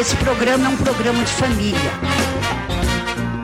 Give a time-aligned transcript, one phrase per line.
[0.00, 1.92] Esse programa é um programa de família.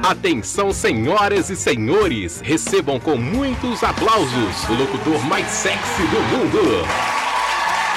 [0.03, 6.89] Atenção, senhoras e senhores, recebam com muitos aplausos o locutor mais sexy do mundo.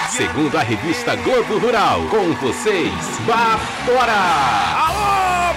[0.09, 2.91] Segundo a revista Globo Rural, com vocês,
[3.25, 4.11] Batora!
[4.75, 5.53] Alô,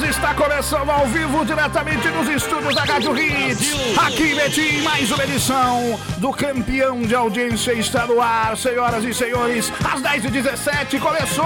[0.00, 3.98] Está começando ao vivo diretamente nos estúdios da Rádio Hits.
[3.98, 8.56] Aqui, Betim, mais uma edição do campeão de audiência está no ar.
[8.56, 11.44] Senhoras e senhores, às 10h17 começou!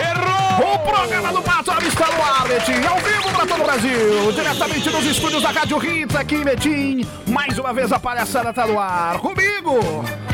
[0.00, 0.74] Errou!
[0.74, 4.32] O programa do Patrão está no ar, Betim, ao vivo para todo o Brasil.
[4.32, 7.06] Diretamente nos estúdios da Rádio Hits, aqui, Betim.
[7.26, 9.18] Mais uma vez a palhaçada está no ar.
[9.18, 9.78] Comigo,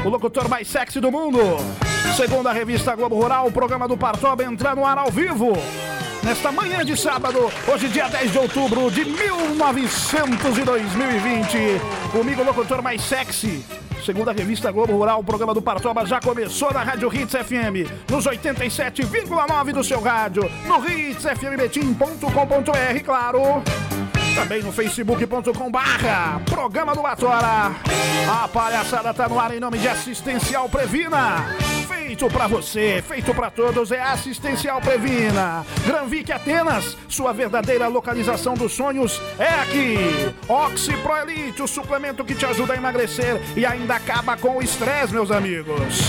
[0.04, 1.40] o locutor mais sexy do mundo.
[2.16, 5.52] Segundo a revista Globo Rural, o programa do Partoba entra no ar ao vivo.
[6.22, 11.80] Nesta manhã de sábado, hoje dia 10 de outubro de 1900 e 2020.
[12.12, 13.64] Comigo, o locutor mais sexy.
[14.04, 17.88] Segundo a revista Globo Rural, o programa do Partoba já começou na Rádio Hits FM,
[18.10, 23.62] nos 87,9 do seu rádio, no hitsfmbetim.com.br, claro.
[24.34, 27.72] Também no facebook.com barra Programa do Batora.
[28.28, 31.56] A palhaçada tá no ar em nome de Assistencial Previna.
[31.88, 35.64] Feito pra você, feito pra todos, é Assistencial Previna.
[35.86, 40.34] Granvic Atenas, sua verdadeira localização dos sonhos é aqui.
[40.48, 44.62] Oxi Pro Elite, o suplemento que te ajuda a emagrecer e ainda acaba com o
[44.62, 46.00] estresse, meus amigos.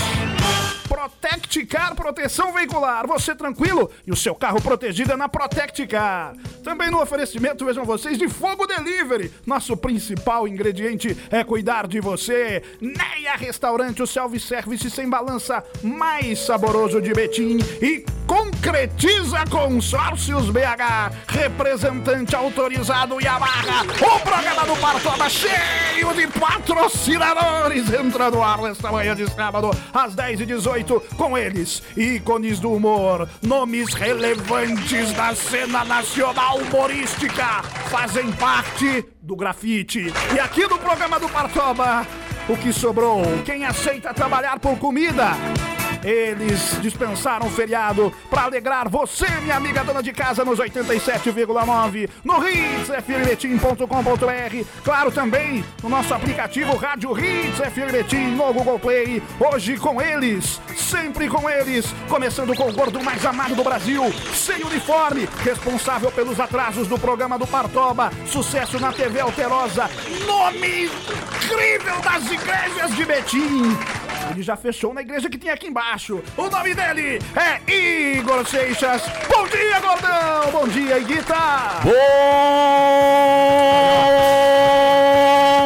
[0.88, 3.06] Protect Car Proteção Veicular.
[3.06, 6.34] Você tranquilo e o seu carro protegido é na Protect Car.
[6.62, 9.32] Também no oferecimento, vejam vocês, de Fogo Delivery.
[9.46, 12.62] Nosso principal ingrediente é cuidar de você.
[12.80, 17.58] Neia Restaurante, o self-service sem balança mais saboroso de Betim.
[17.80, 21.12] E Concretiza Consórcios BH.
[21.28, 23.82] Representante autorizado Yamaha.
[24.00, 27.92] O programa do Partoba cheio de patrocinadores.
[27.92, 30.71] Entra no ar nesta manhã de sábado, às 10h18,
[31.16, 40.12] com eles, ícones do humor, nomes relevantes da cena nacional humorística, fazem parte do grafite.
[40.34, 42.06] E aqui no programa do Partoba,
[42.48, 43.22] o que sobrou?
[43.44, 45.32] Quem aceita trabalhar por comida?
[46.04, 52.46] Eles dispensaram o feriado para alegrar você, minha amiga dona de casa, nos 87,9 no
[52.46, 54.82] hitsfmbetim.com.br.
[54.82, 57.92] Claro, também no nosso aplicativo Rádio Hits FM
[58.36, 59.22] no Google Play.
[59.38, 64.64] Hoje com eles, sempre com eles, começando com o gordo mais amado do Brasil, sem
[64.64, 69.88] uniforme, responsável pelos atrasos do programa do Partoba, sucesso na TV Alterosa,
[70.26, 73.76] nome incrível das igrejas de Betim.
[74.30, 75.91] Ele já fechou na igreja que tem aqui embaixo.
[76.38, 79.02] O nome dele é Igor Seixas.
[79.28, 80.50] Bom dia, gordão!
[80.50, 81.34] Bom dia, Iguita!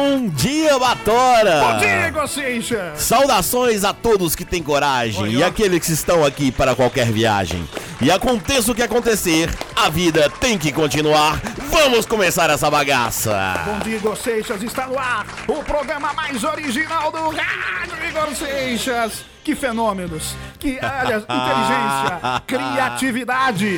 [0.09, 1.61] Bom dia, Batora!
[1.61, 2.99] Bom dia, Igor Seixas!
[3.01, 7.65] Saudações a todos que têm coragem Oi, e aqueles que estão aqui para qualquer viagem.
[8.01, 11.39] E aconteça o que acontecer, a vida tem que continuar.
[11.69, 13.63] Vamos começar essa bagaça!
[13.65, 14.61] Bom dia, Igor Seixas.
[14.61, 19.36] Está no ar o programa mais original do rádio, Igor Seixas.
[19.47, 23.77] Que fenômenos, que, aliás, inteligência, criatividade.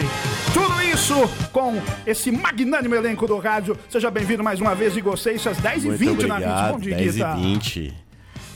[0.52, 1.14] Tudo isso
[1.52, 3.78] com esse magnânimo elenco do rádio.
[3.88, 6.72] Seja bem-vindo mais uma vez, Igor Seixas, 10 e 20 na 20.
[6.72, 7.36] Bom dia, 10 Guita.
[7.38, 8.09] e 20.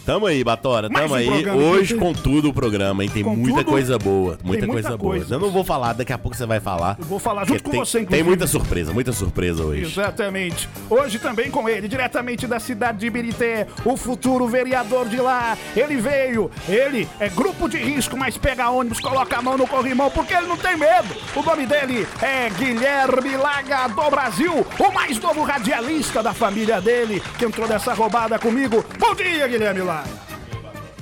[0.06, 1.28] Tamo aí, Batora, Mais tamo um aí.
[1.44, 3.10] programa, Hoje tem- com tudo o programa, hein?
[3.10, 3.70] Tem Com muita tudo?
[3.72, 4.36] coisa boa.
[4.36, 5.12] Tem Muita, muita coisa boa.
[5.16, 5.36] coisa.
[5.36, 6.98] Eu não vou falar, daqui a pouco você vai falar.
[7.00, 8.28] Eu vou falar porque junto com tem, você, Tem inclusive.
[8.28, 9.84] muita surpresa, muita surpresa hoje.
[9.84, 10.68] Exatamente.
[10.90, 15.58] Hoje também com ele, diretamente da cidade de Ibirité, o futuro vereador de lá.
[15.74, 20.12] Ele veio, ele é grupo de risco, mas pega ônibus, coloca a mão no corrimão
[20.12, 21.16] porque ele não tem medo.
[21.34, 27.24] O nome dele é Guilherme Laga do Brasil, o mais novo radialista da família dele,
[27.40, 28.84] que entrou nessa roubada comigo.
[29.00, 29.93] Bom dia, Guilherme Laga.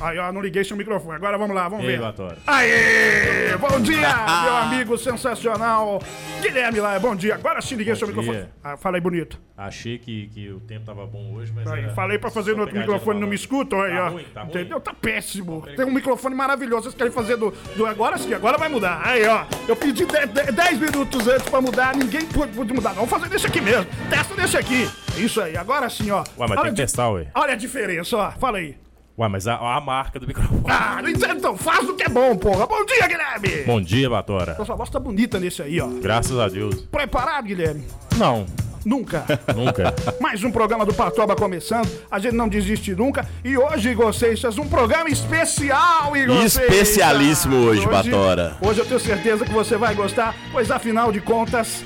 [0.03, 1.15] Aí, ó, não liguei seu microfone.
[1.15, 2.01] Agora vamos lá, vamos E aí, ver.
[2.01, 2.37] Batora?
[2.47, 3.55] Aê!
[3.59, 6.01] Bom dia, meu amigo sensacional.
[6.41, 7.35] Guilherme Laga, bom dia.
[7.35, 8.17] Agora sim liguei Bom seu dia.
[8.17, 8.47] microfone.
[8.63, 9.39] Ah, fala aí bonito.
[9.55, 11.67] Achei que, que o tempo tava bom hoje, mas.
[11.67, 14.09] Aí, era falei pra fazer só no outro microfone, não me escutam aí, tá ó.
[14.09, 14.49] Ruim, tá ruim.
[14.49, 14.81] Entendeu?
[14.81, 15.61] Tá péssimo.
[15.75, 16.85] Tem um microfone maravilhoso.
[16.85, 19.01] Vocês querem fazer do, do agora sim, agora vai mudar.
[19.05, 19.45] Aí, ó.
[19.67, 22.89] Eu pedi 10 minutos antes pra mudar, ninguém pôde, pôde mudar.
[22.95, 23.85] Não, vou fazer desse aqui mesmo.
[24.09, 24.89] Testa desse aqui.
[25.15, 26.21] Isso aí, agora sim, ó.
[26.21, 27.27] Ué, mas Olha tem que testar, ué.
[27.35, 28.31] Olha a diferença, ó.
[28.31, 28.80] Fala aí.
[29.21, 30.63] Ué, mas a, a marca do microfone.
[30.67, 31.55] Ah, não entendo, então.
[31.55, 32.65] Faz o que é bom, porra.
[32.65, 33.63] Bom dia, Guilherme.
[33.67, 34.55] Bom dia, Batora.
[34.65, 35.87] Sua voz tá bonita nesse aí, ó.
[35.87, 36.81] Graças a Deus.
[36.91, 37.85] Preparado, Guilherme?
[38.17, 38.47] Não,
[38.83, 39.23] Nunca.
[39.55, 39.93] nunca.
[40.19, 41.87] Mais um programa do Patoba começando.
[42.09, 43.29] A gente não desiste nunca.
[43.45, 47.77] E hoje, Igor Seixas, um programa especial, Igor Especialíssimo Seixas.
[47.77, 48.57] hoje, Batora.
[48.59, 51.83] Hoje eu tenho certeza que você vai gostar, pois afinal de contas,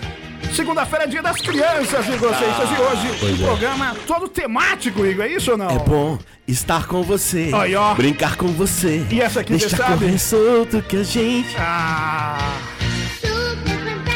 [0.56, 2.70] Segunda-feira é dia das crianças, Igor Seixas.
[2.70, 5.26] E hoje, um programa todo temático, Igor.
[5.26, 5.70] É isso ou não?
[5.70, 6.18] É bom
[6.48, 7.94] estar com você, Aí, ó.
[7.94, 9.06] brincar com você.
[9.12, 10.06] E essa aqui, você Deixa sabe?
[10.06, 11.56] correr solto que a gente...
[11.60, 12.38] Ah.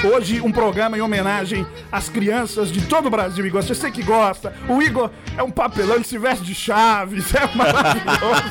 [0.01, 3.61] Hoje um programa em homenagem às crianças de todo o Brasil, Igor.
[3.61, 4.53] Você que gosta.
[4.69, 8.41] O Igor é um papelão que se veste de chaves, é maravilhoso.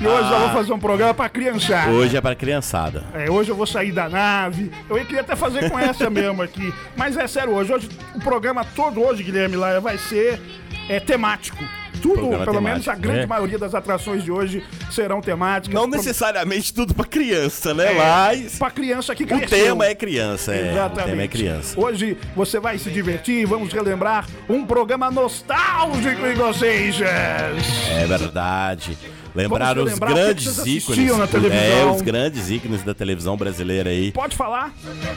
[0.00, 1.90] E hoje eu vou fazer um programa pra criançada.
[1.90, 3.02] Hoje é pra criançada.
[3.14, 4.70] É, hoje eu vou sair da nave.
[4.88, 6.72] Eu queria até fazer com essa mesmo aqui.
[6.96, 10.40] Mas é sério, hoje, hoje o programa todo hoje, Guilherme Laia, vai ser
[10.88, 11.64] é, temático.
[12.00, 13.26] Tudo, pelo menos a temático, grande né?
[13.26, 15.74] maioria das atrações de hoje serão temáticas.
[15.74, 17.92] Não necessariamente tudo pra criança, né?
[17.92, 19.48] é, Mas Pra criança que o cresceu.
[19.48, 20.70] tema é criança, é.
[20.72, 21.02] Exatamente.
[21.02, 21.80] O tema é criança.
[21.80, 26.96] Hoje você vai se divertir, vamos relembrar um programa nostálgico em vocês.
[27.00, 28.96] É verdade.
[29.34, 31.16] Lembrar os que grandes ícones.
[31.16, 31.94] na É, televisão.
[31.94, 34.12] os grandes ícones da televisão brasileira aí.
[34.12, 34.72] Pode falar?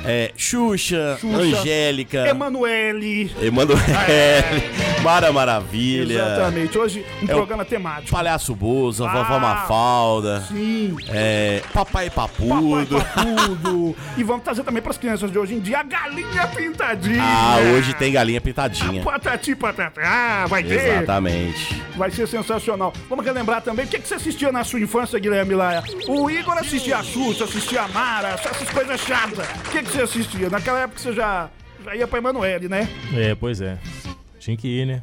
[0.05, 3.31] É, Xuxa, Xuxa, Angélica, Emanuele.
[3.41, 3.81] Emanuele,
[5.03, 6.77] Mara Maravilha, Exatamente.
[6.77, 8.11] Hoje um É programa temático.
[8.11, 10.95] Palhaço Bozo, Ah, Vovó Mafalda, Sim.
[11.09, 12.97] é, Papai Papudo.
[12.97, 13.95] Papai Papudo.
[14.17, 17.21] e vamos trazer também para as crianças de hoje em dia a galinha pintadinha.
[17.21, 19.03] Ah, hoje tem galinha pintadinha.
[19.03, 20.75] Patati patatá, vai ter.
[20.99, 21.81] Exatamente.
[21.95, 22.93] Vai ser sensacional.
[23.09, 25.83] Vamos relembrar também o que, que você assistia na sua infância, Guilherme Laia.
[26.07, 29.47] O Igor assistia a Xuxa, assistia a Mara, essas coisas chatas.
[29.65, 30.47] O que, que você assistia?
[30.47, 31.49] Naquela época você já,
[31.83, 32.87] já ia pra Emanuele, né?
[33.15, 33.79] É, pois é.
[34.37, 35.01] Tinha que ir, né?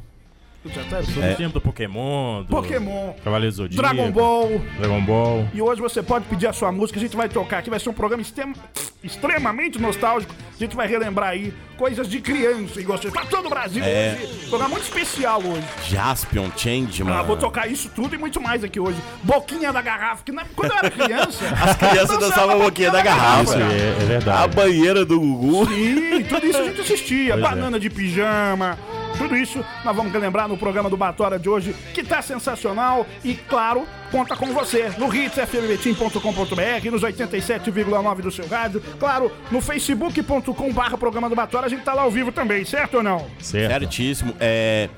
[0.64, 4.60] Já tá- Todo tempo do Pokémon, do Pokémon, Cavaleiro do Zodíaco, Dragon Ball.
[4.78, 5.48] Dragon Ball.
[5.52, 7.88] E hoje você pode pedir a sua música, a gente vai tocar aqui, vai ser
[7.88, 8.54] um programa extrem-
[9.02, 10.32] extremamente nostálgico.
[10.54, 13.10] A gente vai relembrar aí coisas de criança e gostei.
[13.10, 14.16] Pra todo o Brasil É.
[14.22, 14.46] hoje.
[14.48, 15.66] Programa muito especial hoje.
[15.88, 17.12] Jaspion Changeman.
[17.12, 18.98] Ah, vou tocar isso tudo e muito mais aqui hoje.
[19.24, 21.44] Boquinha da garrafa, que na- quando eu era criança.
[21.60, 23.42] As crianças dançavam boquinha da garrafa.
[23.42, 23.58] Isso é,
[23.98, 24.54] é A verdade.
[24.54, 25.66] banheira do Gugu.
[25.66, 27.32] Sim, tudo isso a gente assistia.
[27.34, 27.48] Pois é.
[27.48, 28.78] Banana de pijama.
[29.16, 33.34] Tudo isso nós vamos relembrar no programa do Batora de hoje, que tá sensacional e,
[33.34, 40.98] claro, conta com você no hitsfmbetim.com.br, nos 87,9 do seu rádio, claro, no facebook.com barra
[40.98, 43.26] programa do Batora, a gente tá lá ao vivo também, certo ou não?
[43.38, 43.70] Certo.
[43.72, 44.34] Certíssimo.
[44.40, 44.88] É,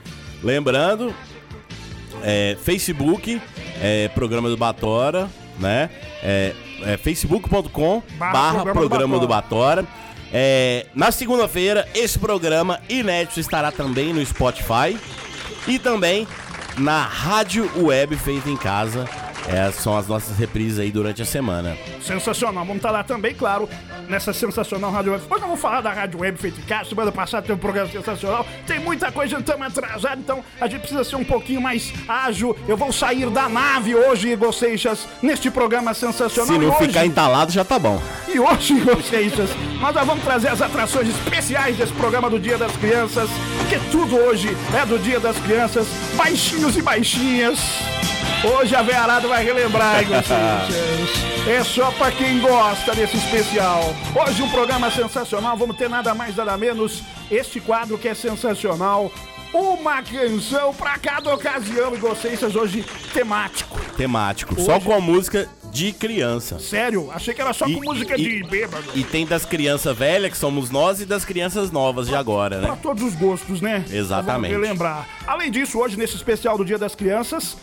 [0.42, 1.14] lembrando,
[2.22, 3.40] é, Facebook,
[3.80, 5.28] é, programa do Batora,
[5.58, 5.90] né?
[6.22, 6.54] É,
[6.86, 9.84] é facebook.com Barra barra Programa do programa do Batora.
[10.36, 14.98] É, na segunda-feira, esse programa inédito estará também no Spotify
[15.68, 16.26] e também
[16.76, 19.08] na rádio web feita em casa.
[19.48, 21.76] É, são as nossas reprises aí durante a semana.
[22.00, 23.68] Sensacional, vamos estar lá também, claro,
[24.08, 25.24] nessa sensacional Rádio Web.
[25.28, 27.90] Hoje eu vou falar da Rádio Web feita em casa, semana passada teve um programa
[27.90, 32.56] sensacional, tem muita coisa, estamos atrasados, então a gente precisa ser um pouquinho mais ágil.
[32.66, 36.52] Eu vou sair da nave hoje, Igor Seixas, neste programa sensacional.
[36.52, 38.00] Se não hoje, ficar entalado, já tá bom.
[38.26, 42.56] E hoje, Igor Seixas, nós já vamos trazer as atrações especiais desse programa do Dia
[42.56, 45.86] das Crianças, porque tudo hoje é do Dia das Crianças,
[46.16, 47.93] baixinhos e baixinhas.
[48.44, 51.34] Hoje a Vearada vai relembrar, Seixas.
[51.46, 53.82] É só pra quem gosta desse especial.
[54.18, 59.12] Hoje um programa sensacional, vamos ter nada mais nada menos este quadro que é sensacional.
[59.52, 62.82] Uma canção pra cada ocasião, Igor Seixas, hoje
[63.12, 63.78] temático.
[63.94, 64.58] Temático.
[64.58, 66.58] Só Hoje- com a música de criança.
[66.58, 68.84] Sério, achei que era só E- com música e- de bêbado.
[68.94, 72.70] E tem das crianças velhas, que somos nós, e das crianças novas de agora, Pra
[72.72, 72.78] né?
[72.82, 73.84] todos os gostos, né?
[73.90, 74.52] Exatamente.
[74.54, 75.06] Vamos relembrar.
[75.26, 77.54] Além disso, hoje, nesse especial do Dia das Crianças,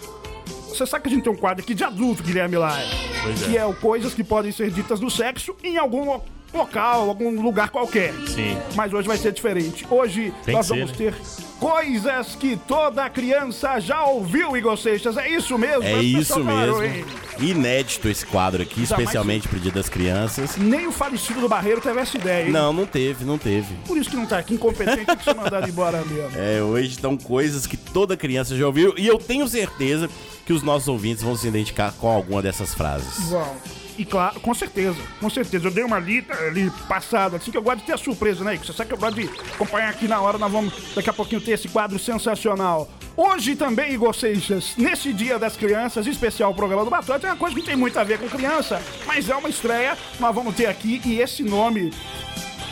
[0.77, 2.85] você sabe que a gente tem um quadro aqui de adulto, Guilherme Laia.
[3.23, 3.45] Pois é.
[3.45, 7.41] Que é o coisas que podem ser ditas no sexo em algum lo- local, algum
[7.41, 8.13] lugar qualquer.
[8.27, 8.57] Sim.
[8.75, 9.85] Mas hoje vai ser diferente.
[9.89, 10.97] Hoje Tem nós que ser, vamos né?
[10.97, 11.15] ter
[11.59, 15.15] coisas que toda criança já ouviu, Igor Seixas.
[15.17, 15.83] É isso mesmo?
[15.83, 16.97] É Mas isso parou, mesmo.
[16.97, 17.05] hein?
[17.39, 20.57] Inédito esse quadro aqui, especialmente pro Dia das Crianças.
[20.57, 22.51] Nem o falecido do Barreiro teve essa ideia, hein?
[22.51, 23.73] Não, não teve, não teve.
[23.87, 26.31] Por isso que não tá aqui, incompetente, tem que ser mandado embora mesmo.
[26.41, 30.09] É, hoje estão coisas que toda criança já ouviu e eu tenho certeza
[30.45, 33.29] que os nossos ouvintes vão se identificar com alguma dessas frases.
[33.29, 33.55] Bom,
[34.01, 35.67] e claro, com certeza, com certeza.
[35.67, 38.57] Eu dei uma lida ali passada, assim que eu gosto de ter a surpresa, né?
[38.57, 41.39] Você sabe que eu gosto de acompanhar aqui na hora, nós vamos daqui a pouquinho
[41.39, 42.89] ter esse quadro sensacional.
[43.15, 47.55] Hoje também, Igor Seixas, nesse Dia das Crianças, especial programa do Batom, tem uma coisa
[47.55, 50.99] que tem muito a ver com criança, mas é uma estreia, nós vamos ter aqui,
[51.05, 51.93] e esse nome.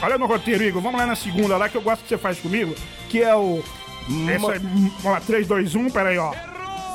[0.01, 2.39] Olha no roteiro, Igor, vamos lá na segunda lá que eu gosto que você faz
[2.39, 2.73] comigo,
[3.07, 3.61] que é o.
[4.27, 6.33] Essa, vamos lá, 3, 2, 1, peraí, ó.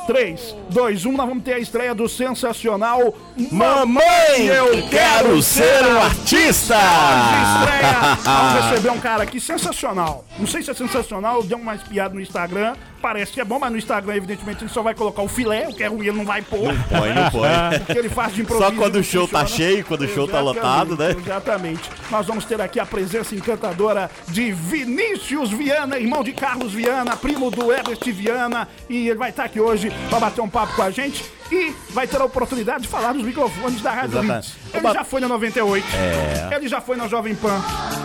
[0.06, 3.14] 3, 2, 1, nós vamos ter a estreia do sensacional
[3.50, 6.76] Mamãe, eu quero ser um artista!
[6.76, 8.14] Estreia.
[8.22, 10.24] Vamos receber um cara aqui sensacional.
[10.38, 12.74] Não sei se é sensacional, deu uma espiada no Instagram.
[13.04, 15.74] Parece que é bom, mas no Instagram, evidentemente, ele só vai colocar o filé, o
[15.74, 16.72] que é ruim, ele não vai pôr.
[16.88, 17.50] Põe, não põe.
[17.84, 18.70] O que ele faz de improviso.
[18.70, 19.70] Só quando não o show tá funciona.
[19.70, 21.10] cheio, quando o show tá lotado, né?
[21.10, 21.90] Exatamente.
[22.10, 27.50] Nós vamos ter aqui a presença encantadora de Vinícius Viana, irmão de Carlos Viana, primo
[27.50, 28.66] do Herbert Viana.
[28.88, 31.30] E ele vai estar aqui hoje para bater um papo com a gente.
[31.52, 34.48] E vai ter a oportunidade de falar nos microfones da Rádio Exatamente.
[34.48, 34.74] Hits.
[34.74, 35.86] Ele já foi na 98.
[35.94, 36.56] É.
[36.56, 37.62] Ele já foi na Jovem Pan.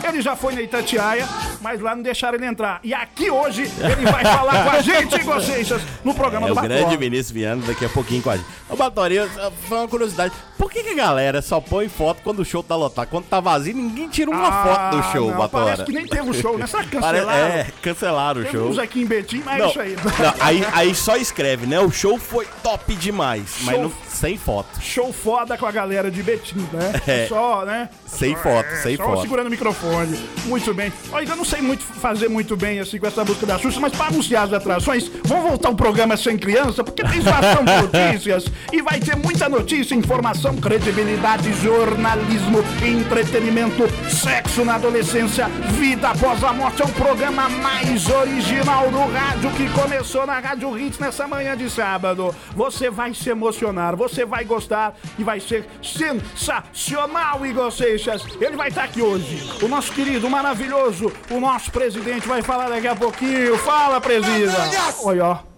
[0.08, 1.28] Ele já foi na Itatiaia,
[1.62, 2.80] mas lá não deixaram ele entrar.
[2.84, 6.60] E aqui hoje ele vai falar com a gente, Igor Seixas, no programa É do
[6.60, 6.98] o grande.
[6.98, 8.48] Vinícius Viana daqui a pouquinho com a gente.
[8.70, 9.28] Ô, Batória,
[9.68, 10.34] foi uma curiosidade.
[10.58, 13.08] Por que, que a galera só põe foto quando o show tá lotado?
[13.08, 15.66] Quando tá vazio, ninguém tira uma Ah, foto do show, não, Batória.
[15.68, 16.68] Parece que nem teve o show, né?
[16.68, 17.32] Será que cancelaram?
[17.48, 18.62] É, cancelaram o show.
[18.64, 19.96] Temos aqui em Betim, mas é Não, isso aí.
[19.96, 21.80] não, aí, aí só escreve, né?
[21.80, 24.82] O show foi top demais, mas Show- não- sem foto.
[24.82, 26.94] Show foda com a galera de Betim, né?
[27.08, 27.28] É.
[27.28, 27.90] Só, né?
[28.06, 29.22] Sem Só- foto, é, sem só foto.
[29.22, 30.20] segurando o microfone.
[30.46, 30.92] Muito bem.
[31.12, 33.94] Olha, eu não sei muito fazer muito bem assim com essa música da Xuxa, mas
[33.94, 37.26] para anunciar as atrações, vamos voltar um programa sem criança, porque tem de
[37.82, 46.44] notícias e vai ter muita notícia, informação, credibilidade, jornalismo, entretenimento, sexo na adolescência, vida após
[46.44, 46.82] a morte.
[46.82, 51.70] É o programa mais original do rádio que começou na Rádio Hits nessa manhã de
[51.70, 52.34] sábado.
[52.56, 58.24] Você vai se emocionar, você vai gostar e vai ser sensacional, Igor Seixas.
[58.40, 59.64] Ele vai estar aqui hoje.
[59.64, 63.58] O nosso querido, maravilhoso, o nosso presidente vai falar daqui a pouquinho.
[63.58, 64.54] Fala, presida.
[65.04, 65.49] Oi, ó.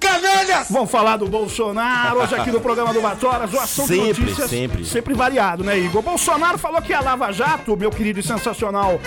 [0.00, 0.68] Canalhas!
[0.70, 4.50] Vamos falar do Bolsonaro hoje aqui no programa do Batoras, o ação de Sempre, notícias.
[4.50, 4.84] sempre.
[4.84, 6.02] Sempre variado, né, Igor?
[6.02, 9.00] Bolsonaro falou que a Lava Jato, meu querido e sensacional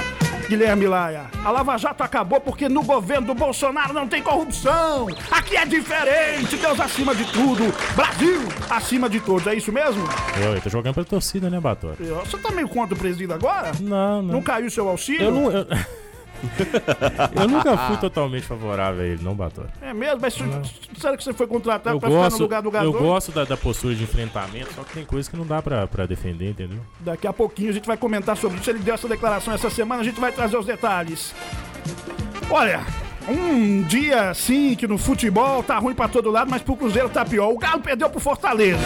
[0.49, 5.07] Guilherme Laia, a Lava Jato acabou porque no governo do Bolsonaro não tem corrupção.
[5.31, 9.47] Aqui é diferente, Deus acima de tudo, Brasil acima de todos.
[9.47, 10.03] É isso mesmo?
[10.43, 11.95] Eu, eu tô jogando pra torcida, né, Batória?
[12.25, 13.71] Você tá meio contra o presidente agora?
[13.79, 14.33] Não, não.
[14.33, 15.23] Não caiu seu auxílio?
[15.23, 15.65] Eu, não, eu...
[17.35, 19.69] eu nunca fui totalmente favorável a ele, não, Batória.
[19.81, 20.19] É mesmo?
[20.21, 20.33] Mas
[20.97, 22.93] será que você foi contratado Eu pra ficar no gosto, lugar do eu Gasol?
[22.93, 26.05] gosto da, da postura de enfrentamento, só que tem coisa que não dá pra, pra
[26.05, 26.79] defender, entendeu?
[26.99, 28.69] Daqui a pouquinho a gente vai comentar sobre isso.
[28.69, 31.33] Ele deu essa declaração essa semana, a gente vai trazer os detalhes.
[32.49, 32.81] Olha,
[33.27, 37.23] um dia assim que no futebol tá ruim pra todo lado, mas pro Cruzeiro tá
[37.23, 37.49] pior.
[37.49, 38.79] O Galo perdeu pro Fortaleza.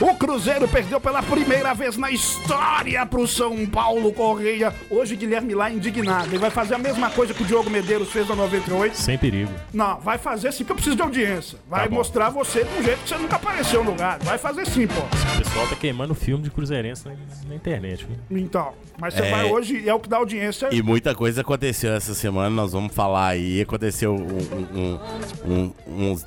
[0.00, 4.72] O Cruzeiro perdeu pela primeira vez na história pro São Paulo Correia.
[4.88, 6.28] Hoje Guilherme lá indignado.
[6.28, 8.96] Ele vai fazer a mesma coisa que o Diogo Medeiros fez na 98.
[8.96, 9.52] Sem perigo.
[9.74, 11.58] Não, vai fazer sim, porque eu preciso de audiência.
[11.68, 14.18] Vai Tá mostrar você de um jeito que você nunca apareceu no lugar.
[14.20, 15.00] Vai fazer sim, pô.
[15.00, 17.12] O pessoal tá queimando filme de cruzeirense na,
[17.46, 18.38] na internet, viu?
[18.40, 19.30] Então, mas você É.
[19.30, 20.68] vai hoje e é o que dá audiência.
[20.72, 23.60] E muita coisa aconteceu essa semana, nós vamos falar aí.
[23.60, 24.98] Aconteceu um-
[25.44, 26.22] um- um- uns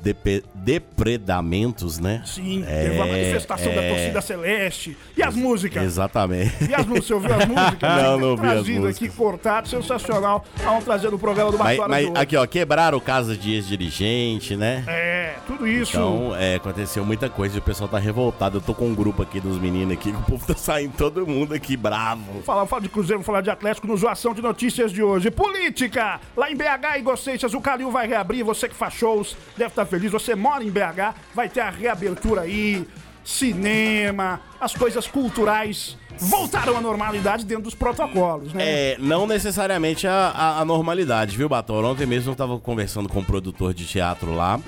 [0.54, 2.22] depredamentos, né?
[2.24, 3.90] Sim, É, teve uma manifestação da é.
[3.90, 4.98] torcida celeste.
[5.16, 5.84] E as músicas?
[5.84, 6.70] Exatamente.
[6.70, 7.08] E as músicas?
[7.08, 8.04] Você ouviu as músicas?
[8.04, 9.16] Não, não ouvi as Trazido aqui, músicas.
[9.16, 10.46] cortado, sensacional.
[10.64, 14.84] Vamos trazer no programa do Mas, mas aqui, ó, quebraram casa de ex-dirigente, né?
[14.88, 15.92] É, tudo isso.
[15.92, 18.58] Então, é, aconteceu muita coisa e o pessoal tá revoltado.
[18.58, 21.26] Eu tô com um grupo aqui dos meninos aqui, que o povo tá saindo todo
[21.26, 22.42] mundo aqui bravo.
[22.44, 25.30] Falar, falar de Cruzeiro, falar de Atlético no Zoação de Notícias de hoje.
[25.32, 26.20] Política!
[26.36, 28.44] Lá em BH, Igor Seixas, o Calil vai reabrir.
[28.44, 30.12] Você que faz shows, deve estar feliz.
[30.12, 32.86] Você mora em BH, vai ter a reabertura aí.
[33.24, 38.64] Cinema, as coisas culturais voltaram à normalidade dentro dos protocolos, né?
[38.64, 41.84] É, não necessariamente a, a- a normalidade, viu, Bator?
[41.86, 44.60] Ontem mesmo eu tava conversando com um produtor de teatro lá.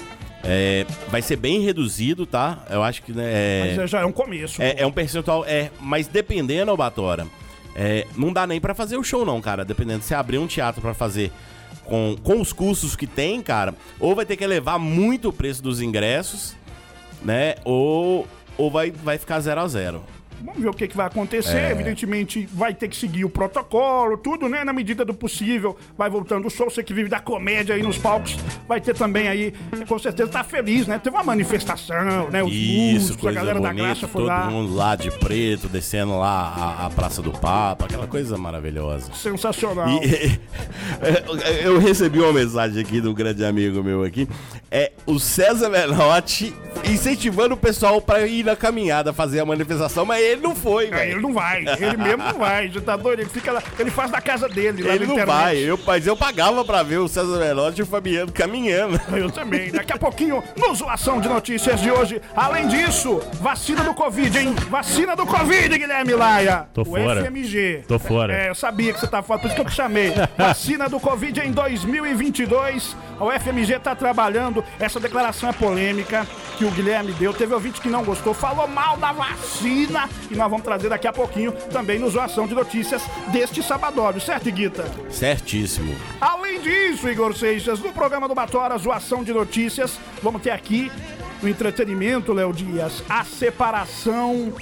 [0.43, 2.63] É, vai ser bem reduzido, tá?
[2.69, 4.61] Eu acho que, né, é- Mas já é um começo.
[4.61, 7.27] É, é um percentual, é, mas dependendo, Batora,
[7.75, 9.63] é, não dá nem pra fazer o show não, cara.
[9.65, 11.31] Dependendo, se abrir um teatro pra fazer
[11.85, 15.61] com, com os custos que tem, cara, ou vai ter que elevar muito o preço
[15.63, 16.55] dos ingressos,
[17.23, 17.55] né?
[17.63, 20.03] Ou, ou vai, vai ficar zero a zero.
[20.43, 21.57] Vamos ver o que, que vai acontecer.
[21.57, 21.71] É.
[21.71, 24.63] Evidentemente, vai ter que seguir o protocolo, tudo, né?
[24.63, 25.77] Na medida do possível.
[25.97, 26.69] Vai voltando o show.
[26.69, 28.37] Você que vive da comédia aí nos palcos,
[28.67, 29.53] vai ter também aí,
[29.87, 30.99] com certeza, tá feliz, né?
[30.99, 32.43] Teve uma manifestação, né?
[32.43, 34.49] Os Isso, músicos, a galera da bonita, graça foi todo lá.
[34.49, 39.13] mundo lá de preto, descendo lá a, a Praça do Papa, aquela coisa maravilhosa.
[39.13, 39.87] Sensacional.
[40.03, 40.39] E,
[41.63, 44.27] eu recebi uma mensagem aqui de um grande amigo meu aqui.
[44.71, 46.53] É o César Menotti
[46.89, 50.89] incentivando o pessoal pra ir na caminhada fazer a manifestação, mas ele não foi, É,
[50.91, 51.11] velho.
[51.13, 52.69] ele não vai, ele mesmo não vai.
[52.69, 53.19] Você tá doido?
[53.21, 55.35] Ele fica lá, ele faz da casa dele, lá Ele na não internet.
[55.43, 58.99] vai, eu, mas eu pagava pra ver o César Menotti e o Fabiano caminhando.
[59.15, 59.71] Eu também.
[59.71, 62.21] Daqui a pouquinho, no Zoação de Notícias de hoje.
[62.35, 64.53] Além disso, vacina do Covid, hein?
[64.69, 66.67] Vacina do Covid, Guilherme Laia.
[66.73, 67.23] Tô o fora.
[67.23, 67.83] FMG.
[67.87, 68.33] Tô fora.
[68.35, 70.13] É, eu sabia que você tava fora, por isso que eu te chamei.
[70.37, 72.95] vacina do Covid em 2022.
[73.19, 74.63] A UFMG tá trabalhando.
[74.79, 77.33] Essa declaração é polêmica que o Guilherme deu.
[77.33, 80.09] Teve ouvinte que não gostou, falou mal da vacina.
[80.29, 84.51] E nós vamos trazer daqui a pouquinho também no Zoação de Notícias deste sabadório, certo,
[84.51, 84.85] Guita?
[85.09, 85.95] Certíssimo.
[86.19, 90.91] Além disso, Igor Seixas, no programa do Batora, Zoação de Notícias, vamos ter aqui
[91.41, 94.53] no entretenimento, Léo Dias, a separação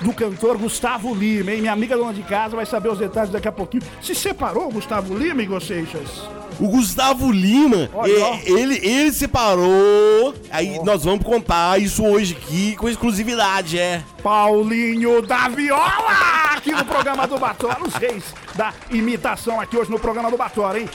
[0.00, 1.60] do cantor Gustavo Lima, hein?
[1.60, 3.82] Minha amiga dona de casa vai saber os detalhes daqui a pouquinho.
[4.02, 6.22] Se separou o Gustavo Lima, Igor Seixas?
[6.58, 10.34] O Gustavo Lima, Olha, é, ele, ele separou.
[10.50, 14.02] Aí nós vamos contar isso hoje aqui com exclusividade, é.
[14.22, 16.50] Paulinho da Viola!
[16.52, 20.78] Aqui no programa do Batora, os reis da imitação aqui hoje no programa do Batora,
[20.78, 20.88] hein?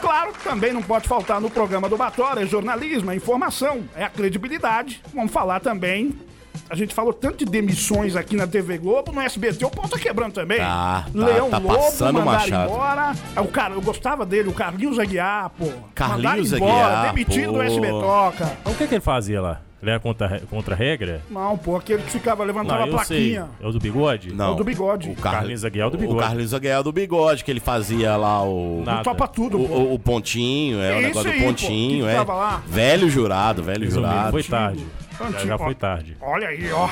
[0.00, 4.08] Claro, também não pode faltar no programa do Batora, é jornalismo, é informação, é a
[4.08, 5.02] credibilidade.
[5.12, 6.14] Vamos falar também.
[6.70, 9.98] A gente falou tanto de demissões aqui na TV Globo, no SBT, o pau tá
[9.98, 10.58] quebrando também.
[10.58, 12.72] Tá, tá, Leão tá Lobo, passando mandaram machado.
[12.72, 13.12] embora.
[13.34, 15.66] Ah, O cara, eu gostava dele, o Carlinhos Aguiar, pô.
[15.96, 17.62] Carlinhos Mandaram embora, Aguiar, demitido do pô.
[17.62, 18.56] SB Toca.
[18.60, 19.60] Então o que, que ele fazia lá?
[19.82, 21.22] Ele era contra, contra a regra?
[21.30, 23.32] Não, pô, aquele que ficava levantando Não, a eu sei.
[23.34, 23.48] plaquinha.
[23.62, 24.34] É o do bigode?
[24.34, 24.52] Não.
[24.52, 25.08] O do bigode.
[25.10, 26.20] O Car- Carlinhos Aguiar é o do O bigode.
[26.20, 28.82] Carlinhos Aguiar é do bigode, que ele fazia lá o.
[28.84, 29.02] Nada.
[29.02, 29.74] Topa tudo, O, pô.
[29.74, 32.20] o- o pontinho, é, o Esse negócio aí, do pô, pontinho, que é.
[32.22, 32.62] lá.
[32.66, 34.30] Velho jurado, velho Resumindo, jurado.
[34.32, 34.86] foi tarde.
[35.18, 36.16] Já, Antigo, já foi tarde.
[36.20, 36.88] Olha aí, ó.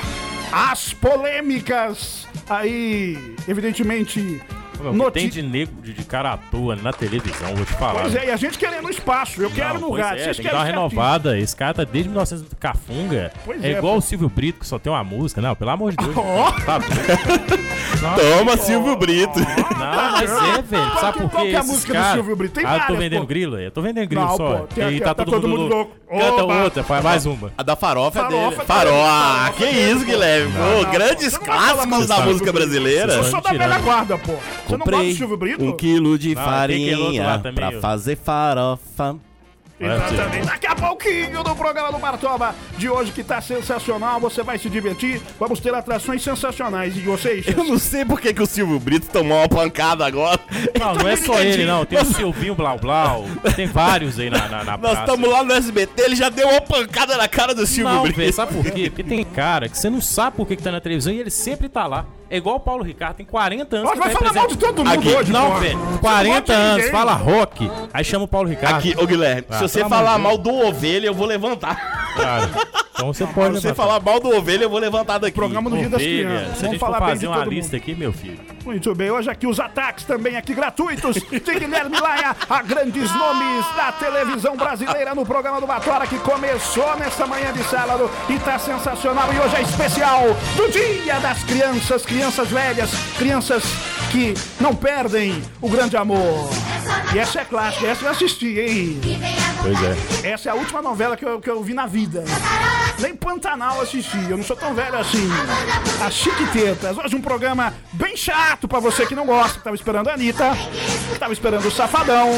[0.51, 4.41] As polêmicas aí, evidentemente.
[4.79, 8.01] Meu, noti- Tem de negro de, de cara à toa na televisão, vou te falar.
[8.01, 9.41] Pois é, e a gente querendo espaço.
[9.41, 10.21] Eu quero Não, no pois rádio.
[10.21, 11.37] é, Vocês tem que dar uma renovada.
[11.37, 13.31] Esse cara tá desde 1900 do Cafunga.
[13.45, 13.99] Pois é, é, igual pô.
[13.99, 15.41] o Silvio Brito, que só tem uma música.
[15.41, 16.15] Não, pelo amor de Deus.
[16.17, 16.51] Ó.
[16.51, 16.79] Tá.
[18.37, 19.39] Toma, Silvio Brito.
[19.39, 20.89] Não, mas é, velho.
[20.91, 21.49] Qual Sabe por qual quê?
[21.49, 22.53] que é a música do caras- Silvio Brito?
[22.53, 23.27] Tem ah, eu tô várias, vendendo pô.
[23.27, 23.59] grilo?
[23.59, 24.55] Eu tô vendendo grilo Não, só.
[24.59, 25.91] pô, tem e tá, tá todo, mundo louco.
[26.09, 26.63] Canta Oba!
[26.63, 27.51] outra, faz mais uma.
[27.57, 28.51] A da farofa, é Farofa dele.
[28.55, 28.95] também, Farofa.
[28.95, 30.05] farofa Ah, que isso.
[30.05, 30.53] Guilherme.
[30.53, 33.13] Não, Pô, não, grandes clássicos do da música brasileira.
[33.13, 34.33] Eu sou da velha guarda, pô.
[34.69, 35.63] Você não gosta Comprei do Silvio Brito?
[35.65, 39.17] um quilo de Não, farinha também, pra eu- fazer farofa.
[39.81, 40.45] Exatamente.
[40.45, 44.69] Daqui a pouquinho no programa do Bartoba de hoje, que tá sensacional, você vai se
[44.69, 45.21] divertir.
[45.39, 47.47] Vamos ter atrações sensacionais e vocês.
[47.47, 50.37] Eu não sei por que, que o Silvio Brito tomou uma pancada agora.
[50.77, 51.85] Não, não é só ele, não.
[51.85, 53.25] Tem o Silvinho Blau Blau.
[53.55, 56.59] Tem vários aí na, na, na Nós estamos lá no SBT, ele já deu uma
[56.59, 58.17] pancada na cara do Silvio Não, Brito.
[58.17, 58.89] velho, sabe por quê?
[58.89, 61.29] Porque tem cara que você não sabe por que, que tá na televisão e ele
[61.31, 62.05] sempre tá lá.
[62.29, 64.77] É igual o Paulo Ricardo, tem 40 anos que vai tá falar mal de todo
[64.85, 65.09] mundo Aqui.
[65.15, 66.91] hoje, Não, velho, Você não 40 gosta de anos, ninguém.
[66.91, 68.77] fala rock, aí chama o Paulo Ricardo.
[68.77, 71.99] Aqui, ô Guilherme, Ah, se você falar mal do ovelha, eu vou levantar.
[72.15, 72.49] Cara,
[72.93, 73.75] então você Se pode você levantar.
[73.75, 75.33] falar mal do ovelha, eu vou levantar daqui.
[75.35, 76.57] Programa no Dia das Crianças.
[76.57, 77.53] Se a Vamos falar bem de fazer uma todo mundo.
[77.55, 78.39] lista aqui, meu filho.
[78.65, 83.65] Muito bem, hoje aqui os ataques também aqui gratuitos de Guilherme Laia, a grandes nomes
[83.75, 88.59] da televisão brasileira no programa do Batora que começou nessa manhã de sábado e tá
[88.59, 90.21] sensacional e hoje é especial
[90.55, 92.05] do Dia das Crianças, crianças
[92.49, 93.63] velhas, crianças
[94.11, 96.49] que não perdem o grande amor.
[97.13, 98.99] E essa é clássica, essa eu assisti, hein?
[99.61, 100.31] Pois é.
[100.31, 102.23] Essa é a última novela que eu, que eu vi na vida.
[102.99, 105.27] Nem Pantanal assisti, eu não sou tão velho assim.
[106.05, 106.97] As Chiquitetas.
[106.97, 110.51] Hoje um programa bem chato pra você que não gosta, que tava esperando a Anitta,
[111.13, 112.29] que tava esperando o Safadão.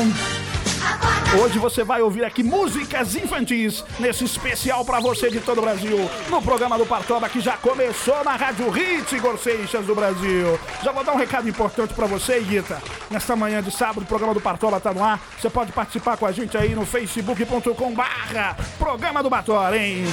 [1.42, 5.98] Hoje você vai ouvir aqui músicas infantis nesse especial pra você de todo o Brasil.
[6.30, 10.60] No programa do Partoba que já começou na Rádio Hits Igor Seixas do Brasil.
[10.84, 12.82] Já vou dar um recado importante pra você, Guita.
[13.10, 15.22] Nesta manhã de sábado, o programa do Partoba tá no ar.
[15.40, 20.04] Você pode participar com a gente aí no facebook.com barra Programa do Batora, hein?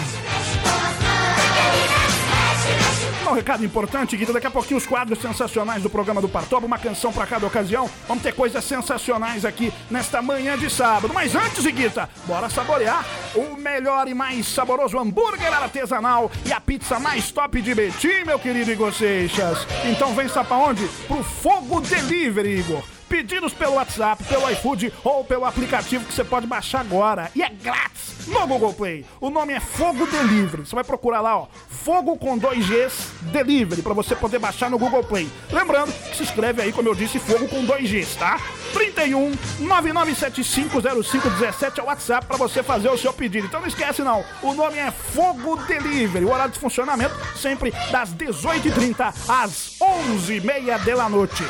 [3.29, 4.33] Um recado importante, Guida.
[4.33, 7.91] Daqui a pouquinho os quadros sensacionais do programa do Partoba, uma canção pra cada ocasião.
[8.07, 11.13] Vamos ter coisas sensacionais aqui nesta manhã de sábado.
[11.13, 13.05] Mas antes, Guita, bora saborear
[13.35, 18.39] o melhor e mais saboroso hambúrguer artesanal e a pizza mais top de Betim, meu
[18.39, 19.67] querido Igor Seixas.
[19.85, 20.87] Então vem pra onde?
[21.07, 22.98] Pro Fogo Delivery, Igor.
[23.09, 27.31] Pedidos pelo WhatsApp, pelo iFood ou pelo aplicativo que você pode baixar agora.
[27.35, 29.07] E é grátis no Google Play.
[29.21, 30.67] O nome é Fogo Delivery.
[30.67, 31.47] Você vai procurar lá, ó.
[31.69, 35.29] Fogo com dois Gs Delivery, pra você poder baixar no Google Play.
[35.51, 38.39] Lembrando que se escreve aí, como eu disse, Fogo com dois Gs, tá?
[38.73, 43.47] 31 99750517 é o WhatsApp pra você fazer o seu pedido.
[43.47, 46.25] Então não esquece não, o nome é Fogo Delivery.
[46.25, 51.45] O horário de funcionamento sempre das 18h30 às 11h30 da noite.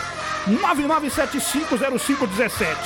[0.48, 2.76] 99750517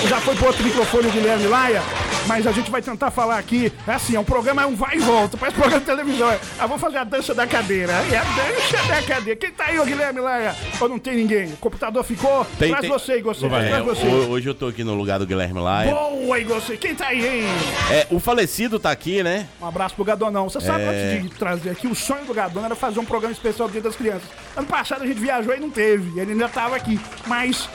[0.08, 1.82] Já foi pro outro microfone o Guilherme Laia,
[2.28, 3.74] mas a gente vai tentar falar aqui.
[3.86, 6.32] É assim, é um programa, é um vai e volta, parece programa de televisão.
[6.32, 7.92] É, Ah, vou fazer a dança da cadeira.
[8.10, 9.38] E a dança da cadeira.
[9.38, 10.56] Quem tá aí, ô Guilherme Laia?
[10.80, 11.48] Ou não tem ninguém?
[11.52, 12.46] O computador ficou?
[12.58, 13.36] Tem- Traz tem- você, Igor.
[13.36, 14.06] Você, É, você.
[14.06, 15.92] ho- hoje eu tô aqui no lugar do Guilherme Laia.
[15.92, 16.62] Boa, Igor.
[16.62, 16.78] você.
[16.78, 17.44] Quem tá aí, hein?
[17.92, 19.48] É, o falecido tá aqui, né?
[19.62, 20.48] Um abraço pro Gadonão.
[20.50, 21.18] Você sabe, É.
[21.18, 23.82] antes de trazer aqui, o sonho do Gadon era fazer um programa especial do Dia
[23.82, 24.30] das Crianças.
[24.56, 26.20] Ano passado a gente viajou e não teve.
[26.20, 27.00] Ele ainda tava aqui.
[27.28, 27.68] Mas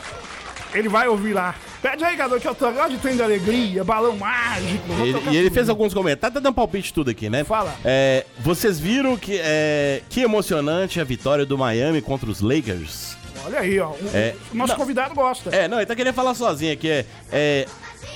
[0.75, 1.55] ele vai ouvir lá.
[1.83, 4.85] Pede aí, Gadon, que eu tô de trem de alegria, balão mágico.
[5.01, 5.55] Ele- e ele tudo.
[5.55, 7.43] fez alguns comentários, tá dando palpite tudo aqui, né?
[7.43, 7.75] Fala.
[7.85, 13.17] É, vocês viram que, é, que emocionante a vitória do Miami contra os Lakers?
[13.47, 13.89] Olha aí, ó.
[13.93, 14.35] O, É.
[14.53, 14.79] nosso Não.
[14.81, 15.49] convidado gosta.
[15.57, 16.91] É, não, ele tá querendo falar sozinho aqui.
[16.91, 17.67] É, é,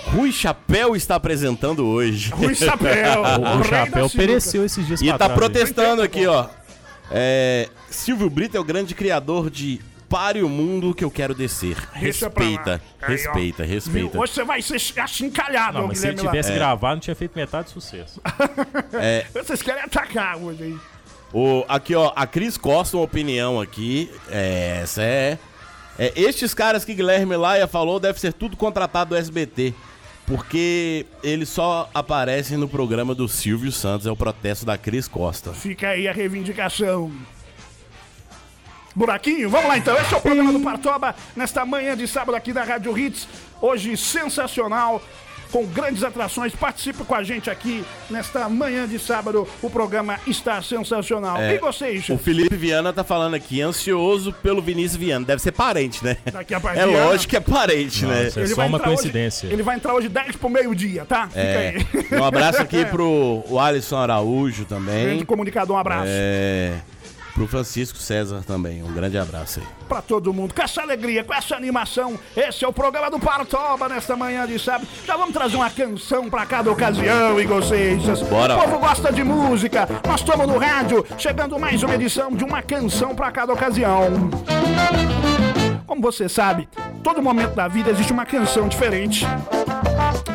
[0.06, 2.30] Rui Chapéu está apresentando hoje.
[2.30, 3.22] Rui Chapéu.
[3.40, 6.46] O, da Chapéu pereceu esses dias E tá trás, protestando aqui, ó.
[7.10, 11.74] É, Silvio Brito é o grande criador de Pare o Mundo que eu quero descer.
[11.76, 11.98] Pra lá.
[11.98, 13.74] Respeita, Aí, respeita, Viu?
[13.74, 14.18] respeita.
[14.18, 16.30] Hoje você vai ser achincalhado, Não, mas se ele Guilherme.
[16.30, 16.56] tivesse lá.
[16.56, 18.20] gravado, não tinha feito metade do sucesso.
[19.34, 20.76] Vocês querem atacar hoje aí.
[21.32, 24.08] O, aqui, ó, a Cris Costa, uma opinião aqui.
[24.30, 25.36] É, essa é,
[25.98, 26.12] é.
[26.16, 29.74] Estes caras que Guilherme Laia falou deve ser tudo contratado do SBT.
[30.26, 35.52] Porque eles só aparecem no programa do Silvio Santos, é o protesto da Cris Costa.
[35.52, 37.12] Fica aí a reivindicação.
[38.94, 39.94] Buraquinho, vamos lá então.
[39.98, 43.28] Esse é o programa do Partoba nesta manhã de sábado aqui da Rádio Hits.
[43.60, 45.02] Hoje sensacional,
[45.54, 46.52] com grandes atrações.
[46.52, 49.46] Participe com a gente aqui nesta manhã de sábado.
[49.62, 51.36] O programa está sensacional.
[51.40, 52.08] É, e vocês?
[52.08, 55.24] O Felipe Viana tá falando aqui, ansioso pelo Vinícius Viana.
[55.24, 56.16] Deve ser parente, né?
[56.32, 57.04] Daqui a É Viana.
[57.04, 58.24] lógico que é parente, né?
[58.24, 59.46] Nossa, é só uma entrar hoje- coincidência.
[59.46, 61.28] ele vai entrar hoje 10 pro meio-dia, tá?
[61.28, 61.68] Fica É.
[61.68, 62.18] aí.
[62.20, 65.24] Um abraço aqui pro o Alisson Araújo Grande também.
[65.24, 66.06] comunicador, um abraço.
[66.08, 66.72] É.
[67.34, 68.82] Pro Francisco César também.
[68.82, 69.66] Um grande abraço aí.
[69.88, 70.54] pra todo mundo.
[70.54, 74.56] Com essa alegria, com essa animação, esse é o programa do Partoba nesta manhã de
[74.58, 74.86] sábado.
[75.04, 78.22] Já vamos trazer uma canção pra cada ocasião, Igor Seixas.
[78.22, 78.56] Bora.
[78.56, 79.88] O povo gosta de música.
[80.06, 84.30] Nós estamos no rádio, chegando mais uma edição de uma canção pra cada ocasião.
[85.86, 86.68] Como você sabe,
[87.02, 89.26] todo momento da vida existe uma canção diferente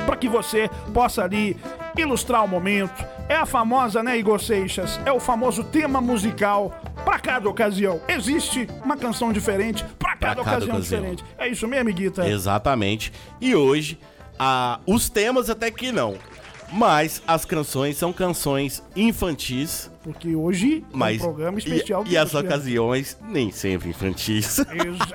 [0.06, 1.58] para que você possa ali
[1.98, 3.04] ilustrar o momento.
[3.28, 5.00] É a famosa, né, Igor Seixas?
[5.06, 6.74] É o famoso tema musical
[7.10, 8.00] para cada ocasião.
[8.08, 11.02] Existe uma canção diferente para cada, cada ocasião, ocasião.
[11.02, 11.24] diferente.
[11.40, 12.28] É isso mesmo, Guita?
[12.30, 13.12] Exatamente.
[13.42, 13.98] E hoje,
[14.38, 16.16] a, os temas até que não.
[16.72, 21.20] Mas as canções são canções infantis, Porque hoje mas.
[21.20, 22.04] é um programa e- especial.
[22.06, 24.60] e, de as ocasiões nem sempre infantis.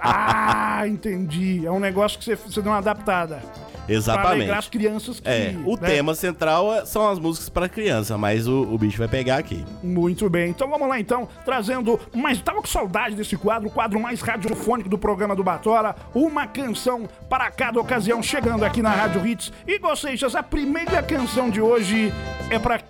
[0.03, 1.65] Ah, entendi.
[1.65, 3.41] É um negócio que você, você deu uma adaptada.
[3.87, 3.93] Pra
[4.31, 4.71] alegrar as Exatamente.
[4.71, 5.29] crianças que...
[5.29, 5.89] É, o né?
[5.89, 9.65] tema central é- são as músicas para criança, mas o, o bicho vai pegar aqui.
[9.83, 14.01] Muito bem, então vamos lá então, trazendo, mas tava com saudade desse quadro, o quadro
[14.01, 19.27] mais radiofônico do programa do Batora, uma canção para cada ocasião, chegando aqui na Rádio
[19.27, 19.53] Hits.
[19.67, 22.13] Igor Seixas, a primeira canção de hoje
[22.51, 22.81] é para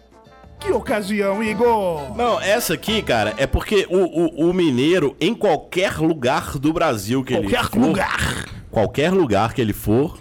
[0.61, 2.17] que ocasião, Igor?
[2.17, 7.23] Não, essa aqui, cara, é porque o, o, o mineiro, em qualquer lugar do Brasil
[7.23, 8.45] que ele Qualquer for, lugar.
[8.71, 10.19] qualquer lugar que ele for,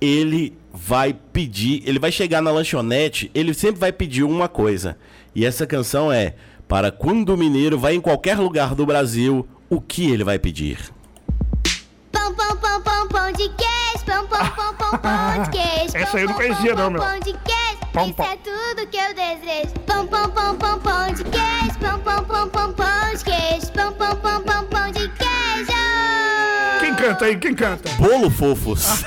[0.00, 4.96] ele vai pedir, ele vai chegar na lanchonete, ele sempre vai pedir uma coisa.
[5.34, 6.34] E essa canção é
[6.68, 10.78] para quando o mineiro vai em qualquer lugar do Brasil, o que ele vai pedir?
[12.12, 15.96] Pão, pão, pão, pão, pão de queijo, pão, pão, pão, pão, pão de queijo.
[15.96, 17.00] Essa aí eu não conhecia, não, meu.
[17.00, 19.74] Pão de queijo, Pão, isso é tudo que eu desejo.
[19.86, 22.72] Pão, pão, pão, pão, pão de queijo, pão, pão, pão, pão,
[27.08, 27.36] canta aí?
[27.36, 27.88] Quem canta?
[27.98, 29.04] Bolo fofos.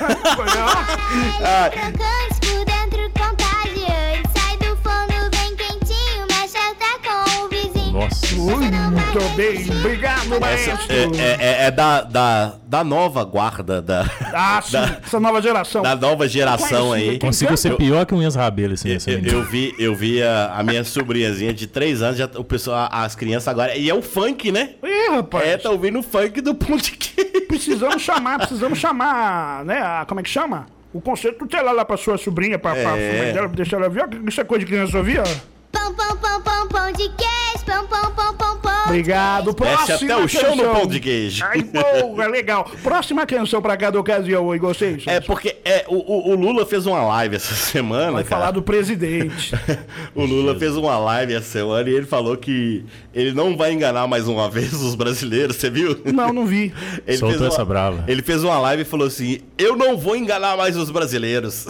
[7.92, 8.36] Nossa.
[8.36, 10.78] Muito bem, obrigado, maestro.
[10.88, 15.82] é, é- é- é da, da, da nova guarda, da, Ah, sim, essa nova geração.
[15.82, 17.18] da nova geração aí.
[17.18, 19.32] Consigo ser pior que um Ias Rabelo, assim, Eu, menina.
[19.32, 23.16] eu vi, eu vi a, a minha sobrinhazinha de 3 anos, já, o pessoal, as
[23.16, 23.76] crianças agora.
[23.76, 24.70] E é o funk, né?
[24.82, 25.46] Ih, rapaz.
[25.48, 27.29] É, tá ouvindo o funk do Queijo.
[27.50, 29.78] Precisamos chamar, precisamos chamar, né?
[29.82, 30.66] a- como é que chama?
[30.92, 33.18] O conselho tutelar lá pra sua sobrinha, pra, pra É.
[33.24, 34.04] mãe dela, deixar ela ver.
[34.04, 35.24] Ó, Isso é coisa de criança ouvir, ó.
[35.72, 38.70] Pão, pão, pão, pão, pão de queijo, pão, pão, pão, pão, pão.
[38.86, 39.54] Obrigado.
[39.54, 41.44] Próxima Desce até o chão no pão de queijo.
[41.44, 42.68] Ai, boa, legal.
[42.82, 45.06] Próxima canção pra cada ocasião, Igor Seixas.
[45.12, 48.40] É porque é, o, o- Lula fez uma live essa semana, Vai cara.
[48.40, 49.52] falar do presidente.
[50.14, 54.06] O Lula fez uma live essa semana e ele falou que ele não vai enganar
[54.08, 56.00] mais uma vez os brasileiros, você viu?
[56.12, 56.72] não, não vi.
[57.06, 58.04] Ele Soltou fez uma- essa brava.
[58.08, 61.66] Ele fez uma live e falou assim: Eu não vou enganar mais os brasileiros.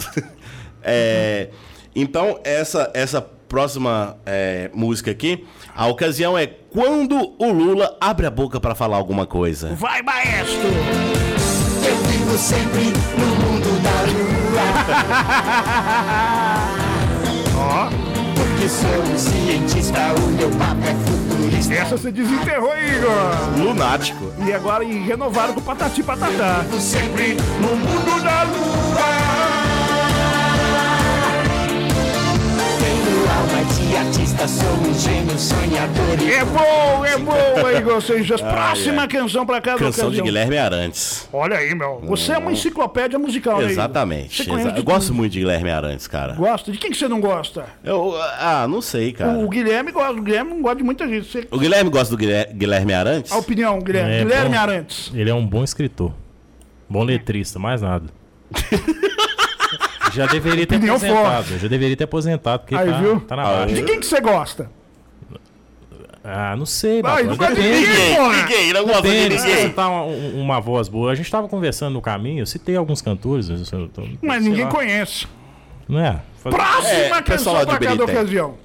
[0.83, 1.49] É,
[1.95, 5.45] então, essa, essa próxima é, música aqui.
[5.75, 9.75] A ocasião é quando o Lula abre a boca pra falar alguma coisa.
[9.75, 10.69] Vai, maestro!
[11.85, 14.31] Eu vivo sempre no mundo da lua.
[18.35, 21.73] Porque sou um cientista, o meu papo é futurista.
[21.73, 23.65] Essa você desenterrou, Igor!
[23.65, 24.31] Lunático.
[24.47, 26.59] E agora e renovaram com o Patati Patatá.
[26.59, 29.60] Vivo sempre no mundo da lua.
[33.81, 36.21] Alma de artista, sou um gênio sonhador.
[36.21, 38.41] e É bom, é bom, Igor Seixas.
[38.41, 40.25] Próxima canção pra cada Canção de ocasião.
[40.25, 41.27] Guilherme Arantes.
[41.33, 41.99] Olha aí, meu.
[42.03, 43.65] Você é uma enciclopédia musical, né?
[43.71, 44.47] Exatamente.
[44.49, 46.33] Eu de gosto muito de Guilherme Arantes, cara.
[46.33, 46.71] Gosta?
[46.71, 47.65] De quem que você não gosta?
[47.83, 49.37] Eu, ah, não sei, cara.
[49.37, 50.13] O Guilherme gosta.
[50.13, 51.29] O Guilherme não gosta de muita gente.
[51.31, 51.47] Você...
[51.51, 53.31] O Guilherme gosta do Guilher- Guilherme Arantes?
[53.31, 54.13] A opinião, Guilherme.
[54.13, 54.61] É, Guilherme bom.
[54.61, 55.11] Arantes.
[55.13, 56.13] Ele é um bom escritor.
[56.89, 58.05] Bom letrista, mais nada.
[60.13, 61.43] Já deveria ter Opinião aposentado.
[61.47, 61.59] forte.
[61.59, 63.19] Já deveria ter aposentado, porque Aí, tá, viu?
[63.21, 63.75] tá na baixa.
[63.75, 64.69] De quem que você gosta?
[66.23, 67.83] Ah, não sei, Ai, Bato, não gosta de ninguém,
[68.41, 69.37] Ninguém, não gosta de ninguém.
[69.39, 71.11] você tá uma, um- uma voz boa.
[71.11, 73.49] A gente tava conversando no caminho, eu citei alguns cantores.
[73.49, 74.69] eu tô- Mas ninguém lá.
[74.69, 75.25] conhece.
[75.89, 76.19] Não é?
[76.37, 78.55] Faz- Próxima É, canção pra cada ocasião.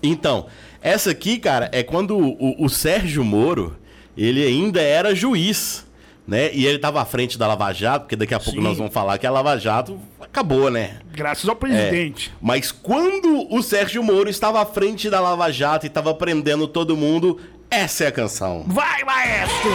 [0.00, 0.46] Então,
[0.80, 3.76] essa aqui, cara, é quando o, o Sérgio Moro,
[4.16, 5.81] ele ainda era juiz,
[6.26, 6.50] né?
[6.52, 8.64] E ele tava à frente da Lava Jato, porque daqui a pouco Sim.
[8.64, 10.98] nós vamos falar que a Lava Jato acabou, né?
[11.12, 11.58] Graças ao É.
[11.58, 12.32] presidente.
[12.40, 16.96] Mas quando o Sérgio Moro estava à frente da Lava Jato e estava prendendo todo
[16.96, 18.64] mundo, essa é a canção.
[18.68, 19.70] Vai, maestro!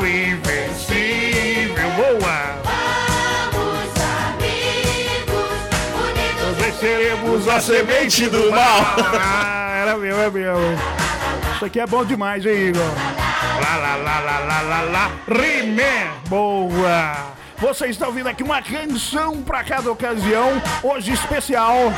[0.00, 2.58] oh, invencível, boa!
[6.60, 8.58] Nós seremos a semente do mal!
[9.20, 10.56] Ah, era meu, é meu.
[11.58, 12.80] Isso aqui é bom demais, hein, Igor?
[13.60, 15.10] Lá, lá, lá, lá, lá, lá, lá.
[15.26, 16.08] Rimé!
[16.28, 17.32] Boa!
[17.58, 21.92] Você está ouvindo aqui uma canção para cada ocasião, hoje especial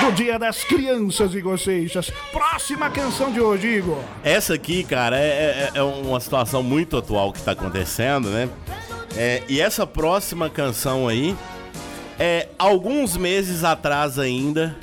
[0.00, 2.08] do Dia das Crianças, Igor Seixas.
[2.30, 3.98] Próxima canção de hoje, Igor.
[4.22, 8.48] Essa aqui, cara, é, é- é uma situação muito atual que está acontecendo, né?
[9.16, 11.36] É, e essa próxima canção aí,
[12.16, 14.76] é alguns meses atrás ainda,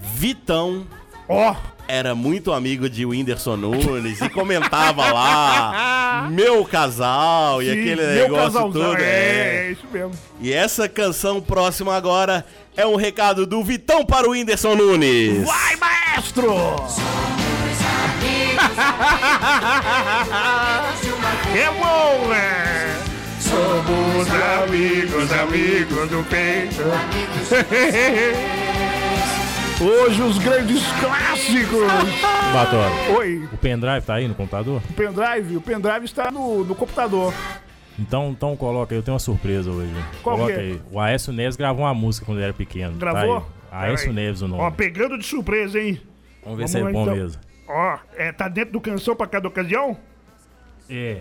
[0.00, 0.86] Vitão
[1.28, 1.54] Ó,
[1.88, 8.60] era muito amigo de Whindersson Nunes e comentava lá, meu casal e sim, aquele negócio
[8.72, 8.96] todo.
[8.96, 9.66] É, é.
[9.68, 10.12] é isso mesmo.
[10.40, 12.44] E essa canção próxima agora
[12.76, 15.46] é um recado do Vitão para o Whindersson Nunes.
[15.46, 16.52] Vai, maestro!
[21.54, 22.96] é bom, né?
[23.40, 24.28] Somos
[24.62, 26.82] amigos, amigos do peito.
[29.78, 31.92] Hoje os grandes clássicos.
[33.14, 34.80] Oi, o pendrive tá aí no computador?
[34.88, 37.34] o pendrive, o pendrive está no, no computador.
[37.98, 39.92] Então, então coloca aí, eu tenho uma surpresa hoje.
[40.22, 40.60] Qual coloca é?
[40.60, 40.82] aí.
[40.90, 42.96] O Aécio Neves gravou uma música quando ele era pequeno.
[42.96, 43.40] Gravou?
[43.40, 43.90] Tá aí.
[43.90, 44.24] Aécio Peraí.
[44.24, 44.62] Neves o nome.
[44.62, 46.00] Ó, pegando de surpresa, hein?
[46.42, 47.14] Vamos ver vamos se é bom então.
[47.14, 47.40] mesmo.
[47.68, 49.98] Ó, é, tá dentro do canção pra cada ocasião?
[50.88, 51.20] É.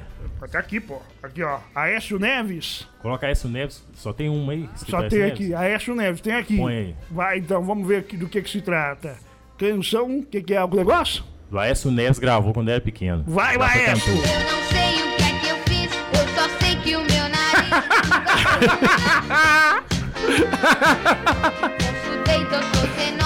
[0.51, 1.01] Tá aqui, pô.
[1.23, 1.59] Aqui, ó.
[1.73, 2.87] Aécio Neves.
[3.01, 4.69] Coloca Aécio Neves, só tem uma aí.
[4.75, 5.33] Só Aécio tem Neves.
[5.33, 5.53] aqui.
[5.55, 6.57] Aécio Neves, tem aqui.
[6.57, 6.95] Põe aí.
[7.09, 9.17] Vai, então, vamos ver aqui do que que se trata.
[9.57, 11.23] Canção, o que que é o negócio?
[11.51, 13.23] O Aécio Neves gravou quando era pequeno.
[13.27, 14.13] Vai, Maestro!
[14.13, 14.29] cantor.
[14.29, 17.29] Eu não sei o que é que eu fiz, eu só sei que o meu
[17.29, 17.45] nariz.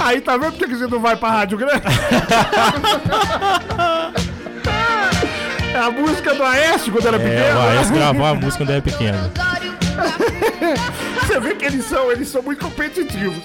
[0.02, 1.82] Aí, tá vendo por que que você não vai pra Rádio Grande?
[5.80, 7.60] a música do Aécio quando era É, o pequeno.
[7.60, 9.32] Aécio gravou a música quando era pequeno.
[11.20, 13.42] Você vê que eles são, eles são muito competitivos.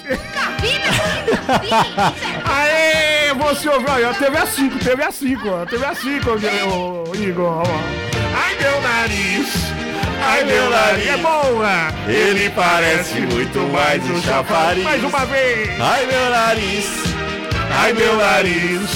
[2.46, 6.30] Aê, você ouviu aí, ó, teve a 5, teve a 5, ó, teve a 5,
[6.68, 7.64] ô, ô, Igor, ó.
[8.36, 9.48] Ai, meu nariz,
[10.24, 11.88] ai, meu nariz, é boa.
[12.08, 14.84] Ele parece muito mais um chafariz.
[14.84, 15.70] Mais uma vez.
[15.80, 16.86] Ai meu nariz,
[17.72, 18.90] ai meu nariz,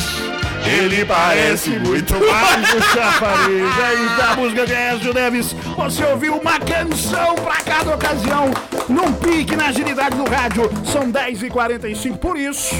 [0.69, 3.79] ele parece muito Mais um chafariz.
[3.83, 5.55] Aí tá a música de Ézio Neves.
[5.75, 8.51] Você ouviu uma canção pra cada ocasião.
[8.87, 10.69] Num pique na agilidade do rádio.
[10.85, 12.75] São 10h45, por isso.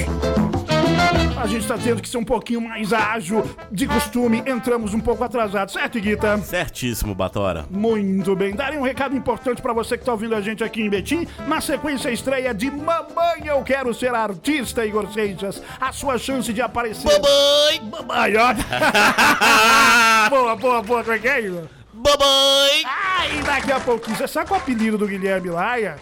[1.40, 3.42] A gente tá tendo que ser um pouquinho mais ágil.
[3.72, 6.36] De costume, entramos um pouco atrasados, certo, Guita?
[6.38, 7.64] Certíssimo, Batora.
[7.70, 8.54] Muito bem.
[8.54, 11.26] Darei um recado importante pra você que tá ouvindo a gente aqui em Betim.
[11.46, 15.62] Na sequência, a estreia de Mamãe Eu Quero Ser Artista, Igor Seixas.
[15.80, 17.08] A sua chance de aparecer.
[17.10, 17.80] Mamãe!
[17.90, 18.54] Mamãe, ó.
[20.28, 21.02] boa, boa, boa.
[21.02, 21.64] Como é que é, Igor?
[21.94, 22.82] Mamãe!
[22.84, 24.16] Ai, daqui a pouquinho.
[24.16, 25.96] Você sabe qual é o apelido do Guilherme Laia?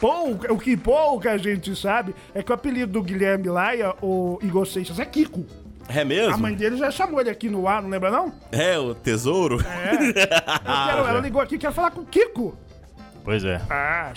[0.00, 4.66] Pouca, o que pouca gente sabe é que o apelido do Guilherme Laia, o Igor
[4.66, 5.44] Seixas, é Kiko.
[5.88, 6.38] É A mesmo?
[6.38, 8.32] mãe dele já chamou ele aqui no ar, não lembra não?
[8.50, 9.56] É, o tesouro?
[9.56, 12.56] Eu quero, ela ligou aqui, quer falar com o Kiko.
[13.24, 13.60] Pois é.
[13.68, 14.12] Ah,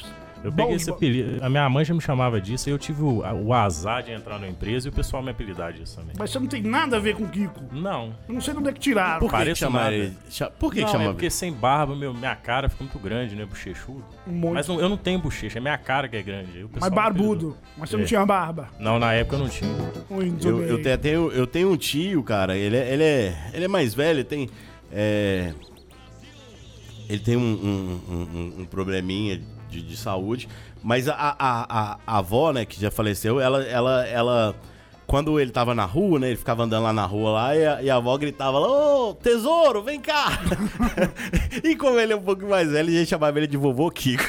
[0.46, 1.44] Eu Bom peguei esse apelido.
[1.44, 4.38] A minha mãe já me chamava disso e eu tive o, o azar de entrar
[4.38, 6.14] na empresa e o pessoal me apelidar disso também.
[6.18, 7.62] Mas você não tem nada a ver com o Kiko.
[7.72, 8.14] Não.
[8.28, 9.20] Eu não sei de onde é que tiraram.
[9.20, 9.96] Por que, que Pareço chamaram nada.
[9.96, 10.14] ele?
[10.60, 13.36] Por que, não, que chamaram é porque sem barba, meu, minha cara fica muito grande,
[13.36, 13.44] né?
[13.46, 14.06] Bochechudo.
[14.28, 14.54] Muito.
[14.54, 16.68] Mas não- eu não tenho bochecha, é minha cara que é grande.
[16.80, 17.58] Mas barbudo.
[17.76, 18.08] Mas você não É.
[18.08, 18.70] tinha barba.
[18.80, 19.72] Não, na época eu não tinha.
[20.10, 20.68] Muito Eu, bem.
[20.68, 23.94] eu te- tenho, eu tenho um tio, cara, ele é, ele é, ele é mais
[23.96, 24.48] velho, tem.
[24.92, 25.52] é,
[27.10, 29.40] ele tem um, um- um- um- um probleminha
[29.76, 30.48] de, de saúde,
[30.82, 34.56] mas a, a, a, a avó, né, que já faleceu, ela, ela, ela.
[35.08, 36.30] Quando ele tava na rua, né?
[36.30, 39.14] Ele ficava andando lá na rua lá e a, e a avó gritava lá, ô,
[39.14, 40.40] tesouro, vem cá!
[41.64, 44.24] e como ele é um pouco mais velho, a gente chamava ele de vovô Kiko.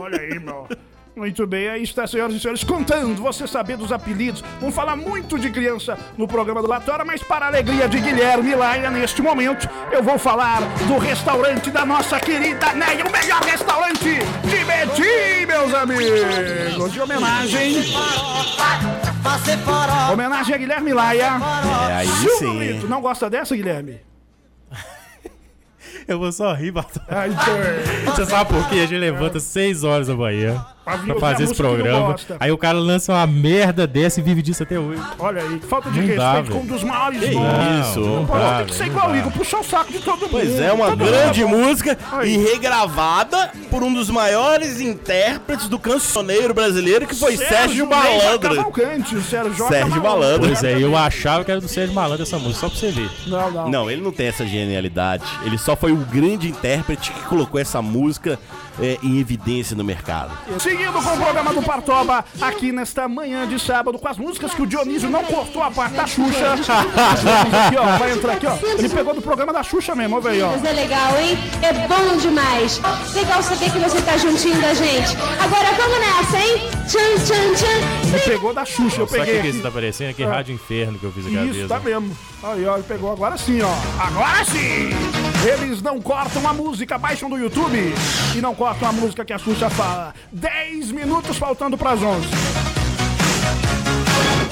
[0.00, 0.66] Olha aí, meu.
[1.14, 4.42] Muito bem, aí está, senhoras e senhores, contando, você saber dos apelidos.
[4.58, 8.54] Vamos falar muito de criança no programa do Latora, mas para a alegria de Guilherme
[8.54, 14.20] Laia, neste momento, eu vou falar do restaurante da nossa querida Neia, o melhor restaurante
[14.42, 16.92] de Betim, meus amigos.
[16.92, 17.74] De homenagem,
[20.10, 21.32] homenagem a Guilherme Laia.
[21.90, 22.86] É, aí sim.
[22.88, 24.00] Não gosta dessa, Guilherme?
[26.08, 28.76] Eu vou só rir, então, Você sabe por quê?
[28.76, 32.16] A gente levanta 6 horas da manhã Pra fazer esse programa.
[32.40, 35.00] Aí o cara lança uma merda dessa e vive disso até hoje.
[35.18, 37.86] olha aí, falta de respeito com um dos maiores Que nomes.
[37.88, 38.00] isso?
[38.00, 39.16] não Pô, dá, tem que ser igual o.
[39.16, 40.30] Igor, puxar o saco de todo mundo.
[40.30, 41.58] Pois é, uma Todo grande mundo.
[41.68, 42.34] música Aí.
[42.34, 48.54] e regravada por um dos maiores intérpretes do cancioneiro brasileiro, que foi Sérgio Neiva Malandro.
[49.22, 49.22] Sérgio
[49.68, 50.46] Sérgio Malandro.
[50.48, 53.10] Pois é, eu achava que era do Sérgio Malandro essa música, só pra você ver.
[53.26, 53.70] Não, não.
[53.70, 55.24] Não, ele não tem essa genialidade.
[55.44, 58.38] Ele só foi o grande intérprete que colocou essa música
[58.80, 60.32] é, em evidência no mercado.
[60.60, 64.62] Seguindo com o programa do Partoba, aqui nesta manhã de sábado, com as músicas que
[64.62, 66.52] o Dionísio não cortou a parte da Xuxa.
[67.66, 68.56] aqui, ó, vai entrar aqui, ó.
[68.78, 70.20] Ele pegou do programa da Xuxa mesmo, ó.
[70.20, 71.38] Mas é legal, hein?
[71.62, 72.80] É bom demais.
[73.14, 75.16] Legal saber que você tá juntinho da gente.
[75.40, 76.70] Agora vamos nessa, hein?
[76.86, 78.12] Tchan, tchan, tchan.
[78.14, 79.34] Ele pegou da Xuxa, eu Sabe o peguei.
[79.36, 79.62] que, que isso aqui.
[79.66, 80.14] tá parecendo?
[80.14, 81.68] Que rádio inferno que eu fiz aquela Isso, vez.
[81.68, 81.84] tá né?
[81.84, 82.16] mesmo.
[82.42, 83.72] Aí, ó, ele pegou agora sim, ó.
[84.02, 84.90] Agora sim!
[85.46, 87.94] Eles não cortam a música, baixam do YouTube
[88.36, 90.12] e não cortam a música que a Xuxa fala.
[90.32, 92.26] 10 minutos faltando pras 11.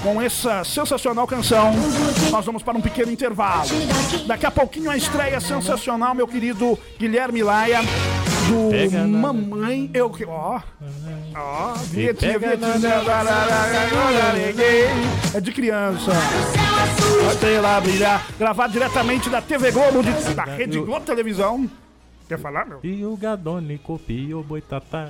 [0.05, 1.73] Com essa sensacional canção,
[2.31, 3.69] nós vamos para um pequeno intervalo.
[4.27, 7.81] Daqui a pouquinho a estreia sensacional, meu querido Guilherme Laia,
[8.51, 10.25] do Pega na- Mamãe Eu Que.
[10.25, 10.61] Ó, ó,
[11.33, 12.39] na- vinhetinha.
[15.35, 16.13] É de criança.
[17.33, 18.27] Até lá brilhar.
[18.39, 21.69] Gravado diretamente da TV Globo, de, da Rede Globo Televisão.
[22.29, 22.79] Quer falar, meu?
[22.85, 25.09] E o Gadone copia o boitatá.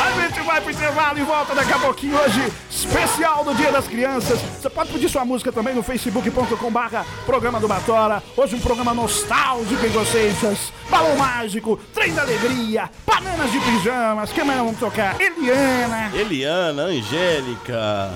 [0.00, 3.86] A gente vai pro intervalo e volta daqui a pouquinho hoje, especial do Dia das
[3.86, 4.40] Crianças.
[4.40, 8.22] Você pode pedir sua música também no facebook.com barra programa do Batora.
[8.36, 10.72] Hoje um programa nostálgico em vocês.
[10.88, 15.20] Balão Mágico, Trem da Alegria, Bananas de Pijamas, quem mais vamos tocar?
[15.20, 18.10] Eliana, Eliana, Angélica.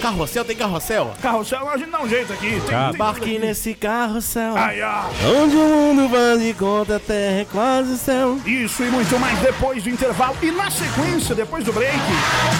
[0.00, 1.12] Carrossel, tem carrossel?
[1.20, 2.50] Carrossel, a gente dá um jeito aqui.
[2.50, 2.90] Tem, Tá.
[2.94, 4.56] Embarque nesse carrossel.
[4.56, 5.02] Aí, ó.
[5.42, 8.38] Onde o mundo vai de conta, a terra é quase céu.
[8.46, 10.36] Isso e muito mais depois do intervalo.
[10.40, 11.96] E na sequência, depois do break,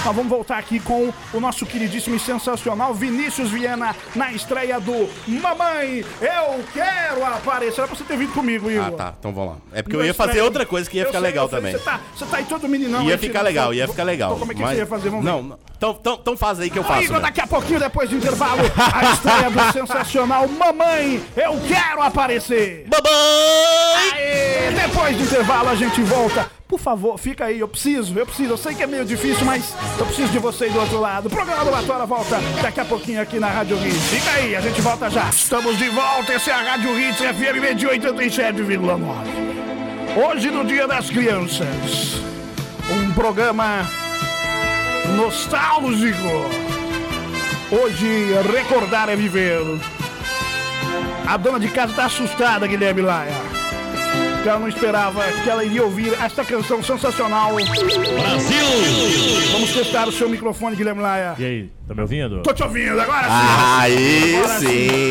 [0.05, 5.09] nós vamos voltar aqui com o nosso queridíssimo e sensacional Vinícius Viana na estreia do
[5.27, 7.79] Mamãe, eu quero aparecer.
[7.81, 8.87] Era pra você ter vindo comigo, Igor.
[8.87, 9.15] Ah, tá.
[9.19, 9.57] Então vamos lá.
[9.73, 11.73] É porque eu ia fazer outra coisa que ia Eu ficar sei, legal sei, também.
[11.73, 13.03] Você tá, você tá aí todo meninão.
[13.05, 14.31] Ia ficar legal, ia ficar legal.
[14.31, 15.11] Então, como é que mas- você ia fazer?
[15.11, 15.31] Vamos ver.
[15.31, 15.59] Não, não.
[15.79, 17.05] Então, então, então faz aí que eu faço.
[17.05, 17.23] Igor, né?
[17.23, 18.63] daqui a pouquinho, depois do intervalo,
[18.93, 22.85] a estreia do sensacional Mamãe, eu quero aparecer.
[22.91, 24.13] Mamãe!
[24.13, 26.51] Aê, depois do intervalo a gente volta.
[26.67, 28.53] Por favor, fica aí, eu preciso, eu preciso.
[28.53, 31.27] Eu sei que é meio difícil, mas eu preciso de você aí do outro lado.
[31.27, 34.03] O programa do Batora volta daqui a pouquinho aqui na Rádio Hits.
[34.09, 35.29] Fica aí, a gente volta já.
[35.29, 39.01] Estamos de volta, esse é a Rádio Hits FM de 87,9.
[40.17, 42.21] Hoje, no Dia das Crianças,
[42.91, 44.08] um programa
[45.17, 46.47] nostálgico.
[47.71, 49.61] Hoje, recordar é viver.
[51.27, 53.33] A dona de casa tá assustada, Guilherme Laia.
[54.43, 57.55] Que ela não esperava que ela iria ouvir esta canção sensacional.
[57.57, 59.53] Brasil!
[59.53, 61.35] Vamos testar o seu microfone, Guilherme Laia.
[61.39, 62.43] E aí, tá me ouvindo?
[62.43, 63.79] Tô te ouvindo, agora sim.
[63.79, 65.09] Aí Agora sim.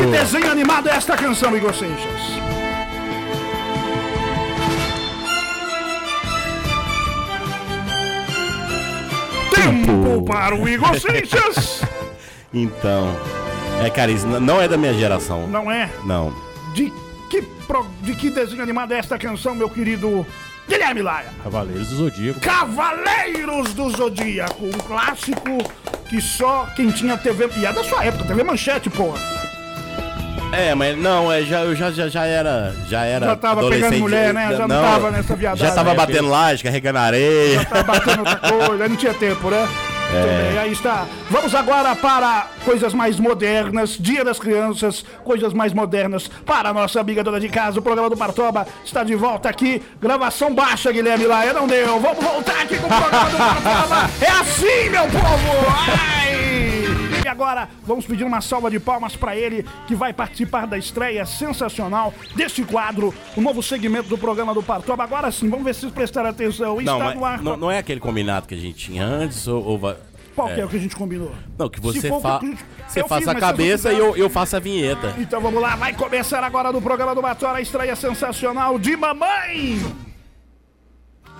[0.00, 2.61] Que desenho animado é esta canção, Igor Seixas?
[9.86, 11.82] Tempo para o Igor Seixas!
[12.54, 13.16] Então.
[13.82, 15.46] É, n- não é da minha geração.
[15.46, 15.88] Não é?
[16.04, 16.30] Não.
[16.74, 16.92] De
[17.30, 20.26] que, pro- de que desenho animado é esta canção, meu querido
[20.68, 21.30] Guilherme Laia?
[21.42, 22.40] Cavaleiros do Zodíaco.
[22.40, 25.58] Cavaleiros do Zodíaco, um clássico
[26.10, 27.48] que só quem tinha TV.
[27.56, 29.14] E é da sua época, TV Manchete, pô.
[30.52, 32.74] É, mas não, é, já, eu já, já, já era.
[32.86, 33.26] Já era.
[33.26, 34.54] Já tava pegando mulher, né?
[34.54, 35.66] Já não tava nessa viadagem.
[35.66, 37.64] Já tava batendo laje, carregando areia.
[37.64, 39.66] Tá batendo outra coisa, não tinha tempo, né?
[40.12, 41.06] Muito bem, aí está.
[41.30, 47.00] Vamos agora para coisas mais modernas, Dia das Crianças, coisas mais modernas para a nossa
[47.00, 47.78] amiga dona de casa.
[47.78, 49.82] O programa do Partoba está de volta aqui.
[50.00, 51.98] Gravação baixa, Guilherme Laia, não deu.
[51.98, 54.10] Vamos voltar aqui com o programa do Partoba.
[54.20, 55.66] É assim, meu povo!
[55.88, 56.71] Ai!
[57.32, 62.12] Agora, vamos pedir uma salva de palmas para ele, que vai participar da estreia sensacional
[62.36, 65.02] deste quadro, o novo segmento do programa do Partoba.
[65.02, 66.74] Agora sim, vamos ver se vocês prestaram atenção.
[66.82, 67.42] Não, Está no ar.
[67.42, 69.96] não, não é aquele combinado que a gente tinha antes, ou, ou vai-
[70.36, 71.32] Qual que é o que a gente combinou?
[71.58, 72.38] Não, que você, fa...
[72.40, 72.56] que
[72.86, 75.14] você faça fiz, a cabeça e eu, eu faço a vinheta.
[75.18, 80.11] Então vamos lá, vai começar agora no programa do Batora a estreia sensacional de Mamãe!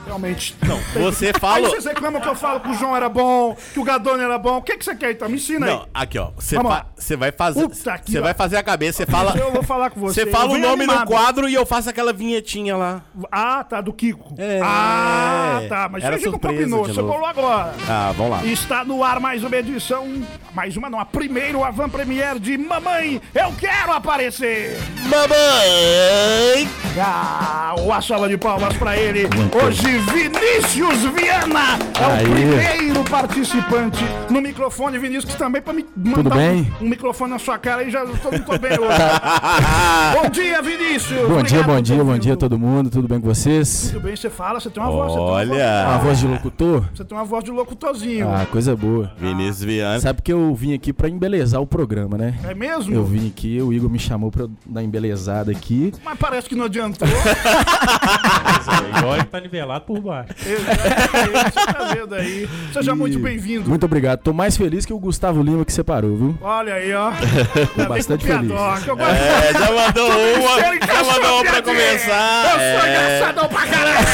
[0.07, 0.79] Realmente, não.
[1.05, 1.69] Você Aí fala.
[1.69, 4.57] vocês reclamam que eu falo que o João era bom, que o Gadone era bom.
[4.59, 5.29] O que, que você quer então?
[5.29, 5.73] Me ensina aí.
[5.73, 6.87] Não, aqui ó, você, fa-
[7.17, 10.01] vai fazer, Puta que você vai fazer a cabeça, você fala, Eu vou falar com
[10.01, 10.25] você.
[10.25, 11.01] você fala o nome animado.
[11.01, 13.03] no quadro e eu faço aquela vinhetinha lá.
[13.31, 14.35] Ah, tá, do Kiko.
[14.39, 14.61] É.
[14.63, 17.73] Ah, tá, mas Era a gente não combinou, de você falou agora.
[17.89, 18.45] Ah, vamos lá.
[18.45, 20.07] Está no ar mais uma edição,
[20.53, 24.79] mais uma não, a primeira Avan Premiere de Mamãe, Eu Quero Aparecer.
[25.05, 26.69] Mamãe!
[26.99, 29.29] Ah, uma salva de palmas pra ele.
[29.65, 32.25] Hoje, Vinícius Viana é o Aí.
[32.25, 34.99] primeiro participante no microfone.
[34.99, 36.73] Vinícius, também pra me mandar um- bem?
[36.81, 38.99] Um, microfone na sua cara aí, já tô, não tô bem hoje.
[40.23, 41.19] bom dia, Vinícius.
[41.21, 43.91] Bom Obrigado dia, bom dia, bom dia a todo mundo, tudo bem com vocês?
[43.93, 45.13] Tudo bem, você fala, você tem uma voz.
[45.13, 45.47] Olha.
[45.49, 46.85] voz, Uma voz de locutor?
[46.95, 48.29] você tem uma voz de locutorzinho.
[48.31, 49.13] Ah, coisa boa.
[49.19, 50.01] Vinícius Viana.
[50.01, 52.35] Sabe que eu vim aqui pra embelezar o programa, né?
[52.45, 52.95] É mesmo?
[52.95, 55.93] Eu vim aqui, o Igor me chamou pra eu dar embelezada aqui.
[56.05, 57.07] Mas parece que não adiantou.
[58.99, 60.33] Igual ele tá nivelado por baixo.
[60.47, 62.49] Exatamente, você tá vendo aí.
[62.73, 63.69] Seja E- muito bem-vindo.
[63.69, 64.21] Muito obrigado.
[64.21, 66.39] Tô mais feliz que o Gustavo Lima que separou, viu?
[66.41, 67.11] Olha aí, ó.
[67.77, 68.49] Tô bastante feliz.
[68.53, 72.45] Piadoca, eu gosto É, já mandou uma, já mandou uma pra começar.
[72.45, 72.91] Eu sou É.
[73.19, 74.07] engraçadão pra caralho!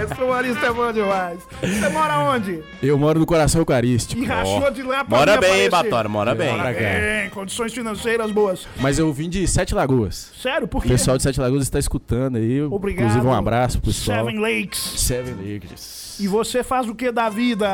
[0.04, 1.38] Esse humorista é bom demais.
[1.60, 2.60] Você mora onde?
[2.82, 4.20] Eu moro no coração eucarístico.
[4.22, 5.68] E rachou de lá pra Mora bem.
[5.70, 6.56] Batora, mora bem.
[6.56, 8.66] Mora bem, condições financeiras boas.
[8.78, 10.32] Mas eu vim de Sete Lagoas.
[10.40, 10.88] Sério, por O quê?
[10.88, 12.62] pessoal de Sete Lagoas está escutando aí.
[12.62, 13.04] Obrigado.
[13.06, 14.26] Inclusive um abraço pro pessoal.
[14.26, 14.78] Seven Lakes.
[14.78, 16.18] Seven Lakers.
[16.20, 17.66] E você faz o que da vida,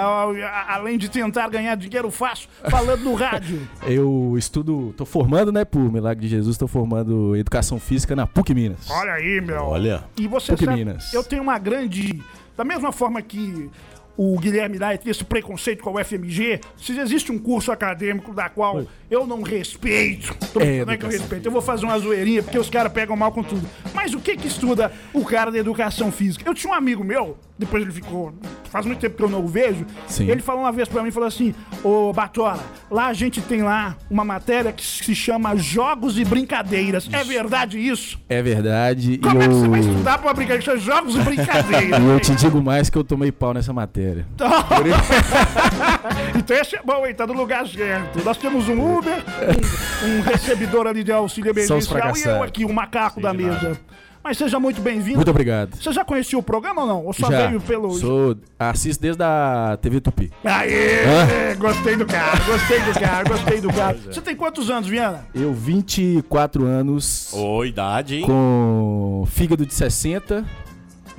[0.68, 3.68] além de tentar ganhar dinheiro fácil, falando no rádio?
[3.86, 8.54] Eu estudo, tô formando, né, por Milagre de Jesus, tô formando Educação Física na PUC
[8.54, 8.88] Minas.
[8.88, 9.64] Olha aí, meu.
[9.64, 10.04] Olha.
[10.16, 11.12] E você PUC sabe, Minas.
[11.12, 12.22] eu tenho uma grande...
[12.56, 13.68] Da mesma forma que
[14.16, 18.48] o Guilherme Lai tem esse preconceito com o FMG, se existe um curso acadêmico da
[18.48, 18.76] qual
[19.10, 22.42] eu não respeito, tô- É, não é que eu respeito, eu vou fazer uma zoeirinha
[22.42, 23.68] porque os caras pegam mal com tudo.
[23.94, 26.48] Mas o que que estuda o cara da educação física?
[26.48, 28.34] Eu tinha um amigo meu, depois ele ficou,
[28.70, 30.28] faz muito tempo que eu não o vejo, Sim.
[30.30, 33.96] ele falou uma vez pra mim, falou assim, ô Batora, lá a gente tem lá
[34.10, 37.08] uma matéria que se chama Jogos e Brincadeiras.
[37.10, 38.20] É verdade isso?
[38.28, 39.18] É verdade.
[39.18, 39.60] Como e é que eu...
[39.60, 40.76] você vai estudar pra uma brincadeira?
[40.78, 41.96] Jogos e Brincadeiras.
[42.06, 44.26] E eu te digo mais que eu tomei pau nessa matéria.
[46.36, 47.14] então esse é bom, hein?
[47.14, 48.22] Tá no lugar certo.
[48.24, 49.14] Nós temos um Uber,
[50.04, 53.78] um, um recebidor ali de auxílio emergencial e eu aqui, o macaco da mesa.
[54.26, 55.18] Mas seja muito bem-vindo.
[55.18, 55.76] Muito obrigado.
[55.76, 57.04] Você já conhecia o programa ou não?
[57.04, 57.92] Ou só Já veio pelo.
[57.92, 60.32] sou, assisto desde a TV Tupi.
[60.44, 61.54] Aê!
[61.54, 63.96] Gostei do cara, gostei do cara, gostei do cara.
[63.96, 65.28] Você tem quantos anos, Viana?
[65.32, 68.22] Eu, 24 anos, Ô, idade, hein?
[68.26, 70.44] com fígado de 60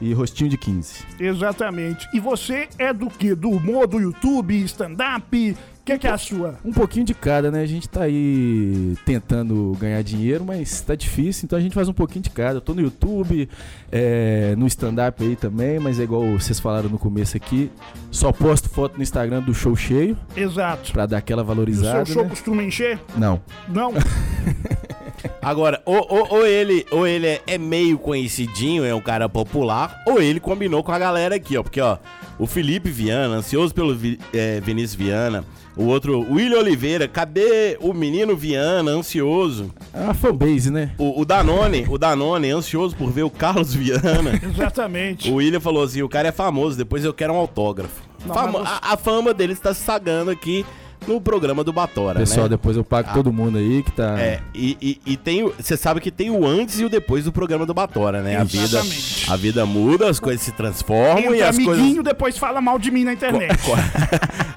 [0.01, 1.05] e rostinho de 15.
[1.17, 2.09] Exatamente.
[2.13, 3.33] E você é do quê?
[3.33, 5.55] Do humor, do YouTube, stand-up?
[5.87, 6.55] O que, que é a sua?
[6.65, 7.61] Um pouquinho de cada, né?
[7.61, 11.93] A gente tá aí tentando ganhar dinheiro, mas tá difícil, então a gente faz um
[11.93, 12.57] pouquinho de cada.
[12.57, 13.47] Eu tô no YouTube,
[13.89, 17.71] é, no stand-up aí também, mas é igual vocês falaram no começo aqui.
[18.11, 20.91] Só posto foto no Instagram do show cheio, Exato.
[20.91, 22.05] pra dar aquela E o valorizada.
[22.05, 22.29] seu show né?
[22.31, 22.99] costuma encher?
[23.15, 23.39] Não.
[23.69, 23.93] Não?
[25.41, 30.03] Agora, ou, ou- ou ele, ou ele é, é meio conhecidinho, é um cara popular,
[30.05, 31.63] ou ele combinou com a galera aqui, ó.
[31.63, 31.97] Porque, ó,
[32.37, 35.45] o Felipe Viana, ansioso pelo Vi- é, Vinícius Viana,
[35.77, 39.71] o outro, o William Oliveira, cadê o menino Viana, ansioso?
[39.93, 40.91] É uma fanbase, né?
[40.97, 44.39] O, o Danone, o Danone, ansioso por ver o Carlos Viana.
[44.43, 45.29] Exatamente.
[45.29, 48.01] O William falou assim: o cara é famoso, depois eu quero um autógrafo.
[48.25, 50.65] Não, Fama- mas a, a fama dele está se sagando aqui
[51.07, 52.49] no programa do Batora, Pessoal, né?
[52.49, 54.19] depois eu pago todo mundo aí que tá.
[54.19, 55.43] É, e, e, e tem.
[55.43, 58.37] o- Você sabe que tem o antes e o depois do programa do Batora, né?
[58.37, 59.31] A vida, Exatamente.
[59.31, 62.03] a vida muda, as coisas se transformam e as amiguinho, coisas.
[62.03, 63.57] depois fala mal de mim na internet.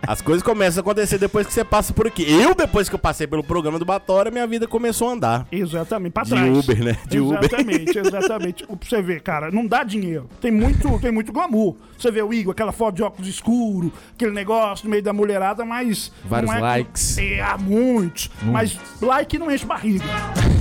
[0.07, 2.25] As coisas começam a acontecer depois que você passa por aqui.
[2.29, 5.47] Eu, depois que eu passei pelo programa do Batora, minha vida começou a andar.
[5.53, 6.59] Exatamente, pra De trás.
[6.59, 6.97] Uber, né?
[7.07, 7.39] De Uber.
[7.45, 8.67] exatamente, exatamente.
[8.67, 10.29] Pra você ver, cara, não dá dinheiro.
[10.41, 11.77] Tem muito, tem muito glamour.
[11.97, 15.65] Você vê o Igor, aquela foto de óculos escuro, aquele negócio no meio da mulherada,
[15.65, 17.19] mas Vários é que- likes.
[17.19, 18.31] É, há muitos.
[18.43, 20.05] Mas like não enche barriga.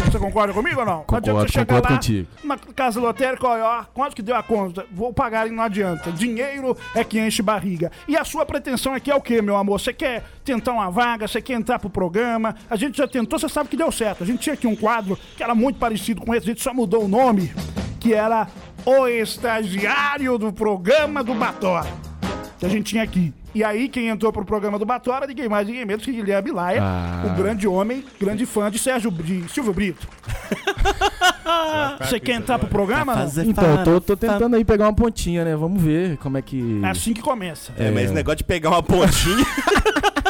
[0.10, 1.06] Você concorda comigo ou não?
[1.08, 2.28] não adianta Concordo, você chegar concordo lá contigo.
[2.44, 4.86] na casa lotérica, olha, ó, quanto que deu a conta?
[4.92, 6.12] Vou pagar e não adianta.
[6.12, 7.92] Dinheiro é que enche barriga.
[8.08, 9.80] E a sua pretensão aqui é o quê, meu amor?
[9.80, 12.56] Você quer tentar uma vaga, você quer entrar pro programa?
[12.70, 14.24] A gente já tentou, você sabe que deu certo.
[14.24, 16.74] A gente tinha aqui um quadro que era muito parecido com esse, a gente só
[16.74, 17.54] mudou o nome,
[18.00, 18.48] que era
[18.86, 21.88] O Estagiário do Programa do Batora.
[22.58, 23.34] Que a gente tinha aqui.
[23.54, 26.82] E aí, quem entrou pro programa do Batora, ninguém mais, ninguém menos que Guilherme Laia,
[26.84, 27.24] Ah.
[27.26, 30.08] o grande homem, grande fã de Sérgio de Silvio Brito.
[32.00, 33.16] Você quer entrar pro programa?
[33.16, 33.44] Não?
[33.44, 35.56] Então, eu tô, tô tentando aí pegar uma pontinha, né?
[35.56, 36.80] Vamos ver como é que.
[36.84, 37.72] É assim que começa.
[37.78, 39.46] É, mas esse negócio de pegar uma pontinha.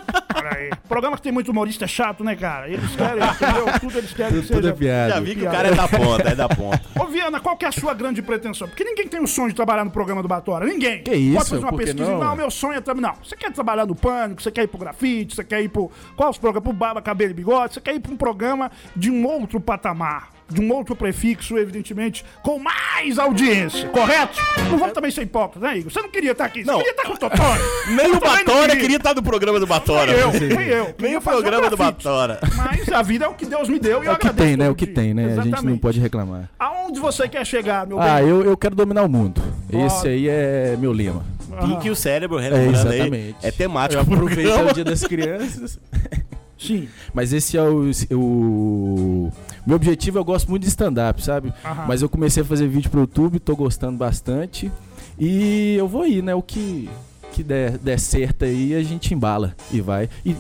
[0.50, 0.70] Olha aí.
[0.88, 2.68] Programa que tem muito humorista chato, né, cara?
[2.70, 3.80] Eles querem, entendeu?
[3.80, 4.70] Tudo eles querem que Tudo seja.
[4.70, 5.14] é piada.
[5.14, 6.82] Já vi que o cara é da ponta, é da ponta.
[7.00, 8.68] Ô, Viana, qual que é a sua grande pretensão?
[8.68, 10.66] Porque ninguém tem o sonho de trabalhar no programa do Batora.
[10.66, 11.04] Ninguém.
[11.04, 11.38] Que isso?
[11.38, 12.12] Pode fazer uma pesquisa.
[12.12, 12.20] não?
[12.20, 13.10] Não, meu sonho é trabalhar.
[13.10, 15.92] Não, você quer trabalhar no Pânico, você quer ir pro grafite, você quer ir pro.
[16.16, 16.64] Qual os programas?
[16.64, 17.74] Pro Barba, Cabelo e Bigode.
[17.74, 20.39] Você quer ir pra um programa de um outro patamar.
[20.50, 24.40] De um outro prefixo, evidentemente, com mais audiência, correto?
[24.70, 25.92] Não vamos também ser hipócritas, né, Igor?
[25.92, 26.78] Você não queria estar aqui, você Não.
[26.80, 27.60] queria estar com o Totoro.
[27.96, 30.12] Nem o Batora queria estar no programa do Batora.
[30.12, 30.96] Nem eu, nem eu.
[31.00, 31.78] Nem o um programa do.
[31.78, 32.40] Batora.
[32.56, 34.48] Mas a vida é o que Deus me deu e eu É o que agradeço
[34.48, 34.66] tem, né?
[34.66, 35.24] todo O que tem, né?
[35.24, 35.80] A gente não Exatamente.
[35.80, 36.50] pode reclamar.
[36.58, 38.30] Aonde você quer chegar, meu Ah, bem?
[38.30, 39.42] eu, eu quero dominar o mundo.
[39.72, 41.24] Esse aí é meu lema.
[41.66, 42.96] Pique o cérebro, É, relembrando aí.
[43.00, 43.36] exatamente.
[43.44, 44.02] É temático.
[44.02, 45.80] Eu pro aproveitei o dia das crianças.
[46.60, 46.90] Sim.
[47.14, 49.32] Mas esse é o, o.
[49.66, 51.54] Meu objetivo, eu gosto muito de stand-up, sabe?
[51.64, 51.86] Aham.
[51.88, 54.72] Mas eu comecei a fazer vídeo pro YouTube, tô gostando bastante.
[55.18, 56.36] E eu vou ir, né?
[56.36, 56.90] O que,
[57.32, 60.10] que der, der certo aí, a gente embala e vai.
[60.26, 60.36] E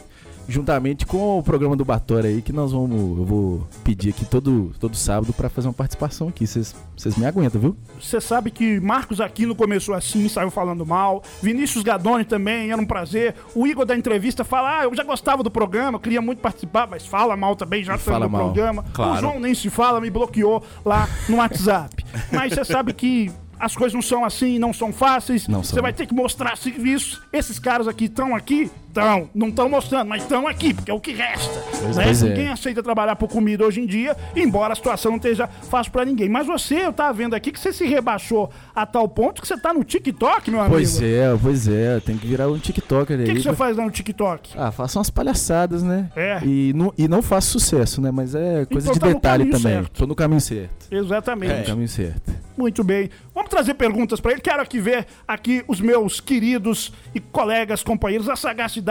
[0.49, 3.17] juntamente com o programa do Batora aí, que nós vamos.
[3.19, 6.45] Eu vou pedir aqui todo, todo sábado pra fazer uma participação aqui.
[6.47, 6.75] Vocês
[7.17, 7.77] me aguentam, viu?
[8.01, 11.23] Você sabe que Marcos Aquino começou assim, saiu falando mal.
[11.41, 13.35] Vinícius Gadoni também, era um prazer.
[13.53, 17.05] O Igor da entrevista fala: Ah, eu já gostava do programa, queria muito participar, mas
[17.05, 18.45] fala mal também, já Fala no mal.
[18.45, 18.83] programa.
[18.93, 19.13] Claro.
[19.13, 22.03] O João nem se fala, me bloqueou lá no WhatsApp.
[22.31, 23.31] mas você sabe que.
[23.59, 25.45] As coisas não são assim, não são fáceis.
[25.45, 27.21] Não Você vai ter que mostrar serviço.
[27.33, 28.71] Esses caras aqui estão aqui?
[29.01, 29.29] Estão.
[29.33, 31.53] Não estão mostrando, mas estão aqui, porque é o que resta.
[31.95, 32.03] né?
[32.03, 32.29] Pois é.
[32.29, 36.05] Ninguém aceita trabalhar por comida hoje em dia, embora a situação não esteja fácil pra
[36.05, 36.29] ninguém.
[36.29, 39.57] Mas você, eu tava vendo aqui que você se rebaixou a tal ponto que você
[39.57, 40.75] tá no TikTok, meu amigo.
[40.75, 41.99] Pois é, pois é.
[41.99, 43.25] Tem que virar um TikToker O aí.
[43.27, 44.51] que, que você faz lá no TikTok?
[44.57, 46.09] Ah, faço umas palhaçadas, né?
[46.15, 46.39] É.
[46.43, 48.11] E não, e não faço sucesso, né?
[48.11, 49.61] Mas é coisa Então de tá detalhe também.
[49.73, 49.91] certo.
[49.99, 50.87] Tô no caminho certo.
[50.91, 51.53] Exatamente.
[51.53, 52.31] Tô no caminho certo.
[52.57, 53.09] Muito bem.
[53.33, 54.41] Vamos trazer perguntas pra ele.
[54.41, 58.88] Quero aqui ver aqui os meus queridos e colegas, companheiros, a sagacidade.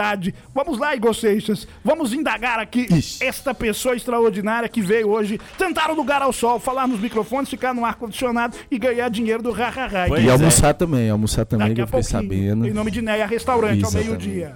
[0.53, 1.67] Vamos lá, Igor Seixas.
[1.83, 3.23] Vamos indagar aqui Ixi.
[3.23, 7.73] esta pessoa extraordinária que veio hoje tentar o lugar ao sol, falar nos microfones, ficar
[7.73, 9.49] no ar-condicionado e ganhar dinheiro do.
[10.07, 10.31] Pois E é.
[10.31, 12.67] almoçar também, almoçar também, Daqui que eu fiquei sabendo.
[12.67, 14.27] Em nome de Neia Restaurante, ao Exatamente.
[14.27, 14.55] meio-dia.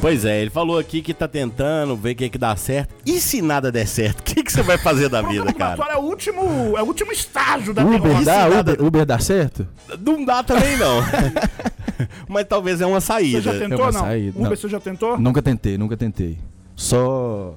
[0.00, 2.92] Pois é, ele falou aqui que tá tentando ver o que, que dá certo.
[3.06, 5.92] E se nada der certo, o que, que você vai fazer da vida, cara?
[5.92, 8.48] É o último, é o último estágio da Uber dá?
[8.48, 9.66] nada- Uber, Uber dá certo?
[10.04, 10.96] Não dá também, não.
[12.28, 13.40] Mas talvez é uma Você saída.
[13.42, 14.00] já É tentou uma não?
[14.00, 14.56] saída, Uber não.
[14.56, 15.16] você já tentou?
[15.18, 16.36] Nunca tentei, nunca tentei.
[16.74, 17.54] Só.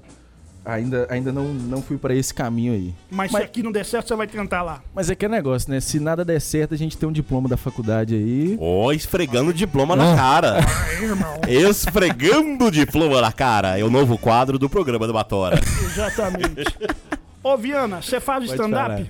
[0.66, 2.94] Ainda, ainda não, não fui pra esse caminho aí.
[3.12, 4.82] Mas, Mas- se aqui não der certo, você vai tentar lá.
[4.96, 5.80] Mas é que é negócio, né?
[5.80, 8.58] Se nada der certo, a gente tem um diploma da faculdade aí.
[8.60, 10.16] Ó, esfregando o diploma na Ah.
[10.16, 10.56] cara.
[10.90, 11.40] Aí, irmão.
[11.48, 13.78] Esfregando o diploma na cara.
[13.80, 15.60] É o novo quadro do programa do Batora.
[15.86, 16.64] Exatamente.
[17.44, 19.10] Ô, Viana, você faz stand-up?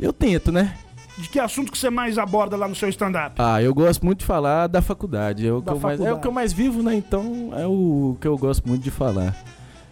[0.00, 0.76] Eu tento, né?
[1.18, 3.36] De que assunto que você mais aborda lá no seu stand-up?
[3.38, 5.46] Ah, eu gosto muito de falar da faculdade.
[5.46, 6.18] É o, Da que eu, mais, é faculdade.
[6.18, 6.94] o que eu mais vivo, né?
[6.94, 9.34] Então é o que eu gosto muito de falar.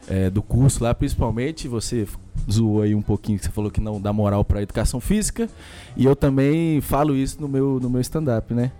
[0.08, 1.66] É, do curso lá, principalmente.
[1.68, 2.06] Você
[2.50, 5.48] zoou aí um pouquinho, que você falou que não dá moral pra educação física.
[5.96, 8.70] E eu também falo isso no meu, no meu stand-up, né?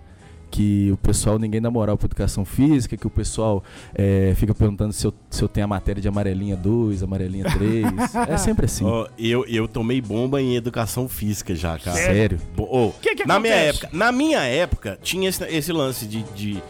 [0.51, 3.61] Que o pessoal, ninguém dá moral pra educação física, que o pessoal
[3.93, 7.85] é, fica perguntando se eu, se eu tenho a matéria de amarelinha 2, amarelinha 3.
[8.29, 8.85] é sempre assim.
[8.85, 11.97] Ó, eu, eu tomei bomba em educação física já, cara.
[11.97, 12.39] Sério.
[12.57, 13.79] Ô, Que que na minha acontece?
[13.83, 16.63] época, na minha época tinha esse, esse lance de, de,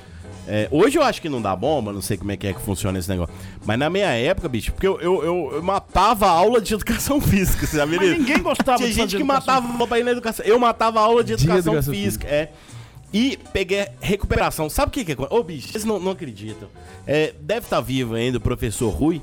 [0.48, 2.62] é, hoje eu acho que não dá bomba, não sei como é que é que
[2.62, 3.34] funciona esse negócio.
[3.66, 7.20] Mas na minha época, bicho, porque eu, eu, eu, eu matava a aula de educação
[7.22, 8.20] física, você já viu Mas isso?
[8.20, 10.46] ninguém gostava Tinha de gente fazer que educação matava pra ir na educação.
[10.46, 12.52] Eu matava a aula de De educação, educação física, é.
[13.14, 14.70] E peguei recuperação.
[14.70, 15.28] Sabe o que que é?
[15.30, 16.68] Ô, bicho, vocês não, não acreditam.
[17.08, 19.22] É, deve estar vivo ainda o professor Rui.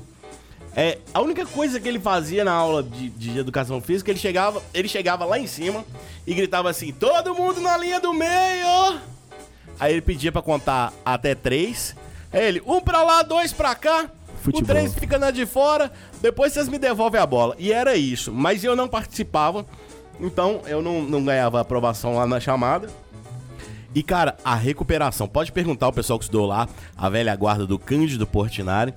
[0.75, 4.61] É, a única coisa que ele fazia na aula de, de educação física, ele chegava,
[4.73, 5.85] ele chegava lá em cima
[6.25, 8.99] e gritava assim: todo mundo na linha do meio!
[9.79, 11.95] Aí ele pedia pra contar até três.
[12.31, 14.05] Aí ele, um pra lá, dois pra cá.
[14.05, 14.67] O Futebol.
[14.67, 17.55] três fica na de fora, depois vocês me devolvem a bola.
[17.57, 18.31] E era isso.
[18.33, 19.65] Mas eu não participava,
[20.19, 22.89] então eu não, não ganhava aprovação lá na chamada.
[23.95, 25.27] E, cara, a recuperação.
[25.27, 26.67] Pode perguntar ao pessoal que estudou lá,
[26.97, 28.93] a velha guarda do Cândido Portinari.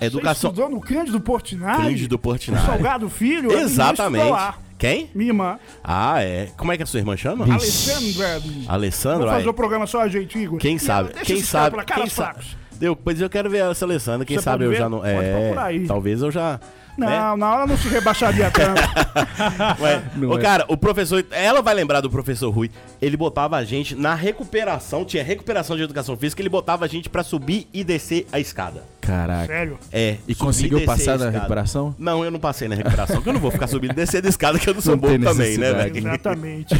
[0.00, 0.50] Educação.
[0.50, 1.82] Você estudou no Cândido Portinari?
[1.82, 2.66] Cândido Portinari.
[2.66, 3.48] Salgado Filho?
[3.52, 4.32] estudou Exatamente.
[4.78, 4.90] Lá.
[4.92, 5.10] Quem?
[5.14, 6.48] Minha irmã, Ah, é.
[6.56, 7.44] Como é que a sua irmã chama?
[7.52, 8.40] Alessandra.
[8.68, 9.20] Alessandro?
[9.26, 10.58] Vou fazer o programa só a gente, Igor.
[10.58, 11.12] Quem sabe?
[11.12, 11.76] deixa Quem sabe?
[11.76, 12.44] pra caras Quem sabe?
[12.78, 14.24] Deu, pois eu quero ver essa Alessandra.
[14.24, 14.76] Quem Você sabe eu ver?
[14.78, 14.98] já não.
[15.00, 15.40] Pode é.
[15.40, 15.86] procurar aí.
[15.86, 16.60] Talvez eu já.
[16.96, 17.16] Não, né?
[17.36, 18.80] não, ela não se rebaixaria tanto.
[19.82, 20.42] Ué, Não ô, é.
[20.42, 21.24] cara, o professor.
[21.30, 22.70] Ela vai lembrar do professor Rui.
[23.00, 27.08] Ele botava a gente na recuperação, tinha recuperação de educação física, ele botava a gente
[27.08, 28.82] pra subir e descer a escada.
[29.08, 29.46] Caraca.
[29.46, 29.78] Sério.
[29.90, 30.18] É.
[30.28, 31.94] E conseguiu passar na recuperação?
[31.98, 34.30] Não, eu não passei na recuperação, porque eu não vou ficar subindo e descendo a
[34.30, 35.96] escada, que eu não sou bobo também, né, velho?
[35.96, 36.74] Exatamente.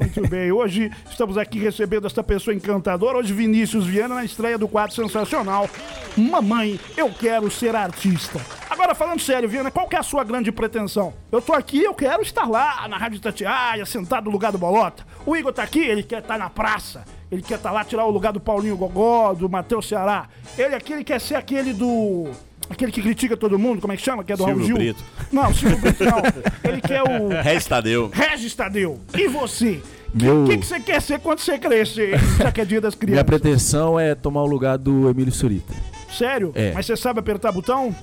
[0.00, 0.50] Muito bem.
[0.50, 3.18] Hoje estamos aqui recebendo esta pessoa encantadora.
[3.18, 5.68] Hoje, Vinícius Viana, na estreia do quadro sensacional.
[6.16, 8.40] Mamãe, eu quero ser artista.
[8.70, 11.12] Agora, falando sério, Viana, qual que é a sua grande pretensão?
[11.30, 15.04] Eu tô aqui, eu quero estar lá na Rádio Tatiaia, sentado no lugar do Bolota.
[15.26, 17.04] O Igor tá aqui, ele quer estar na praça.
[17.34, 20.28] Ele quer estar lá, tirar o lugar do Paulinho Gogó, do Matheus Ceará.
[20.56, 22.28] Ele aqui, ele quer ser aquele do...
[22.70, 24.24] Aquele que critica todo mundo, como é que chama?
[24.24, 24.76] Que é do Silvio Raul Gil?
[24.76, 25.04] Brito.
[25.30, 26.22] Não, Silvio Brito não.
[26.64, 27.28] Ele quer o...
[27.42, 28.10] Regis Tadeu.
[28.10, 29.82] Regis Tadeu, e você?
[30.14, 32.94] O Meu- que, que você quer ser quando você crescer, já que é dia das
[32.94, 33.24] Minha crianças?
[33.26, 35.74] pretensão é tomar o lugar do Emílio Surita.
[36.10, 36.52] Sério?
[36.54, 36.72] É.
[36.72, 37.94] Mas você sabe apertar botão?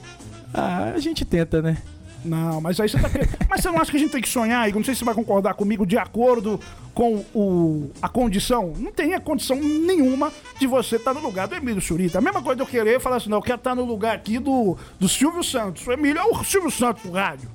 [0.54, 1.78] Ah, a gente tenta, né?
[2.24, 3.10] Não, mas aí você tá.
[3.50, 4.80] mas você não acha que a gente tem que sonhar, Igor?
[4.80, 6.60] Não sei se você vai concordar comigo, de acordo
[6.94, 8.74] com o, a condição.
[8.78, 12.20] Não tem a condição nenhuma de você estar no lugar do Emílio Surita.
[12.20, 14.38] A mesma coisa de eu querer falar assim, não, eu quero estar no lugar aqui
[14.40, 15.86] do, do Silvio Santos.
[15.88, 17.50] O Emílio é o Silvio Santos do rádio.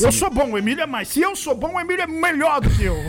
[0.00, 1.08] Eu sou bom, o Emílio é mais.
[1.08, 2.96] Se eu sou bom, o Emílio é melhor do que eu.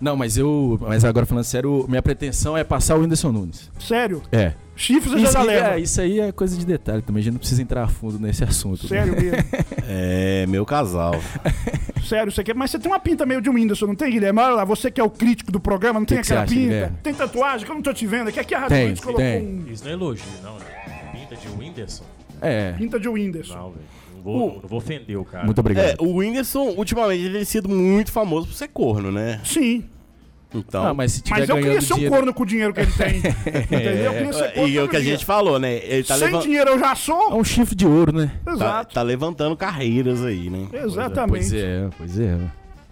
[0.00, 0.78] Não, mas eu.
[0.80, 3.70] Mas agora falando sério, minha pretensão é passar o Whindersson Nunes.
[3.78, 4.20] Sério.
[4.32, 4.52] É.
[4.82, 5.78] Chifres eu já Isso, já é, leva.
[5.78, 8.42] isso aí é coisa de detalhe também, a gente não precisa entrar a fundo nesse
[8.42, 8.82] assunto.
[8.82, 8.88] né?
[8.88, 9.38] Sério mesmo.
[9.88, 11.14] É, meu casal.
[12.04, 14.40] Sério, você quer, mas você tem uma pinta meio de um Whindersson, não tem, Guilherme?
[14.40, 16.66] Olha lá, você que é o crítico do programa, não tem que aquela acha, pinta?
[16.66, 16.96] Guilherme?
[17.02, 19.42] Tem tatuagem que eu não tô te vendo, aqui, aqui a Rádio Tem, colocou tem.
[19.42, 20.64] um Isso não é elogio, não, né?
[21.12, 22.04] Pinta de Whindersson?
[22.40, 22.72] É.
[22.72, 23.54] pinta de Whindersson.
[23.54, 23.84] Não, velho.
[24.16, 25.44] Não vou, não vou ofender o cara.
[25.44, 25.84] Muito obrigado.
[25.86, 29.40] É, o Whindersson, ultimamente, ele tem sido muito famoso por ser corno, né?
[29.44, 29.84] Sim,
[30.54, 30.86] Então.
[30.86, 32.14] Ah, mas se tiver mas eu queria ser um dinheiro...
[32.16, 33.16] corno com o dinheiro que ele tem.
[33.62, 34.04] Entendeu?
[34.04, 35.74] Eu queria ser corno E é o que a gente falou, né?
[35.84, 37.34] Ele tá, Sem levan- dinheiro eu já É sou.
[37.38, 38.30] um chifre de ouro, né?
[38.44, 38.94] tá, Exato.
[38.94, 40.66] tá levantando carreiras aí, né?
[40.72, 41.48] Exatamente.
[41.48, 42.38] Pois é, pois é.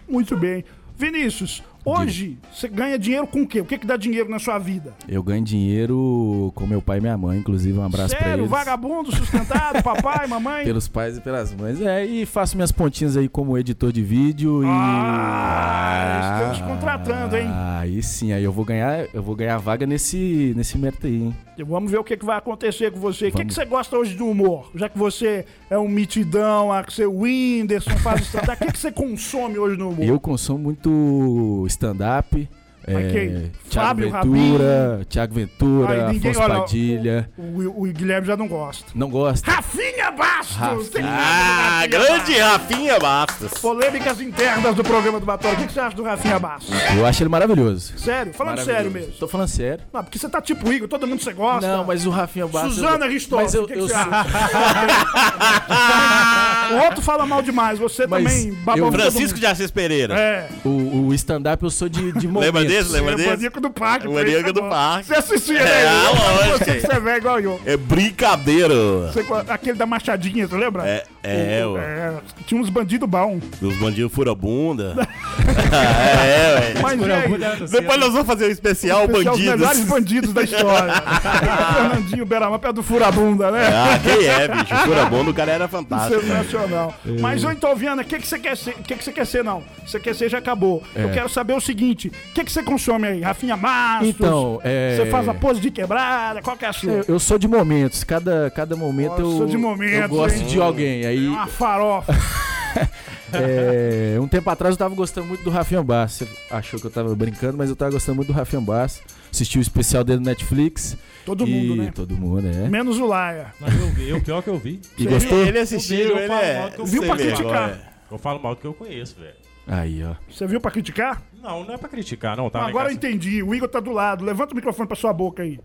[0.09, 0.63] Muito bem.
[0.97, 3.61] Vinícius, hoje você ganha dinheiro com o quê?
[3.61, 4.93] O que, que dá dinheiro na sua vida?
[5.07, 8.49] Eu ganho dinheiro com meu pai e minha mãe, inclusive um abraço pra Sério, eles.
[8.51, 10.63] vagabundo, sustentado, papai, mamãe?
[10.63, 11.81] Pelos pais e pelas mães.
[11.81, 14.67] É, e faço minhas pontinhas aí como editor de vídeo e.
[14.67, 17.47] Ah, estamos contratando, hein?
[17.79, 21.35] Aí sim, aí eu vou ganhar, eu vou ganhar vaga nesse, nesse mérito aí, hein?
[21.63, 23.27] Vamos ver o que, que vai acontecer com você.
[23.27, 24.71] O que, que você gosta hoje do humor?
[24.75, 28.63] Já que você é um mitidão, ah, que você é o Whindersson, faz stand-up.
[28.63, 30.05] O que, que você consome hoje no humor?
[30.05, 32.49] Eu consumo muito stand-up.
[32.87, 33.49] É?
[33.69, 33.71] Thiago
[34.09, 37.29] Fábio Ventura, Thiago Ventura, Aí ninguém- Afonso olha, Padilha.
[37.37, 38.85] O, o- o Guilherme já não gosta.
[38.95, 39.51] Não gosta?
[39.51, 40.55] Rafinha Bastos!
[40.57, 40.89] Rafinha.
[40.91, 42.41] Tem nada do Ah, Rafinha grande Bastos.
[42.41, 43.61] Rafinha Bastos.
[43.61, 45.57] Polêmicas internas do programa do Batório.
[45.57, 46.73] O que, que você acha do Rafinha Bastos?
[46.97, 47.93] Eu acho ele maravilhoso.
[47.97, 48.33] Sério?
[48.33, 48.77] Falando Maravilhoso.
[48.83, 49.11] sério mesmo.
[49.19, 49.83] Tô falando sério.
[49.93, 51.67] Não, porque você tá tipo o Igor, todo mundo você gosta.
[51.77, 52.75] Não, mas o Rafinha Bastos.
[52.75, 54.31] Suzana Ristoff, Mas eu, o que, que eu você sou- acha?
[56.73, 59.39] o outro fala mal demais, você Mas também baba eu- todo Francisco mundo.
[59.39, 60.17] de Assis Pereira.
[60.17, 60.47] É.
[60.65, 62.53] O, o stand-up eu sou de, de momentos.
[62.53, 62.91] Lembra desse?
[62.91, 63.29] Lembra É o desse?
[63.29, 64.05] Maníaco do Parque.
[64.07, 64.69] Isso Maníaco é do bom.
[64.69, 65.07] Parque.
[65.07, 65.87] Você assistia, É, né?
[65.87, 66.65] ah, lógico.
[66.65, 67.61] Você é velho igual eu.
[67.65, 68.73] É brincadeira.
[69.11, 70.87] Você- aquele da Machadinha, você lembra?
[70.87, 71.81] É, é, O- ué.
[71.83, 72.13] é,
[72.45, 73.41] Tinha uns bandidos bons.
[73.59, 74.95] Dos bandidos fura-bunda.
[75.71, 76.81] é, ué.
[76.81, 77.67] Mas aí?
[77.69, 79.39] Depois nós vamos fazer um especial Especial Os bandidos.
[79.59, 80.93] melhores bandidos da história.
[81.73, 83.67] Fernandinho Beramar, perto do Furabunda, né?
[83.67, 84.75] Ah, quem é, bicho?
[84.85, 86.21] Fura-bunda, o cara era fantástico.
[86.21, 86.93] Sensacional.
[87.19, 88.71] Mas, ô, então, Viana, o que, que você quer ser?
[88.71, 89.63] O que, que você quer ser, não?
[89.85, 90.81] Você quer ser, já acabou.
[90.95, 91.11] Eu É.
[91.13, 93.21] quero saber o seguinte: o que, que você consome aí?
[93.21, 94.09] Rafinha Mastos?
[94.09, 96.41] Então, é- Você faz a pose de quebrada?
[96.41, 96.91] Qual que é a sua?
[96.91, 98.03] Eu, eu sou de momentos.
[98.03, 100.45] Cada, cada momento Nossa, eu, sou de momentos, eu gosto hein?
[100.45, 101.05] de alguém.
[101.11, 102.13] Aí, É uma farofa.
[103.33, 106.13] é, um tempo atrás eu tava gostando muito do Rafinha Bass.
[106.13, 109.01] Você achou que eu tava brincando, mas eu tava gostando muito do Rafinha Bass.
[109.31, 110.97] Assisti o especial dele no Netflix.
[111.25, 111.91] Todo e mundo, né?
[111.93, 112.69] Todo mundo, é.
[112.69, 113.53] Menos o Laia.
[113.59, 114.81] Não, eu vi, o pior que eu vi.
[114.97, 115.45] E gostou?
[115.45, 116.71] Ele assistiu, Eu ele é.
[116.83, 117.93] Viu pra criticar?
[118.09, 119.35] Eu falo mal do que eu conheço, velho.
[119.67, 120.15] Aí, ó.
[120.29, 121.21] Você viu pra criticar?
[121.41, 122.49] Não, não é pra criticar, não.
[122.49, 123.41] Tá agora eu entendi.
[123.41, 124.25] O Igor tá do lado.
[124.25, 125.59] Levanta o microfone pra sua boca aí.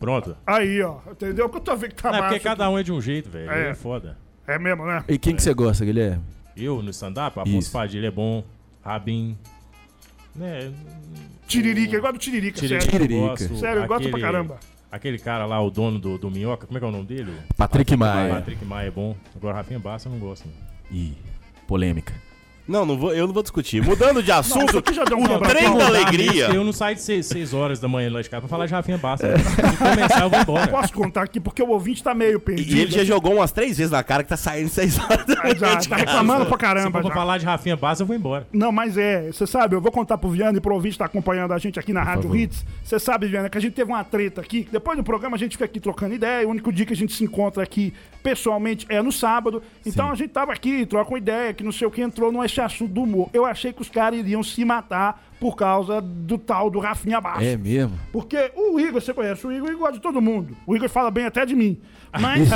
[0.00, 0.36] Pronto.
[0.44, 0.96] Aí, ó.
[1.10, 1.48] Entendeu?
[1.48, 3.30] Porque eu tô vendo que tá Não, é porque cada um é de um jeito,
[3.30, 3.48] velho.
[3.50, 3.70] É.
[3.70, 3.74] É.
[3.74, 4.18] foda.
[4.54, 5.02] É mesmo, né?
[5.08, 6.22] E quem que você gosta, Guilherme?
[6.56, 7.72] Eu, no stand-up, Afonso Isso.
[7.72, 8.44] Padilha é bom.
[8.84, 9.36] Rabin.
[10.34, 10.70] Né?
[11.46, 12.84] Tiririca, igual do Tiririca, Tiririca.
[12.90, 12.96] sério.
[12.96, 13.28] eu Tiririca.
[13.48, 13.56] gosto.
[13.56, 14.60] Sério, eu gosto pra Aquele- caramba.
[14.90, 17.32] Aquele cara lá, o dono do, do Minhoca, como é que é o nome dele?
[17.56, 18.34] Patrick Maia.
[18.34, 19.16] Patrick Maia é bom.
[19.34, 20.46] Agora Rafinha Bassa eu não gosto.
[20.46, 20.54] Não.
[20.98, 21.14] Ih,
[21.66, 22.12] polêmica.
[22.66, 23.82] Não, não vou, eu não vou discutir.
[23.82, 26.46] Mudando de assunto, um o trem da alegria.
[26.46, 28.98] Eu não saio de 6 horas da manhã lá de casa pra falar de Rafinha
[28.98, 29.36] Bassa.
[29.36, 30.68] Se começar, eu vou embora.
[30.68, 32.76] Posso contar aqui porque o ouvinte tá meio perdido.
[32.76, 35.42] E ele já jogou umas três vezes na cara que tá saindo seis horas da
[35.42, 37.02] manhã já, tá reclamando pra Se caramba.
[37.02, 37.14] for já.
[37.14, 38.46] falar de Rafinha Bassa, eu vou embora.
[38.52, 41.06] Não, mas é, você sabe, eu vou contar pro Viana e pro ouvinte que tá
[41.06, 42.64] acompanhando a gente aqui na Rádio Hits.
[42.84, 44.68] Você sabe, Viana, que a gente teve uma treta aqui.
[44.70, 46.46] Depois do programa a gente fica aqui trocando ideia.
[46.46, 47.92] O único dia que a gente se encontra aqui
[48.22, 49.62] pessoalmente é no sábado.
[49.84, 52.60] Então a gente tava aqui, troca uma ideia, que não sei o que, entrou nesse
[52.60, 53.30] assunto do humor.
[53.32, 57.44] Eu achei que os caras iriam se matar por causa do tal do Rafinha Bastos.
[57.46, 57.98] É mesmo?
[58.12, 60.56] Porque o Igor, você conhece o Igor, o Igor gosta de todo mundo.
[60.66, 61.80] O Igor fala bem até de mim.
[62.20, 62.48] Mas,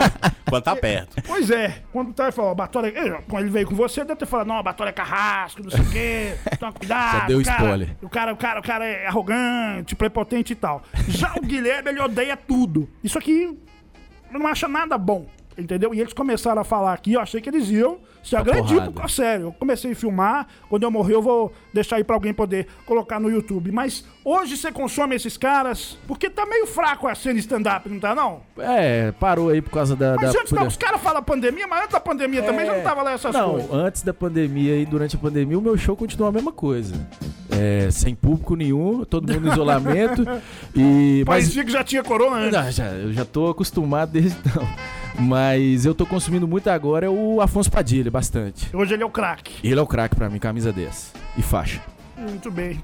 [0.48, 1.22] Quando tá perto.
[1.26, 4.26] pois é, quando tá, ele falou, Batória, eh, quando ele veio com você, deve ter
[4.26, 7.18] falado, não, Batória é carrasco, não sei o quê, toma cuidado.
[7.20, 7.96] Já deu o cara- spoiler.
[8.02, 10.82] O cara, o, cara, o cara é arrogante, prepotente e tal.
[11.08, 12.88] Já o Guilherme, ele odeia tudo.
[13.04, 13.56] Isso aqui
[14.30, 15.26] não acha nada bom.
[15.56, 15.94] Entendeu?
[15.94, 17.98] E eles começaram a falar aqui, eu achei que eles iam
[18.36, 18.92] agredir, porrada.
[18.92, 19.46] porque, sério.
[19.46, 23.18] Eu comecei a filmar, quando eu morrer eu vou deixar aí pra alguém poder colocar
[23.18, 23.72] no YouTube.
[23.72, 28.14] Mas hoje você consome esses caras, porque tá meio fraco a cena stand-up, não tá
[28.14, 28.40] não?
[28.58, 30.16] É, parou aí por causa da.
[30.20, 32.82] Mas da antes não, os caras falam pandemia, mas antes da pandemia também já não
[32.82, 33.38] tava lá essas É.
[33.38, 33.72] Não, coisas.
[33.72, 36.94] antes da pandemia e durante a pandemia, o meu show continua a mesma coisa.
[37.50, 40.22] É, sem público nenhum, todo mundo em isolamento.
[40.74, 42.52] e, mas Parecia que já tinha corona antes.
[42.52, 44.66] Não, já, eu já tô acostumado desde então.
[45.18, 48.74] Mas eu tô consumindo muito agora é o Afonso Padilha, bastante.
[48.74, 49.54] Hoje ele é o craque.
[49.66, 51.12] Ele é o craque pra mim, camisa 10.
[51.36, 51.80] E faixa.
[52.16, 52.82] Muito bem.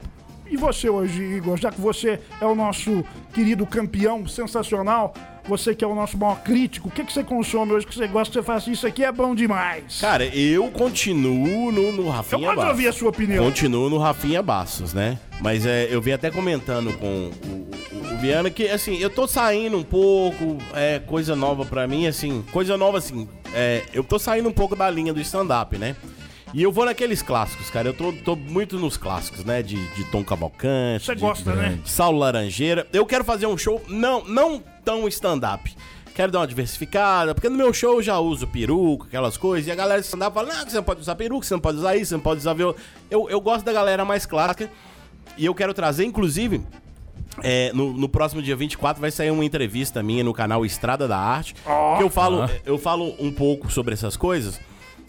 [0.51, 5.13] E você hoje, Igor, já que você é o nosso querido campeão sensacional,
[5.47, 8.07] você que é o nosso maior crítico, o que, que você consome hoje que você
[8.07, 9.99] gosta, que você faz isso aqui é bom demais.
[10.01, 12.71] Cara, eu continuo no, no eu Rafinha de Bastos.
[12.71, 13.45] ouvir a sua opinião.
[13.45, 15.19] Continuo no Rafinha Bastos, né?
[15.41, 19.27] Mas é, eu vim até comentando com o, o, o Viana que, assim, eu tô
[19.27, 24.19] saindo um pouco, é coisa nova pra mim, assim, coisa nova, assim, é, eu tô
[24.19, 25.95] saindo um pouco da linha do stand-up, né?
[26.55, 27.89] E eu vou naqueles clássicos, cara.
[27.89, 29.63] Eu tô, tô muito nos clássicos, né?
[29.63, 31.05] De, de Tom Cavalcante.
[31.05, 31.79] Você de- gosta, né?
[31.83, 32.87] de Saulo Laranjeira.
[32.93, 35.75] Eu quero fazer um show não, não tão stand-up.
[36.15, 39.71] Quero dar uma diversificada, porque no meu show eu já uso peruca, aquelas coisas, e
[39.71, 41.79] a galera de stand-up fala, não, que você não pode usar peruca, você não pode
[41.79, 42.75] usar isso, você não pode usar violão.
[43.09, 44.69] Eu, eu gosto da galera mais clássica,
[45.37, 46.61] e eu quero trazer, inclusive,
[47.41, 51.17] é, no, no próximo dia 24 vai sair uma entrevista minha no canal Estrada da
[51.17, 54.59] Arte, que eu falo, eu falo um pouco sobre essas coisas.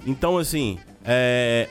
[0.05, 1.68] Então, assim, é,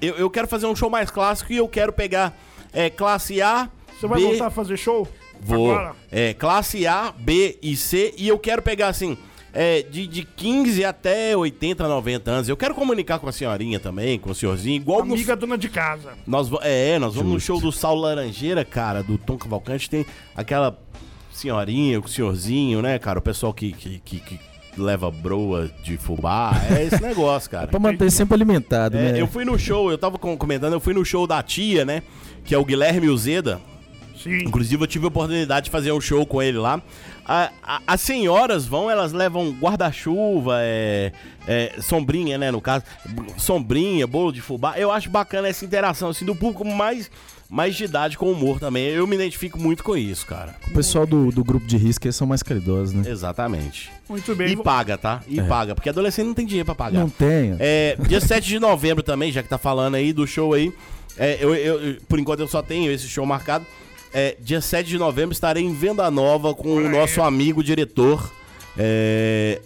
[0.00, 2.36] eu, eu quero fazer um show mais clássico e eu quero pegar
[2.72, 3.68] é, classe A,
[3.98, 5.06] Você vai B, voltar a fazer show?
[5.40, 5.70] Vou.
[5.72, 5.94] Agora?
[6.10, 8.14] É, classe A, B e C.
[8.16, 9.16] E eu quero pegar assim.
[9.52, 12.48] É, de, de 15 até 80, 90 anos.
[12.48, 16.12] Eu quero comunicar com a senhorinha também, com o senhorzinho, igual Amiga dona de casa.
[16.26, 20.04] nós, é, nós vamos no show do Saulo Laranjeira, cara, do Tom Cavalcante, tem
[20.36, 20.78] aquela
[21.32, 23.18] senhorinha, o senhorzinho, né, cara?
[23.18, 24.40] O pessoal que, que, que- que
[24.80, 26.52] leva broa de fubá.
[26.70, 27.66] É esse negócio, cara.
[27.68, 29.20] Pra manter sempre alimentado, É, né?
[29.20, 32.02] eu fui no show, eu tava com- comentando, eu fui no show da tia, né?
[32.44, 33.60] Que é o Guilherme Uzeda.
[34.16, 34.38] Sim.
[34.38, 36.82] Inclusive, eu tive a oportunidade de fazer um show com ele lá.
[37.24, 41.12] A- a- as senhoras vão, elas levam guarda-chuva, é,
[41.46, 42.84] é, sombrinha, né, no caso.
[43.36, 44.74] Sombrinha, bolo de fubá.
[44.78, 47.10] Eu acho bacana essa interação, assim, do público mais,
[47.48, 48.84] mais de idade com humor também.
[48.88, 50.54] Eu me identifico muito com isso, cara.
[50.68, 53.10] O pessoal do, do grupo de risco eles são mais caridosos, né?
[53.10, 53.90] Exatamente.
[54.08, 54.52] Muito bem.
[54.52, 55.22] E paga, tá?
[55.26, 57.00] E paga, porque adolescente não tem dinheiro pra pagar.
[57.00, 57.56] Não tenho.
[57.58, 60.72] É, dia 7 de novembro também, já que tá falando aí do show aí.
[61.16, 63.64] é, eu, eu- eu- por enquanto eu só tenho esse show marcado.
[64.12, 68.30] É, dia 7 de novembro estarei em Venda Nova com o nosso amigo diretor
[68.76, 69.60] é,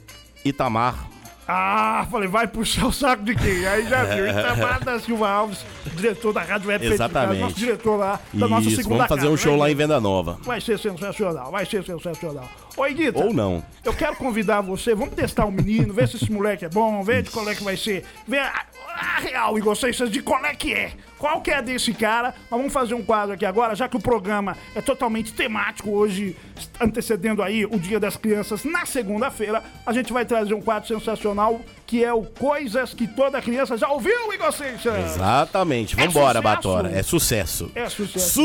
[0.45, 1.09] Itamar.
[1.47, 3.67] Ah, falei, vai puxar o saco de quem?
[3.67, 4.27] Aí já viu.
[4.31, 5.65] Itamar da Silva Alves,
[5.95, 7.41] diretor da Rádio Web Exatamente.
[7.41, 9.75] Nosso diretor lá da nossa Isso, segunda vamos fazer casa, um show né, lá em?
[9.75, 10.39] Venda Nova.
[10.43, 12.49] Vai ser sensacional, vai ser sensacional.
[12.77, 13.25] Oi, Guita.
[13.25, 13.63] Ou não.
[13.85, 17.23] Eu quero convidar você, vamos testar o menino, ver se esse moleque é bom, ver
[17.23, 18.05] de qual é que vai ser.
[18.27, 18.65] Ver a,
[18.95, 20.93] a real, Igor Seixas, de qual é que é.
[21.19, 22.35] Qual que é desse cara?
[22.51, 26.37] Mas vamos fazer um quadro aqui agora, já que o programa é totalmente temático hoje,
[26.81, 31.61] antecedendo aí o Dia das Crianças na segunda-feira, a gente vai trazer um quadro sensacional
[31.87, 35.15] que é o Coisas que toda criança já ouviu, Igor Seixas.
[35.15, 35.95] Exatamente.
[36.01, 36.43] É Vambora, sucesso.
[36.43, 36.91] Batora.
[36.91, 37.71] É sucesso.
[37.75, 38.41] É sucesso.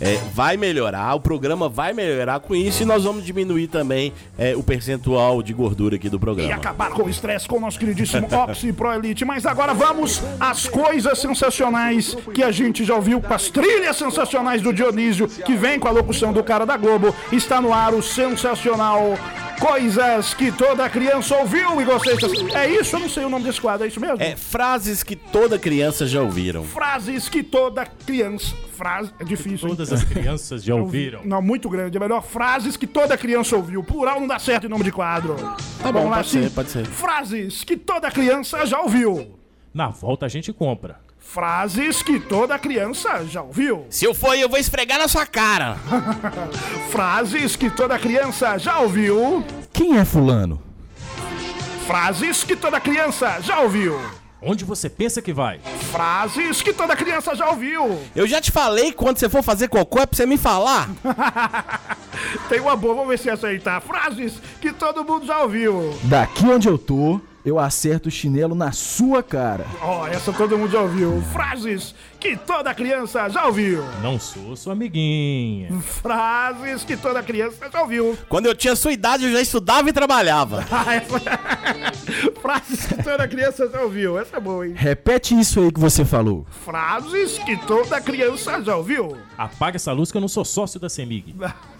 [0.00, 4.56] É, vai melhorar, o programa vai melhorar com isso e nós vamos diminuir também é,
[4.56, 6.54] o percentual de gordura aqui do E programa.
[6.54, 9.24] acabar com o estresse com o nosso queridíssimo Oxy Pro Elite.
[9.24, 14.62] Mas agora vamos às coisas sensacionais que a gente já ouviu, com as trilhas sensacionais
[14.62, 17.14] do Dionísio, que vem com a locução do cara da Globo.
[17.30, 19.18] Está no ar o sensacional
[19.60, 22.32] Coisas que toda criança ouviu, Igor Seixas.
[22.54, 22.96] É isso?
[22.96, 24.16] Eu não sei o nome desse quadro, é isso mesmo?
[24.18, 26.64] É frases que toda criança já ouviram.
[26.64, 28.54] Frases que toda criança.
[28.72, 29.10] Frase.
[29.20, 29.68] É difícil.
[29.68, 29.76] hein?
[29.76, 31.20] Todas as crianças já ouviram.
[31.24, 31.94] Não, muito grande.
[31.94, 33.84] É melhor frases que toda criança ouviu.
[33.84, 35.36] Plural não dá certo em nome de quadro.
[35.82, 36.86] Tá bom, pode ser, pode ser.
[36.86, 39.38] Frases que toda criança já ouviu.
[39.74, 40.98] Na volta a gente compra.
[41.20, 43.86] Frases que toda criança já ouviu.
[43.88, 45.76] Se eu for, eu vou esfregar na sua cara.
[46.90, 49.44] Frases que toda criança já ouviu.
[49.72, 50.60] Quem é fulano?
[51.86, 54.00] Frases que toda criança já ouviu.
[54.42, 55.60] Onde você pensa que vai?
[55.92, 58.00] Frases que toda criança já ouviu.
[58.16, 60.88] Eu já te falei quando você for fazer cocô é pra você me falar.
[62.48, 63.80] Tem uma boa, vamos ver se essa aí tá.
[63.80, 65.94] Frases que todo mundo já ouviu.
[66.04, 69.64] Daqui onde eu tô, eu acerto o chinelo na sua cara.
[69.80, 71.22] Ó, essa todo mundo já ouviu.
[71.32, 73.82] Frases que toda criança já ouviu.
[74.02, 75.72] Não sou sua amiguinha.
[75.80, 78.16] Frases que toda criança já ouviu.
[78.28, 80.64] Quando eu tinha sua idade, eu já estudava e trabalhava.
[80.70, 81.20] Ah, essa-
[82.40, 84.18] Frases que toda criança já ouviu.
[84.18, 84.74] Essa é boa, hein?
[84.76, 86.46] Repete isso aí que você falou.
[86.64, 89.16] Frases que toda criança já ouviu.
[89.36, 91.34] Apaga essa luz que eu não sou sócio da CEMIG.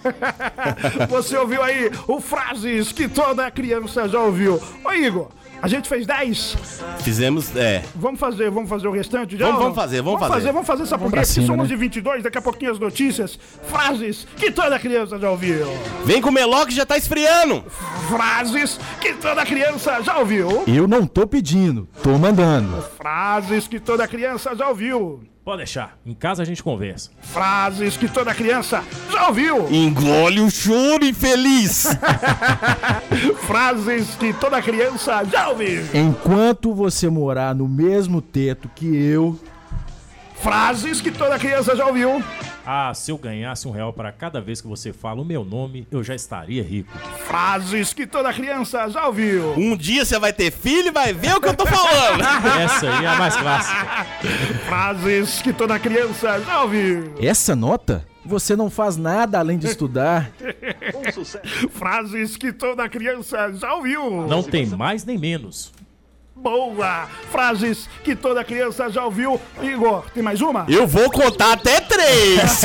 [1.08, 4.60] Você ouviu aí o frases que toda criança já ouviu.
[4.84, 5.28] Ô Igor,
[5.62, 6.56] a gente fez 10.
[7.00, 7.82] Fizemos, é.
[7.94, 9.46] Vamos fazer, vamos fazer o restante já?
[9.46, 10.32] Vamos- vamos fazer, vamos fazer.
[10.34, 10.52] fazer.
[10.52, 11.74] Vamos fazer essa Vamos porque somos né?
[11.74, 13.38] de 22, daqui a pouquinho as notícias.
[13.64, 15.66] Frases que toda criança já ouviu.
[16.04, 17.64] Vem com o meló que já tá esfriando.
[18.08, 20.64] Frases que toda criança já ouviu.
[20.66, 22.82] Eu não tô pedindo, tô mandando.
[22.96, 25.20] Frases que toda criança já ouviu.
[25.44, 25.98] Pode deixar.
[26.04, 27.10] Em casa a gente conversa.
[27.22, 29.68] Frases que toda criança já ouviu.
[29.72, 31.86] Engole o choro infeliz.
[33.46, 35.82] Frases que toda criança já ouviu.
[35.94, 39.38] Enquanto você morar no mesmo teto que eu,
[40.42, 42.22] Frases que toda criança já ouviu.
[42.64, 45.86] Ah, se eu ganhasse um real para cada vez que você fala o meu nome,
[45.90, 46.90] eu já estaria rico.
[47.26, 49.52] Frases que toda criança já ouviu.
[49.56, 52.22] Um dia você vai ter filho e vai ver o que eu tô falando.
[52.58, 54.06] Essa aí é a mais clássica.
[54.66, 57.14] Frases que toda criança já ouviu.
[57.20, 60.30] essa nota, você não faz nada além de estudar.
[61.70, 64.26] Frases que toda criança já ouviu.
[64.26, 65.72] Não tem mais nem menos.
[66.40, 67.06] Boa!
[67.30, 69.38] Frases que toda criança já ouviu.
[69.62, 70.64] Igor, tem mais uma?
[70.68, 72.40] Eu vou contar até três.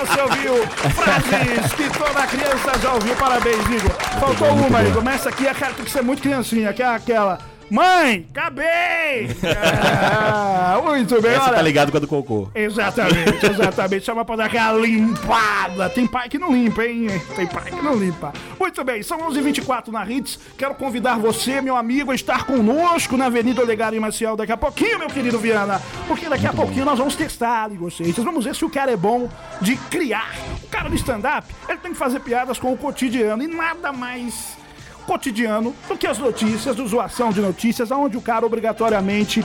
[0.00, 3.16] Você ouviu frases que toda criança já ouviu.
[3.16, 3.90] Parabéns, Igor.
[4.20, 5.02] Faltou uma, Igor.
[5.02, 7.38] Mas essa aqui é que tem que ser muito criancinha, que é aquela.
[7.70, 9.28] Mãe, acabei!
[9.42, 11.54] É, muito bem, Essa olha.
[11.54, 12.48] tá ligado com a do cocô.
[12.54, 14.04] Exatamente, exatamente.
[14.04, 15.88] Chama pra dar aquela limpada.
[15.90, 17.06] Tem pai que não limpa, hein?
[17.36, 18.32] Tem pai que não limpa.
[18.58, 20.38] Muito bem, são 11h24 na Hits.
[20.58, 24.98] Quero convidar você, meu amigo, a estar conosco na Avenida Olegário Maciel daqui a pouquinho,
[24.98, 25.80] meu querido Viana.
[26.08, 28.24] Porque daqui a pouquinho nós vamos testar, Igor Seixas.
[28.24, 29.28] Vamos ver se o cara é bom
[29.60, 30.34] de criar.
[30.64, 34.58] O cara do stand-up, ele tem que fazer piadas com o cotidiano e nada mais
[35.06, 39.44] cotidiano do que as notícias, do zoação de notícias, onde o cara obrigatoriamente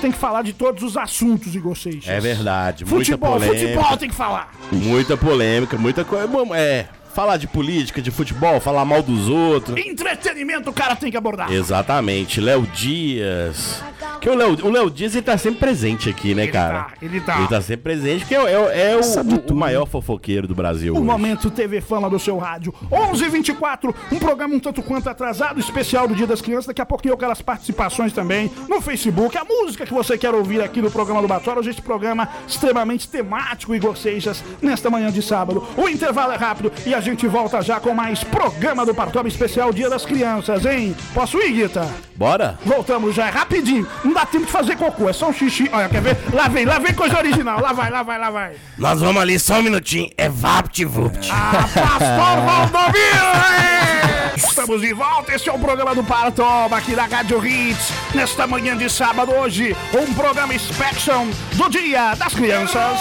[0.00, 2.08] tem que falar de todos os assuntos, Igor Seixas.
[2.08, 3.58] É verdade, muita Futebol, polêmica.
[3.58, 4.52] futebol tem que falar.
[4.70, 6.28] Muita polêmica, muita coisa.
[6.54, 9.76] É, falar de política, de futebol, falar mal dos outros.
[9.78, 11.50] Entretenimento o cara tem que abordar.
[11.52, 13.82] Exatamente, Léo Dias.
[14.20, 16.84] Que o Léo, o Léo Dias ele tá sempre presente aqui, né, Ele cara?
[16.84, 17.38] tá, ele tá.
[17.38, 20.94] Ele tá sempre presente, porque é, é- é o, o- maior fofoqueiro do Brasil.
[20.94, 21.06] O hoje.
[21.06, 22.74] momento TV Fama do seu rádio.
[22.90, 26.66] 11:24, um programa um tanto quanto atrasado, especial do Dia das Crianças.
[26.66, 29.36] Daqui a pouquinho eu quero as participações também no Facebook.
[29.36, 31.60] A música que você quer ouvir aqui no programa do Batória.
[31.60, 35.66] Hoje este programa extremamente temático, Igor Seixas, nesta manhã de sábado.
[35.76, 39.72] O intervalo é rápido e a gente volta já com mais programa do Partoba especial
[39.72, 40.96] Dia das Crianças, hein?
[41.12, 41.86] Posso ir, Guita?
[42.16, 42.58] Bora?
[42.64, 43.86] Voltamos já, é rapidinho.
[44.02, 45.68] Não dá tempo de fazer cocô, é só um xixi.
[45.72, 46.16] Olha, quer ver?
[46.32, 47.60] Lá vem, lá vem coisa original.
[47.60, 48.52] Lá vai, lá vai, lá vai.
[48.78, 50.10] Nós vamos ali só um minutinho.
[50.16, 51.28] É VaptVupt.
[51.30, 54.34] Ah, Pastor Valdomiro!
[54.36, 57.92] Estamos de volta, esse é o programa do Paratoba aqui da Rádio Hits.
[58.14, 62.98] Nesta manhã de sábado, hoje, um programa Inspection do Dia das Crianças.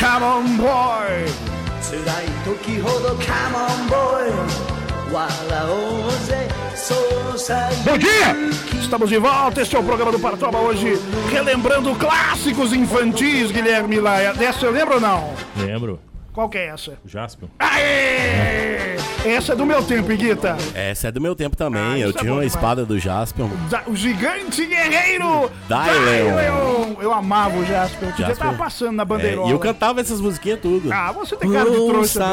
[0.00, 1.55] Come on, boy!
[1.85, 5.29] 辛い時ほどカモンボーイ笑
[5.69, 6.95] おうぜそ
[7.35, 8.35] うさ Bom dia!
[8.81, 14.33] Estamos de volta, este é o programa do Paratoba hoje, relembrando clássicos infantis, Guilherme Laia.
[14.33, 15.33] Dessa eu lembro ou não?
[15.55, 16.04] Lembro.
[16.36, 16.98] Qual que é essa?
[17.02, 17.48] O Jaspion.
[17.58, 18.96] Aê!
[19.24, 20.54] Essa é do meu tempo, Iguita.
[20.74, 21.80] Essa é do meu tempo também.
[21.80, 23.48] Ah, eu é tinha bom uma espada do Jaspion.
[23.70, 27.00] Da- o gigante guerreiro Dylion.
[27.00, 28.08] Eu amava o Jasper.
[28.08, 28.46] Outro dia Jasper.
[28.48, 29.48] tava passando na É, bandeirola.
[29.48, 30.92] e eu cantava essas musiquinhas tudo.
[30.92, 32.24] Ah, você tem cara de trouxa.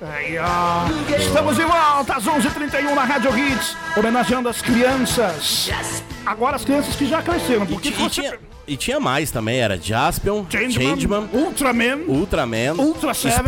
[0.00, 1.16] Aí, ó.
[1.18, 5.70] Estamos de volta às 11h31 na Rádio Hits, homenageando as crianças.
[6.24, 8.38] Agora as crianças que já cresceram, porque e você...
[8.66, 13.38] e tinha mais também, era Jaspion, Changeman, Changeman, Ultraman, Ultraman, Ultra Seven,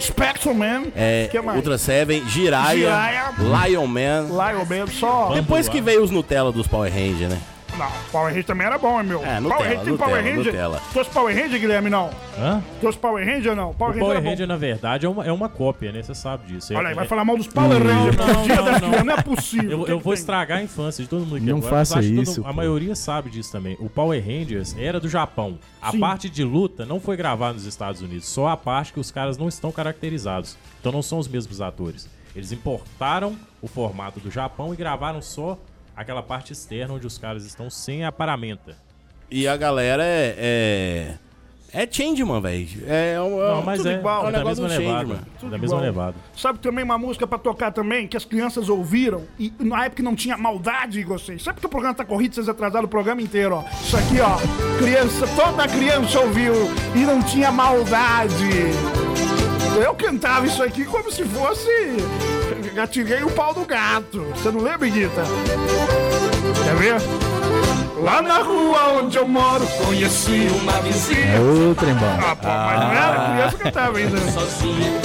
[0.00, 1.56] Spectrum Man, é, que mais?
[1.56, 3.68] Ultra Seven, Jiraiya, Jiraiya.
[3.68, 4.26] Lion Man.
[4.28, 5.32] Lion Man, só...
[5.34, 7.38] Depois que veio os Nutella dos Power Rangers, né?
[7.78, 9.24] Não, Power Ranger também era bom, hein, meu?
[9.24, 10.44] É, Nutella, Power Ranger tem Nutella, Power Ranger?
[10.52, 10.82] Nutella.
[10.92, 12.10] Trouxe Power Ranger, Guilherme, não?
[12.38, 12.62] Hã?
[12.80, 13.72] Trouxe Power Ranger, não?
[13.74, 16.02] Power O Ranger Power na verdade, é uma, é uma cópia, né?
[16.02, 16.72] Você sabe disso.
[16.72, 18.78] É- Olha aí, vai é- falar mal dos Power Rangers não, no não, dia não,
[18.90, 19.04] não.
[19.04, 19.70] não é possível.
[19.80, 22.22] Eu, eu vou estragar a infância de todo mundo aqui Não agora, faça que todo-
[22.22, 23.76] isso, a maioria sabe disso também.
[23.80, 25.58] O Power Rangers era do Japão.
[25.80, 26.00] A Sim.
[26.00, 29.38] parte de luta não foi gravada nos Estados Unidos, só a parte que os caras
[29.38, 30.56] não estão caracterizados.
[30.80, 32.08] Então não são os mesmos atores.
[32.36, 35.58] Eles importaram o formato do Japão e gravaram só
[36.02, 38.76] aquela parte externa onde os caras estão sem a paramenta.
[39.30, 41.16] E a galera é.
[41.72, 42.68] É, é Changeman, velho.
[42.86, 45.18] É, um, Não, mas tudo é, igual, é é um da mesma levada.
[45.42, 46.14] Da mesma levada.
[46.36, 50.14] Sabe também uma música pra tocar também, que as crianças ouviram, e na época não
[50.14, 51.42] tinha maldade em vocês.
[51.42, 53.64] Sabe que o programa tá corrido, vocês atrasaram o programa inteiro, ó.
[53.80, 54.36] Isso aqui, ó,
[54.78, 56.52] criança, toda criança ouviu,
[56.94, 58.44] e não tinha maldade.
[59.82, 61.70] Eu cantava isso aqui como se fosse...
[62.74, 64.24] Gatilhei o pau do gato.
[64.34, 65.22] Você não lembra, Guita?
[66.64, 67.31] Quer ver?
[68.02, 71.36] Lá na rua onde eu moro, conheci uma vizinha.
[71.36, 72.18] É o trembão.
[72.18, 74.16] Ah, pô, mas não era criança que tava ainda.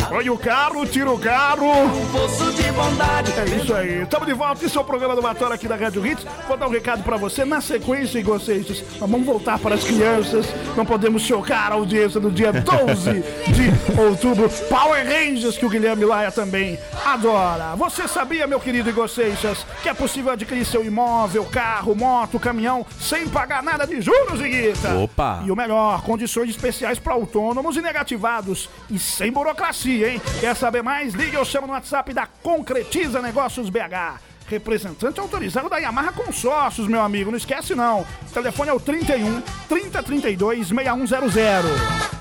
[0.10, 1.68] Olha o carro, tira o carro.
[2.12, 4.02] Poço de bondade É isso aí.
[4.02, 4.66] Estamos de volta.
[4.66, 6.26] Esse é o programa do Batória aqui da Rádio Hits.
[6.48, 7.46] Vou dar um recado pra você.
[7.46, 10.48] Na sequência, Igor Seixas, nós vamos voltar para as crianças.
[10.76, 14.50] Não podemos chocar a audiência no dia 12 de outubro.
[14.70, 17.76] Power Rangers, que o Guilherme Laia também adora.
[17.76, 22.87] Você sabia, meu querido Igor Seixas, que é possível adquirir seu imóvel, carro, moto, caminhão,
[23.00, 24.94] sem pagar nada de juros, Iguita?
[24.96, 25.42] Opa!
[25.46, 28.70] E o melhor, condições especiais para autônomos e negativados.
[28.90, 30.22] E sem burocracia, hein?
[30.40, 31.14] Quer saber mais?
[31.14, 34.27] Ligue ou chama no WhatsApp da Concretiza Negócios BH.
[34.48, 37.30] Representante autorizado da Yamaha Consórcios, meu amigo.
[37.32, 38.02] Não esquece, não.
[38.02, 41.38] O telefone é o 31 3032 6100.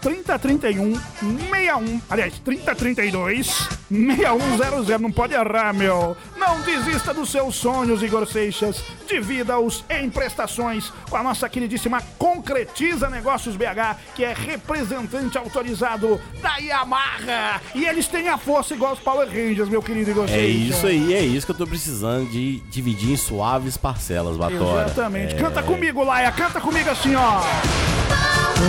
[0.03, 2.01] 3031 61.
[2.11, 4.99] Aliás, 3032 6100.
[4.99, 6.17] Não pode errar, meu.
[6.37, 8.83] Não desista dos seus sonhos, Igor Seixas.
[9.09, 16.57] Divida-os em prestações com a nossa queridíssima Concretiza Negócios BH, que é representante autorizado da
[16.57, 17.61] Yamaha.
[17.75, 20.77] E eles têm a força igual os Power Rangers, meu querido Igor É Seixas.
[20.77, 24.85] isso aí, é isso que eu tô precisando de dividir em suaves parcelas, Batora.
[24.87, 25.35] Exatamente.
[25.35, 26.31] É, Canta comigo, Laia.
[26.33, 27.41] Canta comigo assim, ó.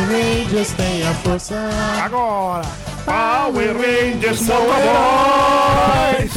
[0.09, 1.55] Rangers tem a força.
[2.03, 2.65] Agora.
[3.05, 6.31] Power Rangers Motoboys.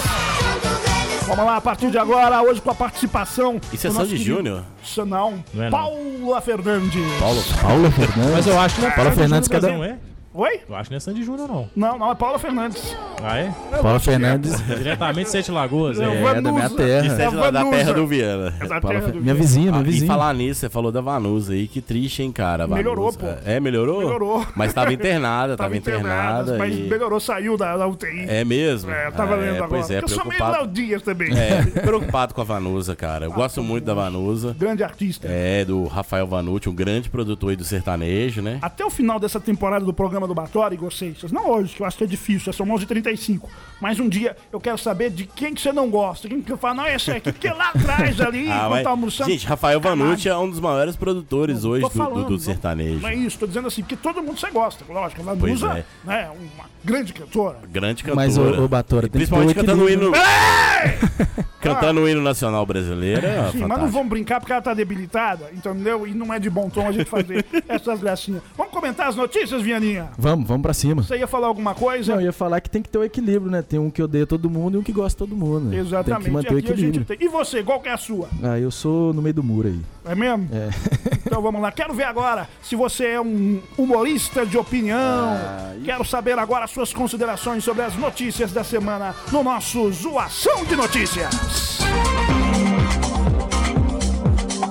[1.26, 3.60] Vamos lá, a partir de agora, hoje com a participação.
[3.72, 4.62] Isso é Sandy Júnior?
[4.82, 5.42] Isso não.
[5.54, 5.78] Não é não.
[5.78, 7.02] Paula Fernandes.
[7.20, 7.42] Paulo.
[7.60, 8.32] Paula Fernandes.
[8.32, 9.96] Mas eu acho que não é Paula Fernandes, cada- não é?
[10.32, 10.60] Oi?
[10.68, 11.68] Eu acho que não é Sandy Júnior, não.
[11.74, 12.96] Não, não, é Paula Fernandes.
[13.20, 13.52] Ah, é?
[13.82, 14.64] Paula Fernandes.
[14.64, 16.22] Diretamente de Sete Lagoas, É, é.
[16.22, 17.04] É, da minha terra.
[17.06, 18.54] Isso é de lá da terra do Viana.
[18.60, 20.06] É da terra do Minha vizinha, minha Ah, e vizinha.
[20.06, 22.64] falar nisso, você falou da Vanusa aí, que triste, hein, cara.
[22.64, 22.76] Vanusa.
[22.76, 23.26] Melhorou, pô.
[23.44, 23.98] É, melhorou?
[23.98, 24.46] Melhorou.
[24.54, 26.56] Mas tava internada, tava, internada.
[26.56, 26.82] Mas e...
[26.82, 28.26] melhorou, saiu da, da UTI.
[28.28, 28.88] É mesmo?
[28.92, 29.68] É, tava Ah, lendo é, agora.
[29.68, 30.58] Pois é, eu sou meio preocupado.
[30.64, 31.30] Léo Dias também.
[31.36, 33.24] É, preocupado com a Vanusa, cara.
[33.24, 34.54] Eu gosto muito da Vanusa.
[34.56, 35.26] Grande artista.
[35.28, 38.58] É, do Rafael Vanucci, um grande produtor aí do sertanejo, né?
[38.62, 41.32] Até o final dessa temporada do programa programa do Batória, Igor Seixas.
[41.32, 43.42] Não hoje, que eu acho que é difícil, são 11h35.
[43.80, 46.28] Mas um dia eu quero saber de quem que você não gosta.
[46.28, 49.30] Quem que fala, não, esse aqui, porque lá atrás ali, Ah, enquanto mas- tá almoçando.
[49.30, 52.38] gente, Rafael Vanucci é um dos maiores produtores hoje Tô do, do, falando, do não-
[52.38, 53.00] sertanejo.
[53.00, 54.84] Não é isso, tô dizendo assim, porque todo mundo você gosta.
[54.88, 55.84] Lógico, Vanusa é.
[56.04, 57.58] né, uma grande cantora.
[57.70, 58.26] Grande cantora.
[58.26, 60.12] Mas, ô, ô Batora, tem que ter um Principalmente cantando o hino,
[61.60, 63.26] cantando o hino nacional brasileiro.
[63.26, 66.06] É Sim, mas não vamos brincar porque ela tá debilitada, entendeu?
[66.06, 68.42] E não é de bom tom a gente fazer essas gracinhas.
[68.56, 70.08] Vamos comentar as notícias, Vianinha?
[70.18, 71.02] Vamos, vamos pra cima.
[71.02, 72.12] Você ia falar alguma coisa?
[72.14, 73.62] Não, eu ia falar que tem que ter o equilíbrio, né?
[73.62, 75.66] Tem um que odeia todo mundo e um que gosta de todo mundo.
[75.70, 75.78] né?
[75.78, 76.22] Exatamente.
[76.22, 77.18] Tem que manter o Aqui a gente equilíbrio.
[77.18, 77.26] tem.
[77.26, 78.28] E você, qual que é a sua?
[78.42, 79.80] Ah, eu sou no meio do muro aí.
[80.04, 80.48] É mesmo?
[80.52, 80.70] É.
[81.30, 81.70] Então vamos lá.
[81.70, 85.36] Quero ver agora se você é um humorista de opinião.
[85.84, 90.76] Quero saber agora as suas considerações sobre as notícias da semana no nosso Zoação de
[90.76, 91.78] Notícias.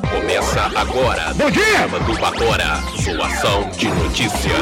[0.10, 1.34] Começa agora.
[1.34, 1.88] Bom dia!
[2.06, 2.76] do Batora.
[3.02, 4.54] Zoação de notícias.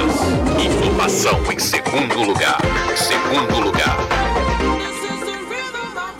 [0.59, 2.57] Informação em segundo lugar.
[2.95, 4.26] Segundo lugar.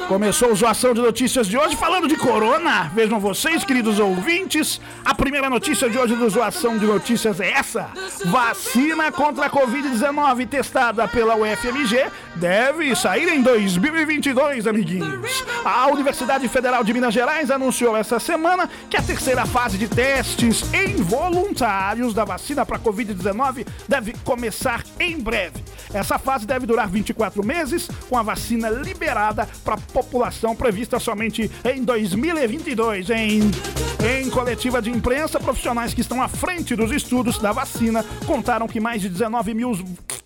[0.08, 2.90] Começou o Zoação de Notícias de hoje falando de corona.
[2.96, 4.80] Vejam vocês, queridos ouvintes.
[5.04, 7.90] A primeira notícia de hoje do Zoação de Notícias é essa:
[8.24, 12.06] vacina contra a Covid-19 testada pela UFMG
[12.38, 15.44] deve sair em 2022, amiguinhos.
[15.66, 20.74] A Universidade Federal de Minas Gerais anunciou essa semana que a terceira fase de testes
[20.74, 25.62] em voluntários da vacina para a Covid-19 deve começar em breve.
[25.94, 31.84] Essa fase deve durar 24 meses, com a vacina liberada para população prevista somente em
[31.84, 33.10] 2022.
[33.10, 33.40] Em,
[34.22, 38.80] em coletiva de imprensa, profissionais que estão à frente dos estudos da vacina contaram que
[38.80, 39.72] mais de 19 mil,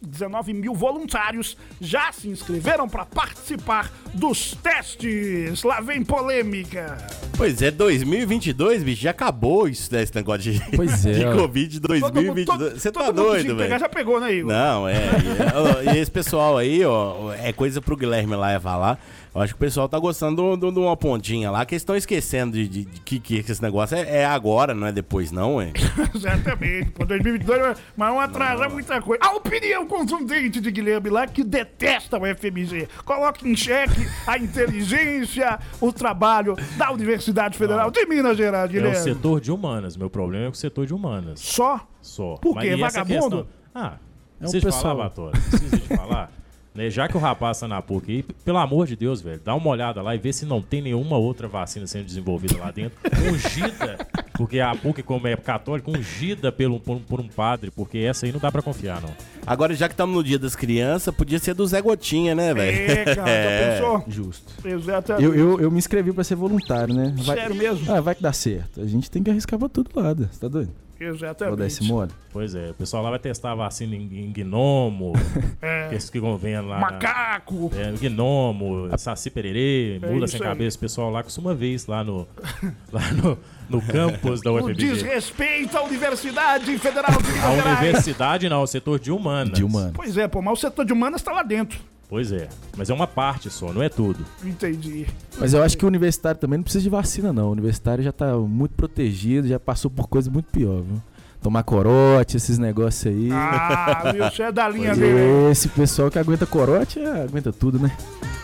[0.02, 5.64] 19 mil voluntários já se inscreveram para participar dos testes.
[5.64, 6.98] Lá vem polêmica.
[7.38, 11.26] Pois é, 2022, bicho, já acabou isso, né, esse negócio de, Pois é, de.
[11.38, 12.46] Covid Todo mundo- 2022.
[12.46, 13.80] todo- Você tá doido, velho.
[13.80, 14.52] já pegou, né, Igor?
[14.52, 14.96] Não, é.
[14.96, 19.00] E, ó, e esse pessoal aí, ó, é coisa pro Guilherme lá falar.
[19.34, 22.52] Eu acho que o pessoal tá gostando de uma pontinha lá, que eles estão esquecendo
[22.52, 25.72] de, de- de que, que esse negócio é, é agora, não é depois, não, é?
[26.14, 26.92] Exatamente.
[26.92, 29.24] Pô, 2022, mas vão atrasar muita coisa.
[29.24, 32.90] A opinião contundente de Guilherme lá que detesta o FMG.
[33.06, 38.70] Coloca em xeque a inteligência, o trabalho da Universidade Federal de Minas Gerais, É o
[38.74, 38.98] Guilherme.
[38.98, 39.96] setor de humanas.
[39.96, 41.40] Meu problema é com o setor de humanas.
[41.40, 41.80] Só?
[42.02, 42.36] Só.
[42.36, 42.76] Por quê?
[42.76, 43.46] Vagabundo?
[43.46, 43.94] questão- Ah,
[44.42, 45.40] É um precisa de pessoal- falar, Batora.
[45.40, 46.32] Precisa de falar.
[46.74, 49.54] Né, já que o rapaz tá na PUC aí, pelo amor de Deus, velho, dá
[49.54, 52.98] uma olhada lá e vê se não tem nenhuma outra vacina sendo desenvolvida lá dentro.
[53.30, 54.08] Ungida,
[54.38, 58.26] porque a PUC, como é católica, ungida pelo, por, um- por um padre, porque essa
[58.26, 59.10] aí não dá pra confiar, não.
[59.46, 62.92] Agora, já que estamos no dia das crianças, podia ser do Zé Gotinha, né, velho?
[62.92, 64.04] É, cara, já pensou?
[64.08, 64.54] Justo.
[64.68, 65.26] Exatamente.
[65.26, 67.14] Eu, eu, eu me inscrevi pra ser voluntário, né?
[67.26, 67.92] Vai- Sério mesmo?
[67.92, 68.80] Ah, vai que dá certo.
[68.80, 70.30] A gente tem que arriscar pra todo lado.
[70.32, 70.72] Você tá doido?
[71.10, 71.84] Vou dar esse Exatamente.
[71.84, 72.12] mole.
[72.32, 75.14] Pois é, o pessoal lá vai testar a vacina em, em gnomo,
[75.62, 75.90] É.
[75.90, 76.76] que esses que convém lá.
[76.76, 77.72] na- Macaco.
[77.76, 80.48] É, gnomo, saci pererê, mula É sem aí.
[80.48, 80.78] cabeça.
[80.78, 82.28] O pessoal lá costuma ver isso lá no,
[82.92, 83.38] lá no,
[83.70, 84.74] no campus da O UFMG.
[84.76, 89.54] desrespeito à Universidade Federal de Minas A universidade não, o setor de humanas.
[89.54, 89.92] De humano.
[89.94, 91.80] Pois é, pô, mas o setor de humanas tá lá dentro.
[92.12, 94.26] Pois é, mas é uma parte só, não é tudo.
[94.44, 95.08] Entendi.
[95.40, 97.48] Mas eu acho que o universitário também não precisa de vacina, não.
[97.48, 101.02] O universitário já tá muito protegido, já passou por coisa muito pior, viu?
[101.42, 103.30] Tomar corote, esses negócios aí.
[103.32, 104.14] Ah?
[104.32, 105.52] Você é da linha Pois dele.
[105.52, 107.92] Esse pessoal que aguenta corote, é, aguenta tudo, né?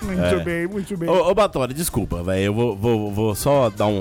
[0.02, 0.40] Muito É.
[0.44, 1.08] bem, muito bem.
[1.10, 2.46] Ô, ô Batória, desculpa, velho.
[2.46, 4.00] Eu vou, vou, vou só dar um,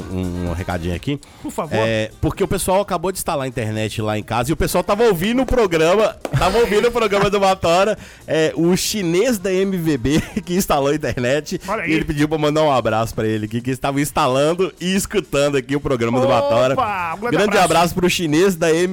[0.48, 1.20] um- recadinho aqui.
[1.42, 1.74] Por favor.
[1.76, 4.82] É, porque o pessoal acabou de instalar a internet lá em casa e o pessoal
[4.84, 6.16] tava ouvindo o programa.
[6.38, 7.98] Tava ouvindo o programa do Batora.
[8.26, 11.60] É, o chinês da MVB que instalou a internet.
[11.68, 11.90] Olha aí.
[11.90, 15.56] E ele pediu pra mandar um abraço pra ele aqui, que estava instalando e escutando
[15.56, 16.74] aqui o programa do Batora.
[16.74, 17.64] Opa, um grande Grande abraço.
[17.64, 17.94] abraço.
[17.94, 18.85] pro chinês da MVB.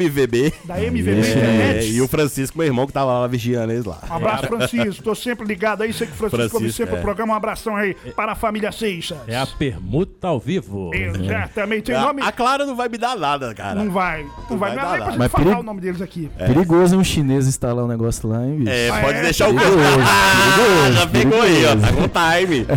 [0.65, 1.91] Da MVB É, Internet.
[1.91, 3.99] e o Francisco, meu irmão, que tava lá vigiando eles lá.
[4.09, 5.03] Um abraço, Francisco.
[5.03, 5.93] Tô sempre ligado aí.
[5.93, 6.99] Sei que o Francisco, ouve Francisco, sempre é.
[6.99, 7.33] o programa.
[7.33, 9.17] Um abração aí para a família Seixas.
[9.27, 10.91] É a permuta ao vivo.
[10.93, 11.91] Exatamente.
[11.91, 12.21] Nome...
[12.21, 13.75] a Clara não vai me dar nada, cara.
[13.83, 14.25] Não vai.
[14.49, 14.75] Não, vai.
[14.75, 15.29] vai Não dar é pra nada.
[15.29, 16.29] falar o nome deles aqui.
[16.37, 18.69] Perigoso um chinês instalar um negócio lá, hein, bicho?
[18.71, 19.21] É, Ah, pode é?
[19.21, 21.75] deixar o Perigoso, perigoso, Já pegou aí, ó.
[21.75, 22.65] Tá com time.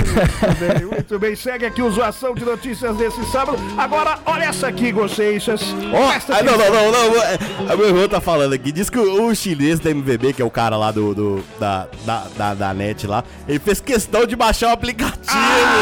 [0.46, 1.36] Muito bem, muito bem.
[1.36, 3.58] Segue aqui o Zoação de Notícias desse sábado.
[3.76, 4.92] Agora, olha essa aqui.
[4.96, 7.05] Ó, Presta ah, não, não, não, não.
[7.16, 7.38] É,
[7.72, 8.72] A meu irmão tá falando aqui.
[8.72, 11.86] Diz que o, o chinês da MVB, que é o cara lá do, do- da,
[12.04, 15.16] da, da, da net lá, ele fez questão de baixar o aplicativo.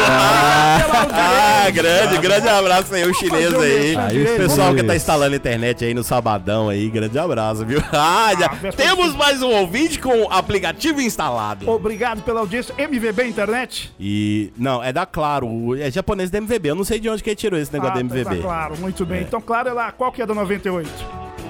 [0.09, 3.95] Ah, grande, grande abraço aí, o chinês aí.
[3.97, 4.37] Aí, direito.
[4.37, 7.81] Pessoal que tá instalando a internet aí no sabadão aí, grande abraço, viu?
[7.91, 11.69] Ah, já Ah, temos mais um ouvinte com o aplicativo instalado.
[11.69, 12.73] Obrigado pela audiência.
[12.77, 13.93] MVB Internet.
[13.99, 16.69] E, não, é da Claro, o- é japonês da MVB.
[16.71, 18.35] Eu não sei de onde que ele tirou esse negócio Ah, da MVB.
[18.35, 19.21] Tá claro, muito bem.
[19.21, 20.89] Então, claro, ela, qual que é da 98?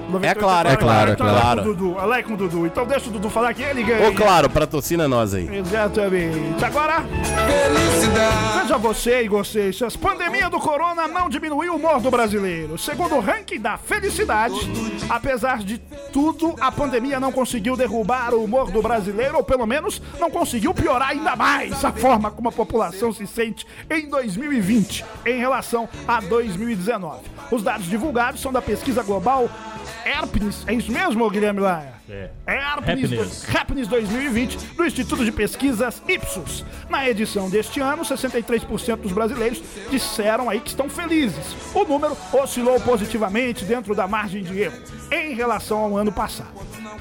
[0.10, 1.64] 98 É claro, é claro, é claro.
[1.64, 2.66] com o Dudu, ela é com o Dudu.
[2.66, 4.10] Então deixa o Dudu falar que ele ganha.
[4.10, 5.58] Ô, claro, patrocina nós aí.
[5.58, 6.64] Exatamente.
[6.64, 7.04] Agora,
[8.62, 12.78] veja você e vocês, a pandemia do corona não diminuiu o humor do brasileiro.
[12.78, 14.56] Segundo o ranking da felicidade,
[15.10, 15.78] apesar de
[16.12, 20.74] tudo, a pandemia não conseguiu derrubar o humor do brasileiro, ou pelo menos não conseguiu
[20.74, 26.20] piorar ainda mais a forma como a população se sente em 2020 em relação a
[26.22, 27.22] 2019.
[27.52, 29.50] Os dados divulgados são da pesquisa global
[30.06, 31.94] Herpes, é isso mesmo, Guilherme Laia?
[32.08, 32.30] É.
[32.46, 33.56] Herpes, Happiness.
[33.56, 36.64] Happiness 2020 do Instituto de Pesquisas Ipsos.
[36.88, 41.56] Na edição deste ano, 63% dos brasileiros disseram aí que estão felizes.
[41.74, 44.78] O número oscilou positivamente dentro da margem de erro
[45.12, 46.54] em relação ao ano passado.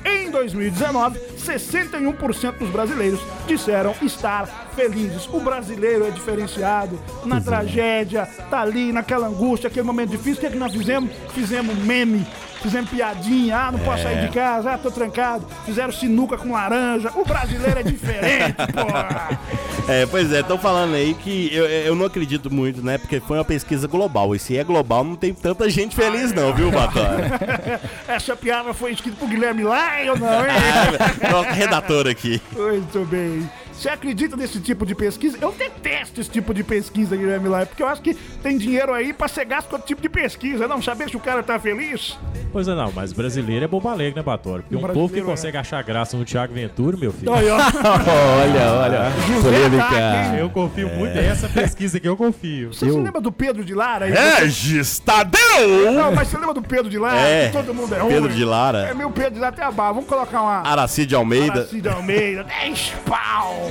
[0.03, 5.27] Em 2019, 61% dos brasileiros disseram estar felizes.
[5.33, 10.37] O brasileiro é diferenciado na tragédia, tá ali naquela angústia, aquele momento difícil.
[10.37, 11.11] O que, é que nós fizemos?
[11.35, 12.27] Fizemos meme.
[12.65, 15.45] Fizemos piadinha, ah, não posso sair de casa, ah, tô trancado.
[15.67, 17.13] Fizeram sinuca com laranja.
[17.15, 19.39] O brasileiro é diferente, porra.
[19.87, 22.97] É, pois é, estão falando aí que eu, eu não acredito muito, né?
[22.97, 24.35] Porque foi uma pesquisa global.
[24.35, 27.39] E se é global, não tem tanta gente feliz, não, viu, Batória?
[28.09, 31.31] Essa piada foi escrita por Guilherme Lai ou não, hein?
[31.31, 32.41] Nosso redator aqui.
[32.57, 33.47] Muito bem.
[33.77, 35.37] Você acredita nesse tipo de pesquisa?
[35.41, 39.13] Eu detesto esse tipo de pesquisa, Guilherme Lai, porque eu acho que tem dinheiro aí
[39.13, 42.17] pra ser gasto com outro tipo de pesquisa, não saber se o cara tá feliz.
[42.53, 44.65] Pois é, não, mas brasileiro é bobo alegre, né, Batório?
[44.69, 45.23] Porque O um povo que é.
[45.23, 47.33] consegue achar graça no Thiago Ventura, meu filho.
[47.33, 49.13] Olha, olha.
[49.43, 50.37] Polêmica.
[50.39, 52.73] Eu confio muito, é essa pesquisa que eu confio.
[52.73, 54.07] Você se lembra do Pedro de Lara?
[54.07, 54.13] aí?
[54.13, 55.93] Regis Tadeu!
[55.93, 57.19] Não, mas você lembra do Pedro de Lara?
[57.19, 58.13] É, todo mundo é ruim.
[58.13, 58.79] Pedro de Lara.
[58.89, 59.93] É meu Pedro de Lara até a barra.
[59.93, 60.61] Vamos colocar uma...
[60.61, 61.61] Aracide Almeida.
[61.61, 63.64] Aracide Almeida, 10 pau!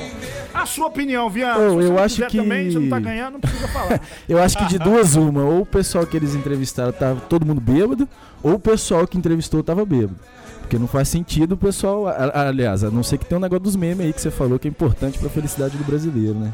[0.54, 1.60] A sua opinião, Viana?
[1.60, 4.00] Oh, eu acho que- também, você não tá ganhando, não precisa falar.
[4.30, 7.60] Eu acho que de duas uma, ou o pessoal que eles entrevistaram tava todo mundo
[7.60, 8.08] bêbado,
[8.44, 10.16] ou o pessoal que entrevistou tava bêbado.
[10.62, 12.08] Porque não faz sentido o pessoal.
[12.08, 14.32] a- a- aliás, a não ser que tem um negócio dos memes aí que você
[14.32, 16.54] falou que é importante pra felicidade do brasileiro, né?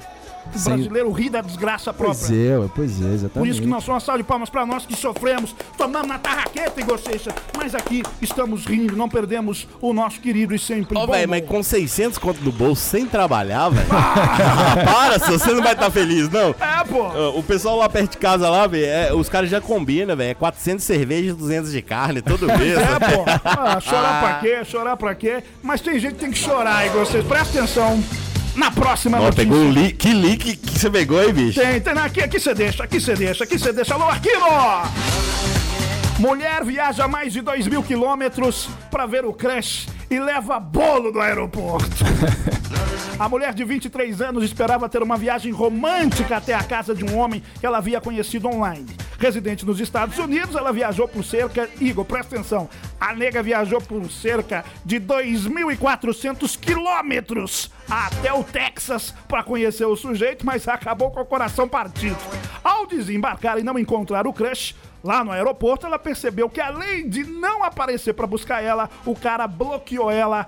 [0.54, 2.20] O Sem- brasileiro ri da desgraça própria.
[2.28, 3.52] Pois é, pois é, Por exatamente.
[3.52, 6.80] isso que nós somos uma salva de palmas pra nós que sofremos, tomamos na tarraqueta,
[6.82, 7.32] Igoceixa.
[7.58, 11.46] Mas aqui estamos rindo, não perdemos o nosso querido e sempre Ô, bom velho, mas
[11.46, 13.88] com 600 conto no bolso, sem trabalhar, velho.
[13.92, 16.50] Ah, para, se você não vai estar feliz, não.
[16.60, 17.38] É, pô.
[17.38, 20.32] O pessoal lá perto de casa lá, velho, é, os caras já combinam, velho.
[20.32, 22.78] É 400 de cerveja e 200 de carne todo mês.
[22.78, 23.24] É, pô.
[23.46, 24.66] Ah, chorar pra quê?
[24.66, 25.44] Chorar pra quê?
[25.62, 27.28] Mas tem gente que tem que chorar, Igoceixa.
[27.28, 28.04] Presta atenção.
[28.60, 29.46] Na próxima Ó, notícia.
[29.46, 31.62] pegou um li que link que você pegou, hein, bicho?
[31.62, 31.94] Tem, tem.
[31.94, 33.94] Aqui, aqui você deixa, aqui você deixa, aqui você deixa.
[33.94, 34.46] Alô, Aquino!
[36.20, 41.20] Mulher viaja mais de 2 mil quilômetros pra ver o crush e leva bolo do
[41.20, 41.88] aeroporto.
[43.20, 47.18] A mulher de 23 anos esperava ter uma viagem romântica até a casa de um
[47.18, 48.88] homem que ela havia conhecido online.
[49.20, 51.70] Residente nos Estados Unidos, ela viajou por cerca.
[51.82, 52.70] Igor, presta atenção.
[52.98, 60.46] A nega viajou por cerca de 2.400 quilômetros até o Texas para conhecer o sujeito,
[60.46, 62.18] mas acabou com o coração partido.
[62.64, 64.74] Ao desembarcar e não encontrar o crush,
[65.04, 69.48] Lá no aeroporto, ela percebeu que além de não aparecer para buscar ela, o cara
[69.48, 70.48] bloqueou ela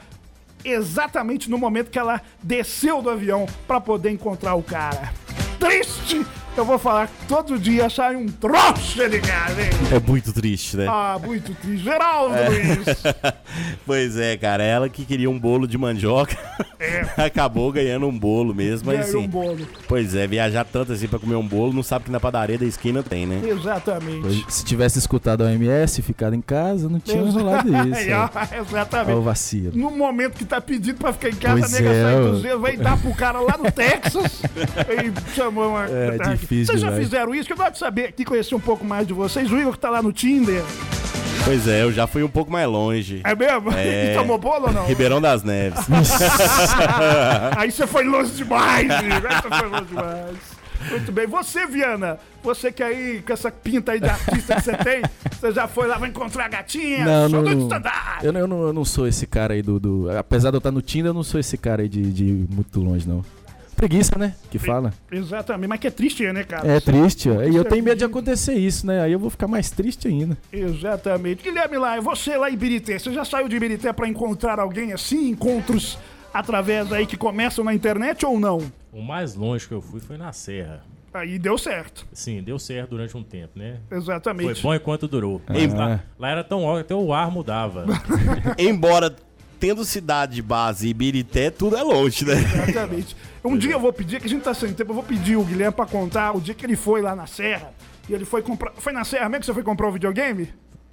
[0.63, 5.13] exatamente no momento que ela desceu do avião para poder encontrar o cara.
[5.59, 6.25] Triste!
[6.57, 9.69] Eu vou falar que todo dia sai um trouxa de cara, hein?
[9.95, 10.85] É muito triste, né?
[10.87, 11.83] Ah, muito triste.
[11.83, 12.49] Geraldo É.
[12.49, 12.85] Luiz.
[13.85, 16.37] Pois é, cara, ela que queria um bolo de mandioca
[17.17, 19.17] acabou ganhando um bolo mesmo, Ganhou assim.
[19.17, 19.67] um bolo.
[19.87, 22.65] Pois é, viajar tanto assim pra comer um bolo, não sabe que na padaria da
[22.65, 23.41] esquina tem, né?
[23.45, 24.25] Exatamente.
[24.25, 28.09] Hoje, Se tivesse escutado a OMS, ficado em casa, não tinha rolado isso.
[28.11, 28.23] Ó.
[28.23, 29.21] ó, Olha o Exatamente.
[29.21, 29.71] vacilo.
[29.77, 32.21] No momento que tá pedindo pra ficar em casa, Pois a nega é, sai ó.
[32.31, 35.85] do zero, vai dar pro cara lá no Texas e chamou uma.
[35.89, 37.05] É, difícil Vocês já demais.
[37.05, 37.47] fizeram isso?
[37.47, 39.51] Que eu gosto de saber aqui, conhecer um pouco mais de vocês.
[39.51, 40.61] O Igor que tá lá no Tinder.
[41.43, 43.21] Pois é, eu já fui um pouco mais longe.
[43.23, 43.71] É mesmo?
[43.73, 44.13] É.
[44.13, 44.85] E tomou bolo ou não?
[44.85, 45.79] Ribeirão das Neves.
[47.57, 49.31] Aí você foi longe demais, Igor.
[49.31, 50.37] Aí você foi longe demais.
[50.89, 51.27] Muito bem.
[51.27, 55.01] Você, Viana, você que aí, com essa pinta aí de artista que você tem,
[55.31, 57.05] você já foi lá, vai encontrar a gatinha?
[57.05, 57.79] Não, Sou não, do não.
[58.23, 60.59] Eu, não- eu não, eu não sou esse cara aí do, do- Apesar de eu
[60.59, 63.23] estar no Tinder, eu não sou esse cara aí de, de muito longe, não.
[63.81, 64.35] Preguiça, né?
[64.51, 64.93] Que fala.
[65.11, 66.67] Exatamente, mas que é triste, né, cara?
[66.71, 67.41] É triste, ó.
[67.41, 69.01] E eu é tenho medo de acontecer isso, né?
[69.01, 70.37] Aí eu vou ficar mais triste ainda.
[70.53, 71.41] Exatamente.
[71.41, 75.29] Guilherme lá, você lá em Birité, você já saiu de Birité pra encontrar alguém assim?
[75.29, 75.97] Encontros
[76.31, 78.71] através aí que começam na internet ou não?
[78.93, 80.83] O mais longe que eu fui foi na Serra.
[81.11, 82.05] Aí deu certo.
[82.13, 83.79] Sim, deu certo durante um tempo, né?
[83.89, 84.61] Foi Exatamente.
[84.61, 85.41] bom enquanto durou.
[85.49, 87.85] Ei, Lá, lá era tão óbvio, até o ar mudava.
[88.59, 89.13] Embora
[89.61, 92.33] tendo cidade de base e Birité, tudo é longe, né?
[92.33, 93.15] Exatamente.
[93.45, 95.43] Um dia eu vou pedir, que a gente tá sem tempo, eu vou pedir o
[95.43, 97.71] Guilherme pra contar o dia que ele foi lá na Serra.
[98.09, 98.73] E ele foi comprar.
[98.77, 100.51] Foi na Serra mesmo que você foi comprar o videogame?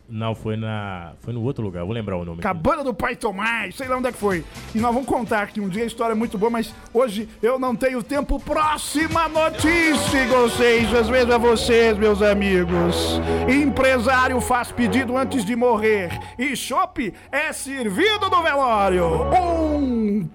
[0.08, 1.12] Não, foi na.
[1.20, 2.40] Foi no outro lugar, vou lembrar o nome.
[2.40, 4.42] Cabana do Pai Tomás, sei lá onde é que foi.
[4.74, 7.58] E nós vamos contar aqui um dia, a história é muito boa, mas hoje eu
[7.58, 8.40] não tenho tempo.
[8.40, 13.20] Próxima notícia, vocês, às vezes a vocês, meus amigos.
[13.48, 19.04] Empresário faz pedido antes de morrer e chopp é servido no velório.
[19.34, 20.28] Um...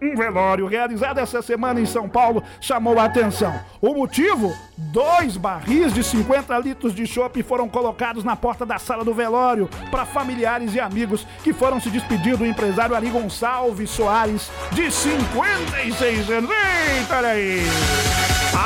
[0.00, 3.58] Um velório realizado essa semana em São Paulo chamou a atenção.
[3.80, 4.52] O motivo?
[4.76, 9.70] Dois barris de 50 litros de chopp foram colocados na porta da sala do velório
[9.90, 16.30] para familiares e amigos que foram se despedir do empresário Ari Gonçalves Soares, de 56
[16.30, 16.50] anos.
[16.50, 17.62] Eita, olha aí!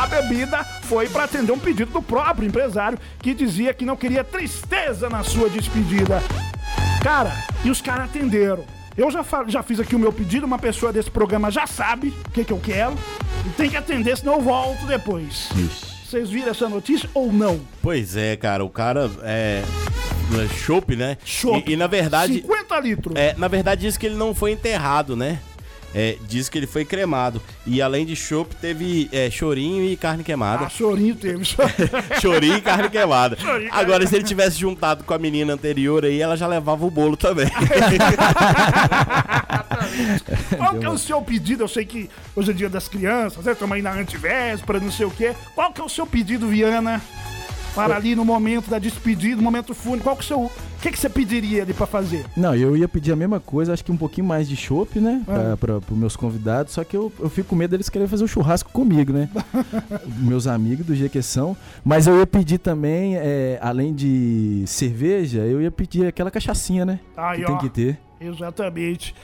[0.02, 4.24] A bebida foi para atender um pedido do próprio empresário que dizia que não queria
[4.24, 6.20] tristeza na sua despedida.
[7.04, 7.32] Cara,
[7.64, 8.79] e os caras atenderam.
[9.00, 12.30] Eu já, já fiz aqui o meu pedido, uma pessoa desse programa já sabe o
[12.32, 12.92] que, que eu quero.
[13.46, 15.48] E tem que atender, senão eu volto depois.
[16.04, 17.62] Vocês viram essa notícia ou não?
[17.80, 19.62] Pois é, cara, o cara é.
[19.64, 21.16] é Chopp, né?
[21.24, 21.64] Chopp.
[21.66, 22.42] E, e, na verdade.
[22.42, 23.16] 50 litros.
[23.16, 25.40] É, na verdade, diz que ele não foi enterrado, né?
[25.94, 27.40] É, diz que ele foi cremado.
[27.66, 30.66] E além de chopp, teve é, chorinho e carne queimada.
[30.66, 31.44] Ah, chorinho teve.
[32.20, 33.36] chorinho e carne queimada.
[33.36, 36.90] Chorinho Agora, se ele tivesse juntado com a menina anterior aí, ela já levava o
[36.90, 37.48] bolo também.
[40.56, 41.64] Qual que é o seu pedido?
[41.64, 43.52] Eu sei que hoje é dia das crianças, né?
[43.52, 45.34] Estamos aí na antivéspera, não sei o quê.
[45.54, 47.00] Qual que é o seu pedido, Viana?
[47.74, 50.40] Para ali no momento da despedida, no momento fúnebre, qual que é o seu.
[50.40, 52.24] O que, que você pediria ali pra fazer?
[52.36, 55.22] Não, eu ia pedir a mesma coisa, acho que um pouquinho mais de chopp, né?
[55.28, 55.32] Ah.
[55.32, 58.24] Pra, pra, pros meus convidados, só que eu, eu fico com medo deles quererem fazer
[58.24, 59.28] um churrasco comigo, né?
[60.18, 61.56] meus amigos do jeito que são.
[61.84, 66.98] Mas eu ia pedir também, é, além de cerveja, eu ia pedir aquela cachaçinha, né?
[67.16, 67.58] Aí, que tem ó.
[67.58, 67.98] que ter.
[68.20, 69.14] Exatamente.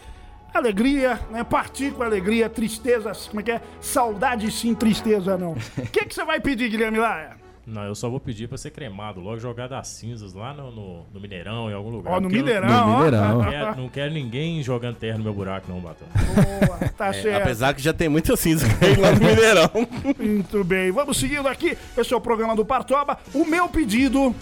[0.52, 1.44] Alegria, né?
[1.44, 3.60] Partir com alegria, tristeza, como é que é?
[3.81, 5.52] Saudade sim, tristeza não.
[5.52, 5.56] O
[5.90, 7.45] que, que você vai pedir, Guilherme Laia?
[7.66, 11.06] Não, eu só vou pedir pra ser cremado, logo jogar das cinzas lá no, no,
[11.12, 12.12] no Mineirão, em algum lugar.
[12.12, 12.97] Ó, no porque eu Mineirão, No ó.
[12.97, 13.28] Mineirão.
[13.43, 16.06] Não quero, não quero ninguém jogando terra no meu buraco, não, Batão.
[16.14, 17.43] Boa, tá É, certo.
[17.43, 19.70] apesar que já tem muita cinza caindo lá no Mineirão.
[20.16, 21.76] Muito bem, vamos seguindo aqui.
[21.98, 23.18] Esse é o programa do Partoba.
[23.34, 24.32] O meu pedido.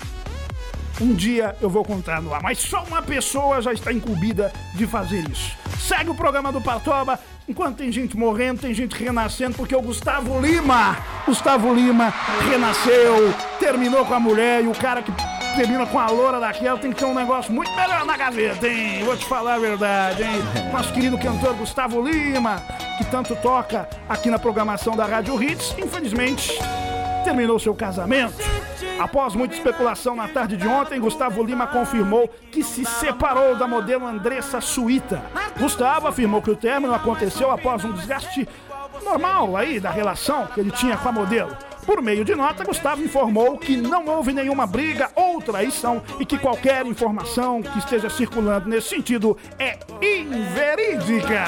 [1.01, 4.87] Um dia eu vou contar no ar, mas só uma pessoa já está incumbida de
[4.87, 5.57] fazer isso.
[5.79, 7.19] Segue o programa do Partoba.
[7.49, 10.97] Enquanto tem gente morrendo, tem gente renascendo, porque o Gustavo Lima,
[11.27, 12.15] Gustavo Lima
[12.49, 15.13] renasceu, terminou com a mulher e o cara que
[15.55, 19.05] termina com a loura daquela tem que ter um negócio muito melhor na gaveta, hein?
[19.05, 20.43] Vou te falar a verdade, hein?
[20.73, 22.63] Nosso querido cantor Gustavo Lima,
[22.97, 26.59] que tanto toca aqui na programação da Rádio Hits, infelizmente
[27.25, 28.35] terminou seu casamento.
[28.99, 34.07] Após muita especulação na tarde de ontem, Gustavo Lima confirmou que se separou da modelo
[34.07, 35.23] Andressa Suíta.
[35.59, 38.47] Gustavo afirmou que o término aconteceu após um desgaste
[39.03, 41.57] normal aí da relação que ele tinha com a modelo.
[41.87, 46.39] Por meio de nota, Gustavo informou que não houve nenhuma briga ou traição e que
[46.39, 51.45] qualquer informação que esteja circulando nesse sentido é inverídica.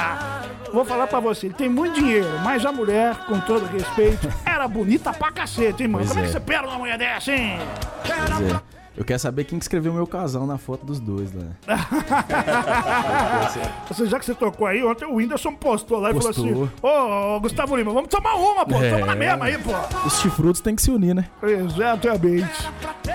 [0.71, 4.67] Vou falar pra você, ele tem muito dinheiro, mas a mulher, com todo respeito, era
[4.67, 6.05] bonita pra cacete, hein, mano?
[6.05, 6.31] Pois Como é que é.
[6.33, 7.57] você pega uma mulher dessa, hein?
[8.05, 8.76] Pois é.
[8.97, 11.43] Eu quero saber quem que escreveu meu casal na foto dos dois lá.
[13.87, 16.45] Você, já que você tocou aí, ontem o Whindersson postou lá e falou Postou.
[16.45, 18.75] assim: Ô, Gustavo Lima, vamos tomar uma, pô.
[18.81, 18.91] É.
[18.91, 19.71] Toma na mesma aí, pô.
[20.05, 21.25] Os chifrudos têm que se unir, né?
[21.43, 22.49] Exatamente.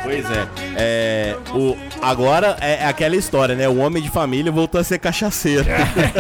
[0.03, 0.49] Pois é.
[0.77, 3.69] é o, agora é aquela história, né?
[3.69, 5.65] O homem de família voltou a ser cachaceiro.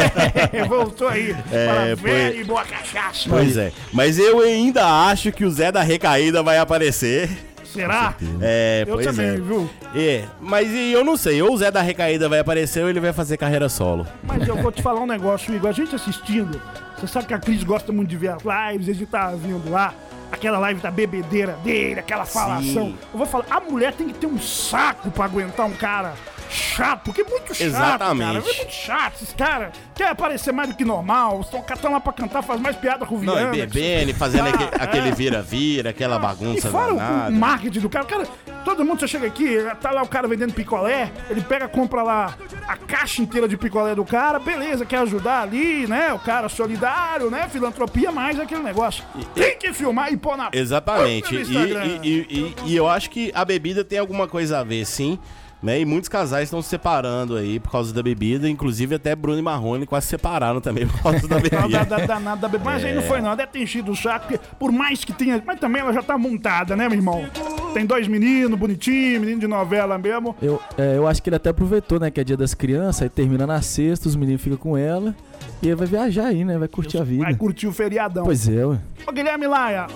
[0.68, 3.28] Voltou aí É, foi- e boa cachaça.
[3.28, 3.72] Pois é.
[3.93, 7.28] Mas eu ainda acho que o Zé da Recaída vai aparecer.
[7.73, 8.15] Será?
[8.40, 9.36] É, Eu pois também, é.
[9.36, 9.70] viu?
[9.94, 13.01] É, mas e eu não sei, ou o Zé da Recaída vai aparecer ou ele
[13.01, 14.07] vai fazer carreira solo.
[14.23, 15.70] Mas eu vou te falar um negócio, Igor.
[15.70, 16.61] A gente assistindo,
[16.97, 19.70] você sabe que a Cris gosta muito de ver as lives, a gente tá vindo
[19.70, 19.94] lá,
[20.31, 22.86] aquela live da bebedeira dele, aquela falação.
[22.86, 22.99] Sim.
[23.12, 26.15] Eu vou falar, a mulher tem que ter um saco pra aguentar um cara
[26.52, 28.26] chato, porque é muito chato, Exatamente.
[28.26, 28.38] cara.
[28.38, 29.14] É muito chato.
[29.16, 33.04] Esses caras querem aparecer mais do que normal, estão lá pra cantar, faz mais piada
[33.06, 33.54] com o Não, Viana.
[33.56, 37.30] e bebendo, e fazendo aque- aquele vira-vira, aquela E bagunça fora o- o danada.
[37.30, 38.26] marketing do cara, cara,
[38.64, 42.34] todo mundo você chega aqui, tá lá o cara vendendo picolé, ele pega, compra lá
[42.68, 46.12] a caixa inteira de picolé do cara, beleza, quer ajudar ali, né?
[46.12, 47.48] O cara solidário, né?
[47.48, 49.04] Filantropia, mais aquele negócio.
[49.34, 51.34] Tem que filmar e pôr na Exatamente.
[51.34, 54.84] E, e- e- e- e eu acho que a bebida tem alguma coisa a ver,
[54.84, 55.18] sim.
[55.62, 55.80] Né?
[55.80, 58.48] E muitos casais estão se separando aí por causa da bebida.
[58.48, 61.68] Inclusive até Bruno e Marrone quase se separaram também por causa da Não, bebida.
[61.68, 62.70] da, da, danada da bebida.
[62.70, 65.40] Mas aí não foi não, deve ter enchido o saco, porque por mais que tenha.
[65.47, 67.24] Mas também ela já tá montada, né, meu irmão?
[67.72, 70.34] Tem dois meninos, bonitinho, menino de novela mesmo.
[70.43, 72.10] Eu, é, eu acho que ele até aproveitou, né?
[72.10, 75.14] Que é dia das crianças, aí termina na sexta, os meninos ficam com ela.
[75.62, 76.59] E aí vai viajar aí, né?
[76.59, 77.22] Vai curtir a vida.
[77.24, 78.24] Vai curtir o feriadão.
[78.24, 78.78] Pois é, ué.
[79.06, 79.86] Ô, Guilherme Laia,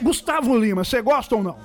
[0.00, 1.56] Gustavo Lima, você gosta ou não?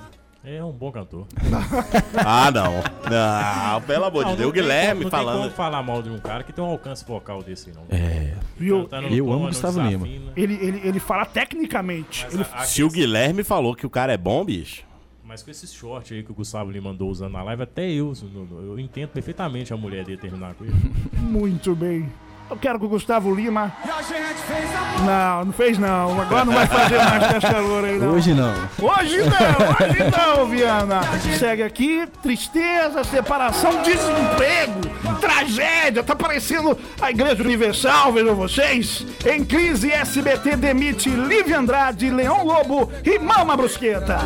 [0.44, 1.26] É um bom cantor.
[2.24, 2.72] Ah, não.
[3.08, 4.46] Não, pelo amor de Não, Deus.
[4.46, 5.38] O não tem Guilherme como- Não tem falando.
[5.42, 7.82] como falar mal de um cara que tem um alcance vocal desse, não.
[7.90, 8.34] É.
[8.56, 8.82] Viu?
[8.82, 10.32] Cantando Eu no amo tom, Gustavo não Lima.
[10.36, 12.26] Ele, ele, ele fala tecnicamente.
[12.26, 14.82] Ele, Mas, a- Se o Guilherme falou que o cara é bom, bicho.
[15.24, 18.12] mas com esses shorts aí que o Gustavo Lima andou usando na live, até eu,
[18.50, 20.74] eu entendo perfeitamente a mulher dele terminar com ele.
[21.18, 22.10] Muito bem.
[22.50, 23.72] Eu quero que o Gustavo Lima.
[25.06, 26.20] Não, não fez não.
[26.20, 28.12] Agora não vai fazer mais dessa loura aí, não.
[28.12, 28.52] Hoje não.
[28.78, 31.00] Hoje não, hoje não, Viana.
[31.38, 34.80] Segue aqui, tristeza, separação, desemprego,
[35.20, 36.02] tragédia.
[36.02, 39.06] Tá parecendo a Igreja Universal, vejam vocês.
[39.24, 44.18] Em crise, SBT demite Lívia Andrade, Leão Lobo e Mama Brusqueta.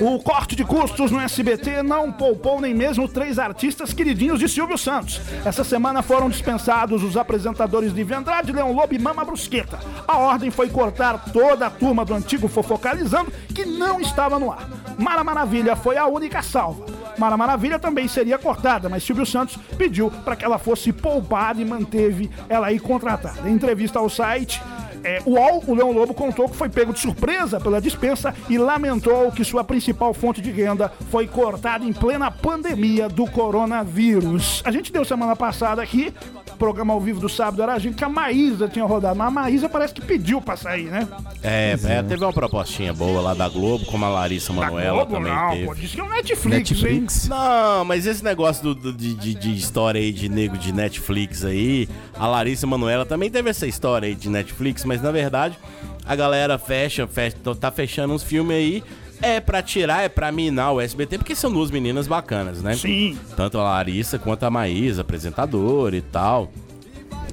[0.00, 4.76] O corte de custos no SBT não poupou nem mesmo três artistas queridinhos de Silvio
[4.76, 5.20] Santos.
[5.44, 6.63] Essa semana foram dispensados
[7.02, 9.78] os apresentadores Lívia Andrade, Leão Lobo e Mama Brusqueta.
[10.08, 14.68] A ordem foi cortar toda a turma do antigo Fofocalizando que não estava no ar.
[14.98, 16.86] Mara Maravilha foi a única salva.
[17.18, 21.64] Mara Maravilha também seria cortada, mas Silvio Santos pediu para que ela fosse poupada e
[21.64, 23.48] manteve ela aí contratada.
[23.48, 24.60] Em entrevista ao site,
[25.04, 29.30] é, UOL, o Leão Lobo contou que foi pego de surpresa pela dispensa e lamentou
[29.30, 34.62] que sua principal fonte de renda foi cortada em plena pandemia do coronavírus.
[34.64, 36.12] A gente deu semana passada aqui,
[36.54, 39.30] programa ao vivo do sábado era a gente que a Maísa tinha rodado, mas a
[39.30, 41.06] Maísa parece que pediu pra sair, né?
[41.42, 45.32] É, é, teve uma propostinha boa lá da Globo, como a Larissa Manoela Globo, também
[45.32, 45.66] não, teve.
[45.66, 46.76] pô, disse que é o Netflix, hein?
[46.82, 47.28] Netflix.
[47.28, 51.44] Não, mas esse negócio do, do- de, de- de história aí de nego de Netflix
[51.44, 55.58] aí, a Larissa Manoela também teve essa história aí de Netflix, mas na verdade
[56.06, 58.82] a galera fecha, fecha tá fechando uns filmes aí.
[59.22, 62.74] É pra tirar, é pra minar o SBT, porque são duas meninas bacanas, né?
[62.76, 63.18] Sim.
[63.36, 66.50] Tanto a Larissa quanto a Maísa, apresentadora e tal.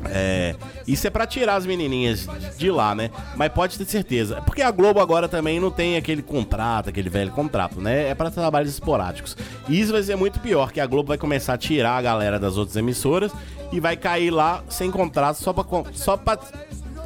[0.09, 0.55] É,
[0.87, 2.27] isso é pra tirar as menininhas
[2.57, 3.11] de lá, né?
[3.35, 4.41] Mas pode ter certeza.
[4.41, 8.09] Porque a Globo agora também não tem aquele contrato, aquele velho contrato, né?
[8.09, 9.37] É pra trabalhos esporádicos.
[9.69, 12.39] E isso vai ser muito pior, que a Globo vai começar a tirar a galera
[12.39, 13.31] das outras emissoras
[13.71, 15.63] e vai cair lá sem contrato só pra.
[15.63, 16.39] con- Só pra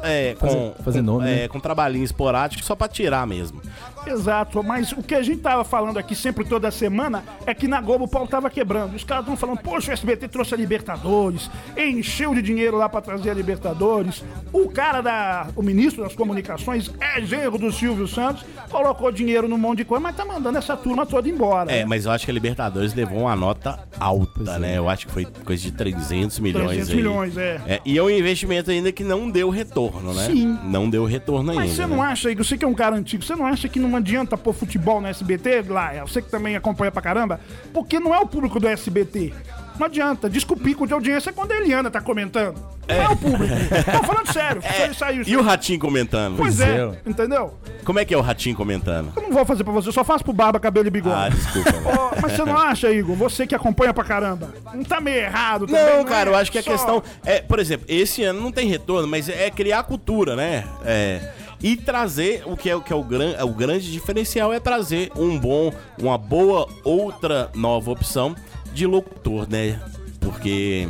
[0.02, 1.48] é, com, Fazer- fazer com- nome, é, né?
[1.48, 3.60] com trabalhinho esporádico só pra tirar mesmo.
[4.06, 7.80] Exato, mas o que a gente tava falando aqui sempre toda semana é que na
[7.80, 8.94] Globo o pau tava quebrando.
[8.94, 13.00] Os caras estão falando, poxa, o SBT trouxe a Libertadores, encheu de dinheiro lá pra
[13.00, 14.24] trazer a Libertadores.
[14.52, 15.48] O cara da.
[15.56, 20.02] O ministro das comunicações é genro do Silvio Santos, colocou dinheiro num monte de coisa,
[20.02, 21.70] mas tá mandando essa turma toda embora.
[21.70, 21.84] É, né?
[21.84, 24.78] mas eu acho que a Libertadores levou uma nota alta, né?
[24.78, 26.96] Eu acho que foi coisa de 300 milhões 300 aí.
[26.96, 27.80] milhões, é.
[27.84, 30.26] E é um investimento ainda que não deu retorno, né?
[30.26, 30.58] Sim.
[30.64, 31.64] Não deu retorno ainda.
[31.64, 32.02] Mas você não né?
[32.02, 34.52] acha, Igor, você que é um cara antigo, você não acha que não adianta pôr
[34.52, 35.94] futebol no SBT lá?
[35.94, 37.40] É, Você que também acompanha pra caramba,
[37.72, 39.32] porque não é o público do SBT.
[39.78, 42.54] Não adianta, desculpico de audiência quando a Eliana tá comentando.
[42.88, 43.52] Não é, o público.
[44.00, 44.62] Tô falando sério,
[44.94, 45.22] saiu.
[45.26, 46.36] E o Ratinho comentando?
[46.36, 46.92] Pois é, é.
[47.04, 47.52] entendeu?
[47.84, 49.12] Como é que é o Ratinho comentando?
[49.14, 51.14] Eu não vou fazer pra você, eu só faço pro barba, cabelo e bigode.
[51.16, 51.70] Ah, desculpa.
[51.70, 53.14] Ô, mas você não acha, Igor?
[53.16, 54.54] Você que acompanha pra caramba.
[54.74, 56.04] Não tá meio errado também, Não, é?
[56.04, 59.06] cara, eu acho que a Só- questão é, por exemplo, esse ano não tem retorno,
[59.06, 60.64] mas é criar cultura, né?
[60.86, 61.32] É,
[61.62, 65.10] e trazer o que é o que é o, gran, o grande diferencial é trazer
[65.16, 68.34] um bom, uma boa outra nova opção
[68.72, 69.80] de locutor, né?
[70.20, 70.88] Porque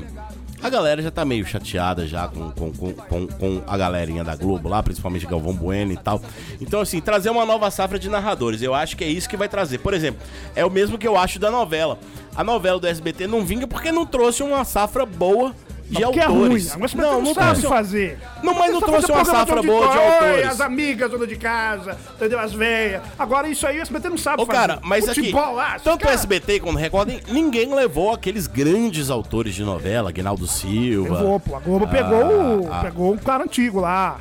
[0.63, 4.69] a galera já tá meio chateada já com, com, com, com, a galerinha da Globo
[4.69, 6.21] lá, principalmente Galvão Bueno e tal.
[6.61, 9.49] Então, assim, trazer uma nova safra de narradores, eu acho que é isso que vai
[9.49, 9.79] trazer.
[9.79, 10.21] Por exemplo,
[10.55, 11.99] é o mesmo que eu acho da novela.
[12.35, 15.55] A novela do SBT não vinga porque não trouxe uma safra boa
[15.89, 16.43] de Porque é ruim.
[16.43, 16.73] autores.
[16.77, 18.19] A SBT não, sabe fazer.
[18.43, 20.47] Não, mas não Só trouxe uma safra de boa de autores.
[20.49, 22.39] as amigas, dona de casa, entendeu?
[22.41, 23.03] As velhas.
[23.19, 24.59] Agora isso aí o SBT não sabe Ô, fazer.
[24.59, 28.13] cara, mas Futebol, aqui, lá, tanto cara, o SBT quanto o Record, nin- ninguém levou
[28.13, 31.15] aqueles grandes autores de novela, Aguinaldo Silva.
[31.19, 31.55] Levou, pô.
[31.57, 32.25] A Globo pegou,
[32.65, 32.81] o- ah.
[32.83, 34.19] pegou um cara antigo lá.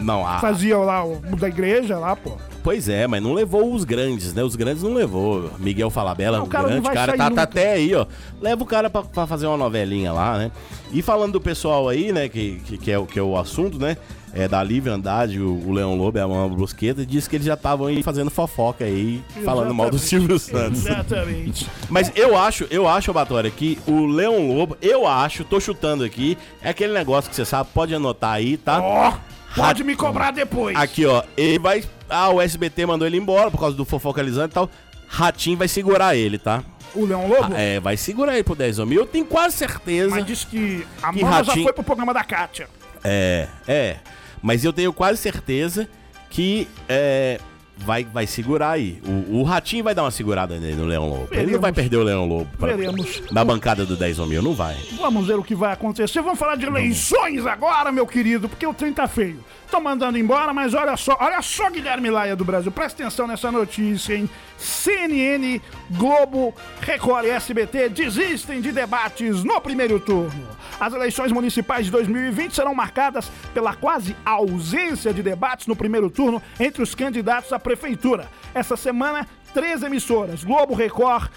[0.00, 2.32] Não, a, Fazia lá o da igreja lá, pô.
[2.62, 4.42] Pois é, mas não levou os grandes, né?
[4.42, 5.50] Os grandes não levou.
[5.58, 8.04] Miguel Falabella, o cara grande cara, tá, tá até aí, ó.
[8.40, 10.50] Leva o cara pra, pra fazer uma novelinha lá, né?
[10.92, 13.78] E falando do pessoal aí, né, que, que, que é, o- que é o assunto,
[13.78, 13.96] né?
[14.34, 17.46] É da Livre Andrade, o, o Leão Lobo, é a Mama Brusqueta, disse que eles
[17.46, 20.08] já estavam aí fazendo fofoca aí, falando mal do Exatamente.
[20.08, 20.84] Silvio Santos.
[20.86, 21.70] Exatamente.
[21.88, 26.36] Mas eu acho, eu acho, Batória, que o Leão Lobo, eu acho, tô chutando aqui,
[26.60, 28.80] é aquele negócio que você sabe, pode anotar aí, tá?
[28.82, 29.12] Ó,
[29.56, 30.76] pode me cobrar depois.
[30.76, 31.82] Aqui, ó, ele vai.
[32.08, 34.70] Ah, o SBT mandou ele embora por causa do fofocalizando e tal.
[35.08, 36.62] Ratinho vai segurar ele, tá?
[36.94, 37.52] O Leão Lobo?
[37.54, 38.98] Ah, é, vai segurar ele pro 10 homens.
[38.98, 40.10] Eu tenho quase certeza.
[40.10, 42.68] Mas disse que a Que mama já Ratinho- foi pro programa da Kátia.
[43.04, 43.96] É, é.
[44.42, 45.88] Mas eu tenho quase certeza
[46.30, 47.40] que é,
[47.78, 49.00] vai, vai segurar aí.
[49.06, 51.28] O, o Ratinho vai dar uma segurada no Leão Lobo.
[51.30, 51.60] Ele não Veremos.
[51.60, 53.22] vai perder o Leão Lobo pra- Veremos.
[53.30, 54.76] na bancada do 10 mil, não vai.
[54.98, 56.20] Vamos ver o que vai acontecer.
[56.22, 59.38] Vamos falar de eleições agora, meu querido, porque o trem tá feio.
[59.70, 62.70] Tô mandando embora, mas olha só, olha só, Guilherme Laia do Brasil.
[62.70, 64.30] Presta atenção nessa notícia, hein?
[64.56, 65.60] CNN,
[65.90, 70.46] Globo, Record e SBT desistem de debates no primeiro turno.
[70.78, 76.40] As eleições municipais de 2020 serão marcadas pela quase ausência de debates no primeiro turno
[76.60, 78.28] entre os candidatos à prefeitura.
[78.54, 81.28] Essa semana, três emissoras, Globo, Record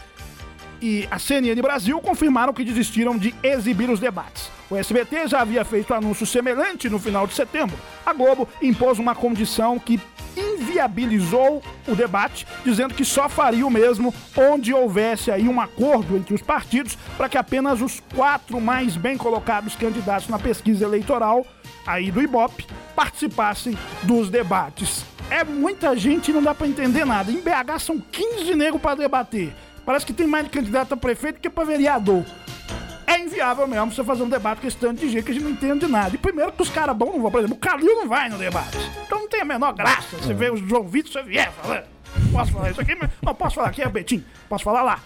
[0.81, 4.49] e a CNN Brasil confirmaram que desistiram de exibir os debates.
[4.69, 7.77] O SBT já havia feito anúncio semelhante no final de setembro.
[8.05, 9.99] A Globo impôs uma condição que
[10.37, 16.33] inviabilizou o debate, dizendo que só faria o mesmo onde houvesse aí um acordo entre
[16.33, 21.45] os partidos para que apenas os quatro mais bem colocados candidatos na pesquisa eleitoral
[21.85, 25.03] aí do Ibope participassem dos debates.
[25.29, 27.31] É muita gente e não dá para entender nada.
[27.31, 29.53] Em BH são 15 negros para debater.
[29.85, 32.23] Parece que tem mais de candidato a prefeito que para vereador.
[33.07, 35.43] É inviável mesmo você fazer um debate com esse tanto de gente que a gente
[35.43, 36.13] não entende de nada.
[36.13, 38.37] E primeiro que os caras bons não vão, por exemplo, o Calil não vai no
[38.37, 38.77] debate.
[39.05, 40.15] Então não tem a menor graça.
[40.17, 41.85] Você vê o João Vitor, você vier falando.
[42.31, 42.95] Posso falar isso aqui?
[42.95, 44.23] mas Não, posso falar aqui, é Betinho.
[44.47, 44.99] Posso falar lá.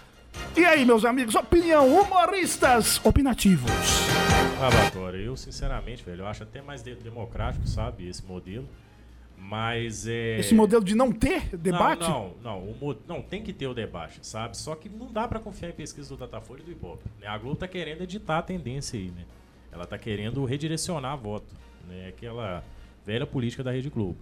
[0.56, 3.70] E aí, meus amigos, opinião, humoristas opinativos.
[4.60, 8.68] Ah, Batora, eu sinceramente, velho, eu acho até mais de- democrático, sabe, esse modelo.
[9.46, 10.38] Mas é.
[10.38, 12.00] Esse modelo de não ter debate?
[12.00, 14.56] Não, não, não, o não, tem que ter o debate, sabe?
[14.56, 17.04] Só que não dá pra confiar em pesquisa do Datafolha e do Ibope.
[17.20, 17.26] Né?
[17.26, 19.24] A Globo tá querendo editar a tendência aí, né?
[19.70, 21.44] Ela tá querendo redirecionar voto,
[21.86, 22.08] né?
[22.08, 22.64] Aquela
[23.04, 24.16] velha política da Rede Globo.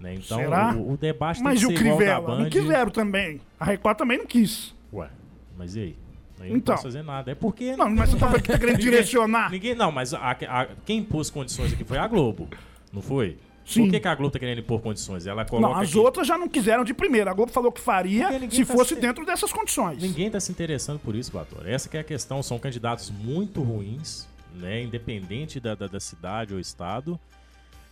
[0.00, 0.14] Né?
[0.14, 0.74] Então, Será?
[0.74, 2.28] O, o debate Mas e tem o que ser igual ao da Crivella?
[2.36, 2.42] Band.
[2.42, 3.40] Não quiseram também.
[3.60, 4.74] A Record também não quis.
[4.92, 5.08] Ué,
[5.56, 5.96] mas e aí?
[6.40, 6.54] Aí Então.
[6.54, 7.30] não posso fazer nada.
[7.30, 7.76] É porque.
[7.76, 9.50] Não, mas você tá querendo direcionar.
[9.52, 12.48] Ninguém, não, mas a- a- quem impôs condições aqui foi a Globo.
[12.92, 13.36] Não foi?
[13.68, 13.82] Sim.
[13.84, 15.26] Por que, que a Globo tá querendo impor condições?
[15.26, 15.74] Ela coloca.
[15.74, 17.30] Não, as aqui- outras já não quiseram de primeira.
[17.30, 20.02] A Globo falou que faria se tá fosse se- dentro dessas condições.
[20.02, 21.68] Ninguém tá se interessando por isso, Bator.
[21.68, 22.42] Essa que é a questão.
[22.42, 24.82] São candidatos muito ruins, né?
[24.82, 27.20] Independente da, da, da cidade ou estado.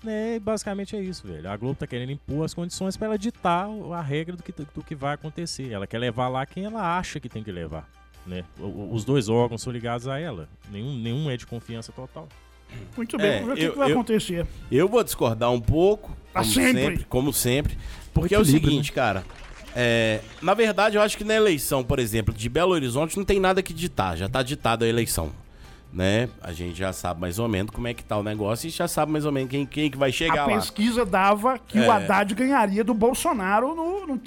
[0.03, 0.37] Né?
[0.37, 1.49] E basicamente é isso, velho.
[1.51, 4.83] A Globo tá querendo impor as condições pra ela ditar a regra do que, do
[4.83, 5.71] que vai acontecer.
[5.73, 7.89] Ela quer levar lá quem ela acha que tem que levar.
[8.27, 8.45] Né?
[8.91, 10.49] Os dois órgãos são ligados a ela.
[10.71, 12.29] Nenhum, nenhum é de confiança total.
[12.97, 14.47] Muito bem, É, vamos ver o que, eu- que vai eu- acontecer.
[14.71, 16.83] Eu vou discordar um pouco, Ah, como sempre.
[16.83, 17.05] sempre.
[17.09, 17.79] como sempre,
[18.15, 19.25] porque é o Equilíbrio, seguinte, cara.
[19.75, 23.39] é, na verdade, eu acho que na eleição, por exemplo, de Belo Horizonte, não tem
[23.39, 25.31] nada que ditar, já tá ditada a eleição.
[25.97, 26.29] Né?
[26.43, 28.87] A gente já sabe mais ou menos como é que tá o negócio e já
[28.87, 30.55] sabe mais ou menos quem, quem que vai chegar A lá.
[30.57, 31.89] pesquisa dava que É.
[31.89, 34.21] o Haddad ganharia do Bolsonaro no, no-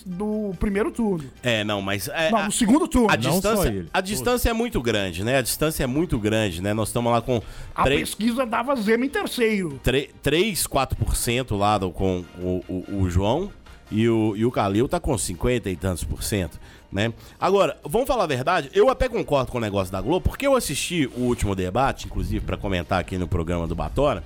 [0.47, 1.29] no primeiro turno.
[1.43, 2.07] É, não, mas.
[2.07, 3.11] é, Não, a- no segundo turno.
[3.11, 5.37] A Não só distância, ele, a distância é muito grande, né?
[5.37, 6.73] A distância é muito grande, né?
[6.73, 7.39] Nós estamos lá com
[7.75, 9.79] A 3, pesquisa dava Zema em terceiro.
[10.23, 13.51] 3 4% lá do, com o, o, o João
[13.91, 16.59] e o, e o Calil tá com 50 e tantos por cento,
[16.91, 17.14] né?
[17.40, 20.56] Agora, vamos falar a verdade, eu até concordo com o negócio da Globo, porque eu
[20.56, 24.24] assisti o último debate, inclusive para comentar aqui no programa do Batora.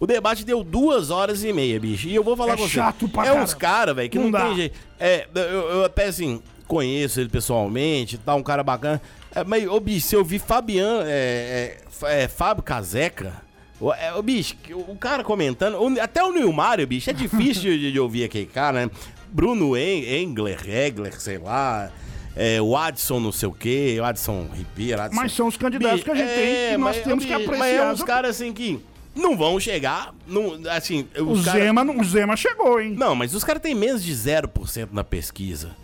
[0.00, 2.06] O debate deu duas horas e meia, bicho.
[2.06, 2.74] E eu vou falar É com você.
[2.74, 4.46] chato pra É uns caras, velho, que Não não, dá.
[4.46, 4.78] tem jeito.
[5.00, 9.02] É, eu, eu até assim, conheço ele pessoalmente, tá um cara bacana.
[9.34, 13.42] É, mas, ô bicho, se eu vi Fabiano, é, é, é, Fábio Caseca.
[13.80, 17.76] Ô, é, ô, bicho, o o cara comentando, o- até o Nilmário, bicho, é difícil
[17.76, 18.90] de, de ouvir aquele cara, né?
[19.32, 21.90] Bruno En- Engler, Egler, sei lá.
[22.36, 25.02] É, o Adson não sei o quê, o Adson Ribeiro.
[25.02, 25.16] Adson...
[25.20, 27.58] Mas são os candidatos que a gente tem que nós mas, temos que apreciar.
[27.58, 28.78] Mas é uns caras assim que
[29.14, 31.08] não vão chegar, não, assim...
[31.18, 32.94] O cara- Zema, o Zema chegou, hein?
[32.96, 35.74] não, mas os caras têm menos de 0% na pesquisa,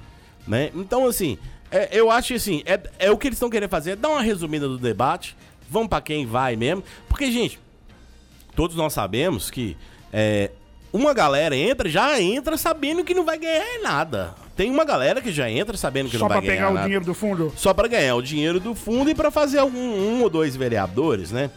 [0.47, 0.71] né?
[0.77, 1.37] Então, assim,
[1.73, 4.11] é- eu acho que, assim, é, é o que eles estão querendo fazer, é dar
[4.11, 5.37] uma resumida do debate,
[5.69, 7.59] vamos pra quem vai mesmo, porque, gente,
[8.55, 9.77] todos nós sabemos que
[10.13, 10.53] é,
[10.95, 14.33] uma galera entra, já entra sabendo que não vai ganhar nada.
[14.57, 16.75] Tem uma galera que já entra sabendo que Só não vai pra ganhar pegar o
[16.75, 16.87] nada.
[16.87, 17.53] dinheiro do fundo.
[17.57, 21.33] Só pra ganhar o dinheiro do fundo e pra fazer algum, um ou dois vereadores,
[21.33, 21.51] né?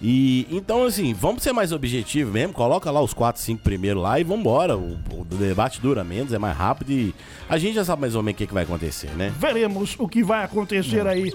[0.00, 2.52] E então, assim, vamos ser mais objetivos mesmo.
[2.52, 4.76] Coloca lá os quatro, cinco primeiros lá e vambora.
[4.76, 7.14] O, o debate dura menos, é mais rápido e
[7.48, 9.32] a gente já sabe mais ou menos o que, que vai acontecer, né?
[9.38, 11.32] Veremos o que vai acontecer aí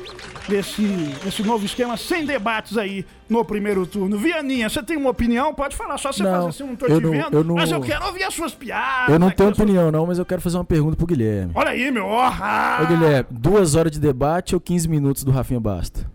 [0.47, 0.81] nesse,
[1.25, 4.17] nesse novo esquema, sem debates aí no primeiro turno.
[4.17, 5.53] Vianinha, você tem uma opinião?
[5.55, 7.33] Pode falar, só você Não, fazer assim, eu não tô eu te não- vendo.
[7.37, 9.09] eu não- Mas eu quero ouvir as suas piadas.
[9.13, 11.51] Eu não tenho as suas- opinião, não, mas eu quero fazer uma pergunta pro Guilherme.
[11.55, 12.05] Olha aí, meu.
[12.05, 12.81] ó, ah.
[12.83, 16.05] Ô, Guilherme, duas horas de debate ou 15 minutos do Rafinha Basta?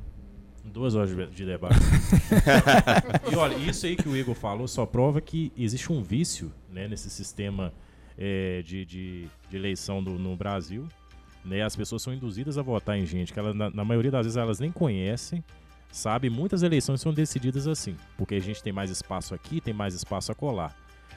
[0.77, 1.75] Duas horas de de debate.
[3.33, 6.87] e olha, isso aí que o Igor falou só prova que existe um vício né,
[6.87, 7.73] nesse sistema
[8.19, 10.87] é, de, de, de eleição do- no Brasil.
[11.43, 11.63] Né?
[11.63, 14.37] As pessoas são induzidas a votar em gente que ela, na, na maioria das vezes
[14.37, 15.43] elas nem conhecem.
[15.91, 19.95] Sabe, muitas eleições são decididas assim, porque a gente tem mais espaço aqui, tem mais
[19.95, 20.77] espaço a colar.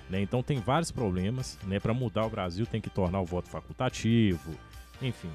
[0.09, 0.21] Né?
[0.21, 1.59] Então tem vários problemas.
[1.67, 1.81] Né?
[1.81, 4.55] Para mudar o Brasil tem que tornar o voto facultativo,
[5.01, 5.29] enfim.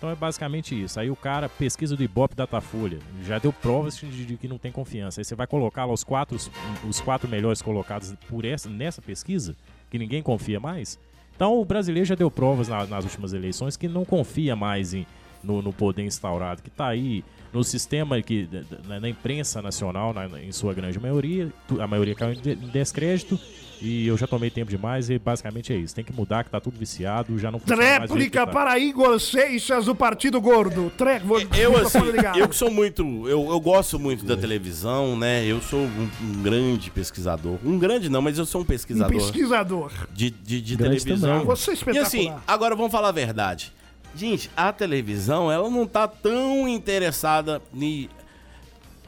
[0.00, 0.98] Então é basicamente isso.
[0.98, 5.20] Aí o cara pesquisa do Ibope Datafolha, já deu provas de, que não tem confiança.
[5.20, 6.38] Aí você vai colocar lá os quatro,
[6.88, 9.54] os quatro melhores colocados por essa, nessa pesquisa,
[9.90, 10.98] que ninguém confia mais.
[11.36, 15.06] Então o brasileiro já deu provas na- nas últimas eleições que não confia mais em,
[15.44, 17.22] no, no poder instaurado, que está aí
[17.52, 21.86] no sistema que da- da- na, imprensa nacional, na- na- em sua grande maioria, a
[21.86, 23.38] maioria caiu em de- em descrédito.
[23.82, 25.94] E eu já tomei tempo demais e basicamente é isso.
[25.94, 28.46] Tem que mudar, que tá tudo viciado, já não funciona Tréplica que tá.
[28.46, 30.92] para Igor Seixas do Partido Gordo.
[30.98, 31.18] Tre...
[31.20, 31.98] vou- Eu, assim,
[32.36, 33.02] eu que sou muito.
[33.26, 35.46] Eu, eu gosto muito da televisão, né?
[35.46, 37.56] Eu sou um, um grande pesquisador.
[37.64, 39.90] Um grande não, mas eu sou um Um pesquisador pesquisador.
[40.12, 41.30] de, de, de televisão.
[41.30, 41.46] também.
[41.46, 42.06] Você é E espetacular.
[42.06, 43.72] assim, agora vamos falar a verdade.
[44.14, 48.08] Gente, a televisão, ela não tá tão interessada em.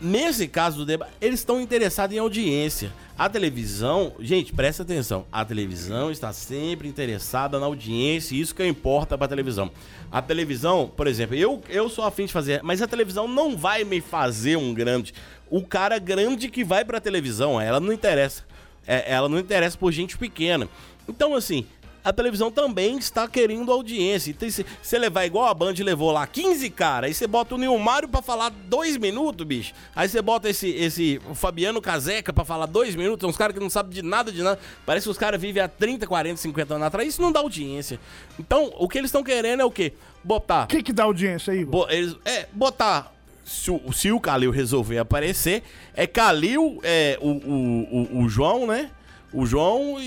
[0.00, 2.92] Nesse caso do debate, eles estão interessados em audiência.
[3.16, 5.24] A televisão, gente, presta atenção.
[5.30, 9.70] A televisão está sempre interessada na audiência, isso que importa pra televisão.
[10.10, 13.84] A televisão, por exemplo, eu, eu sou afim de fazer, mas a televisão não vai
[13.84, 15.14] me fazer um grande.
[15.48, 18.44] O cara grande que vai pra televisão, ela não interessa.
[18.86, 20.68] É, ela não interessa por gente pequena.
[21.06, 21.64] Então, assim,
[22.04, 24.30] a televisão também está querendo audiência.
[24.30, 27.58] Então, se você levar igual a Band levou lá 15 caras, aí você bota o
[27.58, 29.72] Nilmário pra falar dois minutos, bicho.
[29.94, 33.60] Aí você bota esse, esse o Fabiano Caseca pra falar dois minutos, uns caras que
[33.62, 34.58] não sabem de nada, de nada.
[34.84, 37.08] Parece que os caras vivem há 30, 40, 50 anos atrás.
[37.08, 38.00] Isso não dá audiência.
[38.38, 39.92] Então, o que eles estão querendo é o quê?
[40.24, 41.86] Botar O que que dá audiência, Igor?
[41.86, 43.12] Bo- eles- é, botar.
[43.44, 45.64] Se o, se o Calil resolver aparecer,
[45.94, 48.88] é Calil, é, o, o, o, o João, né?
[49.32, 50.02] O João e,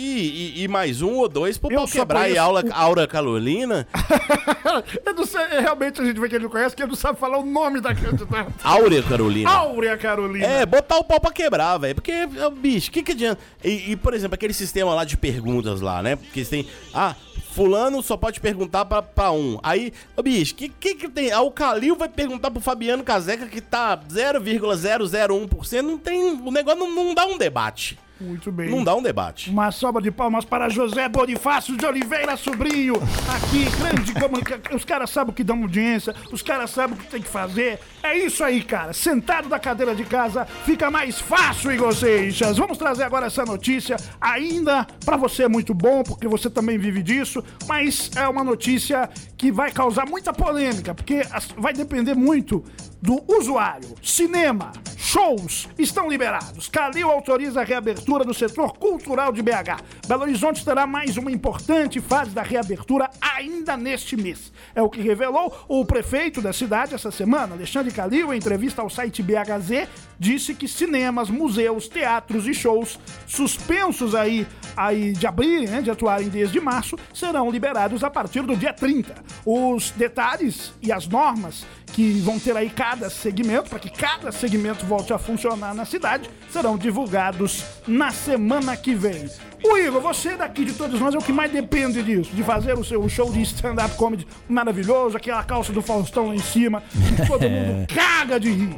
[0.60, 3.08] e- e mais um ou dois pro Eu pau quebrar e conheço aula, o- Aura
[3.08, 3.88] Carolina.
[5.06, 7.20] Eu não sei, realmente a gente vê que ele não conhece, que ele não sabe
[7.20, 8.52] falar o nome da candidata.
[8.64, 9.50] Áurea Carolina.
[9.50, 10.46] Áurea Carolina.
[10.46, 11.96] É, botar o pau pra quebrar, velho.
[11.96, 13.42] Porque, ó, bicho, o que que adianta?
[13.64, 16.16] E, e, por exemplo, aquele sistema lá de perguntas lá, né?
[16.18, 16.68] Porque você tem.
[16.94, 17.16] Ah,
[17.54, 19.58] fulano só pode perguntar pra, pra um.
[19.64, 21.32] Aí, ô bicho, o que, que que tem?
[21.32, 25.82] Ah, o Calil vai perguntar pro Fabiano Caseca que tá 0,001%.
[25.82, 26.34] Não tem.
[26.44, 27.98] O negócio não, não dá um debate.
[28.20, 28.70] Muito bem.
[28.70, 29.50] Não dá um debate.
[29.50, 32.96] Uma salva de palmas para José Bonifácio de Oliveira Sobrinho.
[33.36, 34.76] Aqui, grande comunicador.
[34.76, 37.80] Os caras sabem o que dão audiência, os caras sabem o que tem que fazer.
[38.02, 38.94] É isso aí, cara.
[38.94, 42.58] Sentado da cadeira de casa, fica mais fácil, Igor Seixas.
[42.58, 43.98] Vamos trazer agora essa notícia.
[44.22, 49.10] Ainda para você é muito bom, porque você também vive disso, mas é uma notícia
[49.38, 51.22] que vai causar muita polêmica, porque
[51.58, 52.64] vai depender muito
[53.06, 53.96] do usuário.
[54.02, 56.68] Cinema, shows estão liberados.
[56.68, 60.08] Calil autoriza a reabertura do setor cultural de BH.
[60.08, 64.52] Belo Horizonte terá mais uma importante fase da reabertura ainda neste mês.
[64.74, 68.90] É o que revelou o prefeito da cidade essa semana, Alexandre Calil, em entrevista ao
[68.90, 69.88] site BHZ,
[70.20, 76.30] disse que cinemas, museus, teatros e shows suspensos aí, aí de abrirem, né, de atuarem
[76.30, 79.16] desde março, serão liberados a partir do dia 30.
[79.46, 81.66] Os detalhes e as normas
[81.96, 86.30] que vão ter aí cada segmento, para que cada segmento volte a funcionar na cidade,
[86.50, 89.30] serão divulgados na semana que vem.
[89.64, 92.78] O Igor, você daqui de todos nós é o que mais depende disso, de fazer
[92.78, 97.26] o seu show de stand-up comedy maravilhoso, aquela calça do Faustão lá em cima, que
[97.26, 98.76] todo mundo caga de rir.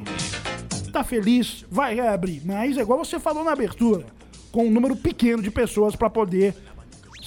[0.92, 4.06] Tá feliz, vai reabrir, mas é igual você falou na abertura,
[4.52, 6.54] com um número pequeno de pessoas para poder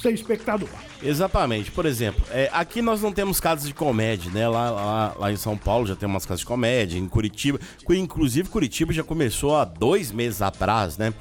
[0.01, 0.69] ser espectador.
[1.03, 1.71] Exatamente.
[1.71, 4.49] Por exemplo, é, aqui nós não temos casas de comédia, né?
[4.49, 7.59] Lá, lá, lá em São Paulo já tem umas casas de comédia, em Curitiba.
[7.85, 11.13] cu- Inclusive, Curitiba já começou há dois meses atrás, né?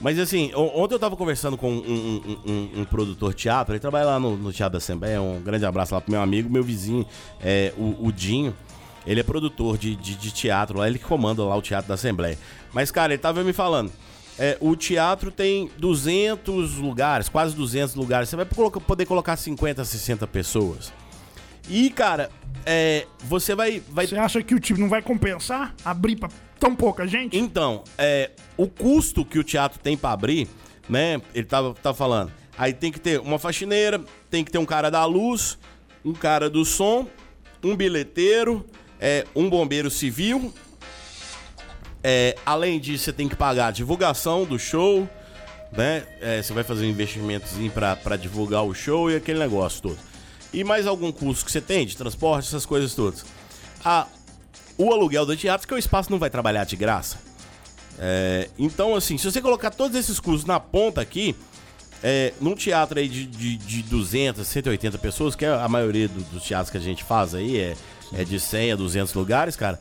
[0.00, 4.06] Mas assim, ontem eu tava conversando com um, um- um- um produtor teatro, ele trabalha
[4.06, 7.06] lá no, no Teatro da Assembleia, um grande abraço lá pro meu amigo, meu vizinho,
[7.40, 8.52] é, o, o Dinho.
[9.06, 11.94] Ele é produtor de, de, de teatro lá, ele que comanda lá o Teatro da
[11.94, 12.38] Assembleia.
[12.72, 13.92] Mas, cara, ele tava me falando,
[14.38, 18.28] é, o teatro tem 200 lugares, quase 200 lugares.
[18.28, 20.92] Você vai poder colocar 50, 60 pessoas.
[21.68, 22.30] E, cara,
[22.64, 24.06] é, você vai, vai.
[24.06, 27.36] Você acha que o time não vai compensar abrir pra tão pouca gente?
[27.36, 30.48] Então, é, o custo que o teatro tem pra abrir,
[30.88, 31.20] né?
[31.34, 32.32] Ele tava, tava falando.
[32.56, 34.00] Aí tem que ter uma faxineira,
[34.30, 35.58] tem que ter um cara da luz,
[36.04, 37.06] um cara do som,
[37.62, 38.66] um bilheteiro,
[39.02, 40.54] é, um bombeiro civil.
[42.04, 45.08] É, além disso, você tem que pagar a divulgação do show,
[45.70, 46.04] né?
[46.20, 49.98] É, você vai fazer um investimentozinho pra, pra divulgar o show e aquele negócio todo.
[50.52, 53.24] E mais algum custo que você tem de transporte, essas coisas todas.
[53.84, 54.06] Ah,
[54.76, 57.18] o aluguel do teatro, que o espaço não vai trabalhar de graça.
[57.98, 61.36] É, então, assim, se você colocar todos esses custos na ponta aqui,
[62.02, 66.22] é, num teatro aí de, de, de 200, 180 pessoas, que é a maioria do-
[66.24, 67.76] dos teatros que a gente faz aí, é,
[68.14, 69.78] é de 100 a 200 lugares, cara,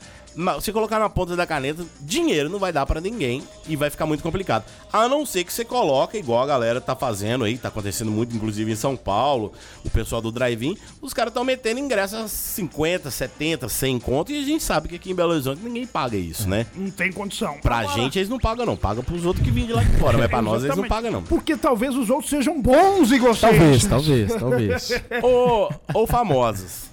[0.61, 4.05] se colocar na ponta da caneta, dinheiro não vai dar pra ninguém e vai ficar
[4.05, 4.63] muito complicado.
[4.91, 8.33] A não ser que você coloque, igual a galera tá fazendo aí, tá acontecendo muito,
[8.33, 9.51] inclusive em São Paulo,
[9.83, 14.41] o pessoal do drive-in, os caras estão metendo ingresso a 50, 70, 100 conto e
[14.41, 16.65] a gente sabe que aqui em Belo Horizonte ninguém paga isso, né?
[16.75, 17.57] Não tem condição.
[17.61, 19.97] Pra Agora- gente eles não pagam não, pagam pros outros que vêm de lá de
[19.97, 21.23] fora, mas pra nós eles não pagam não.
[21.23, 23.85] Porque talvez os outros sejam bons egocêntricos.
[23.85, 25.03] Talvez, talvez, talvez.
[25.21, 26.90] Ou, ou famosos.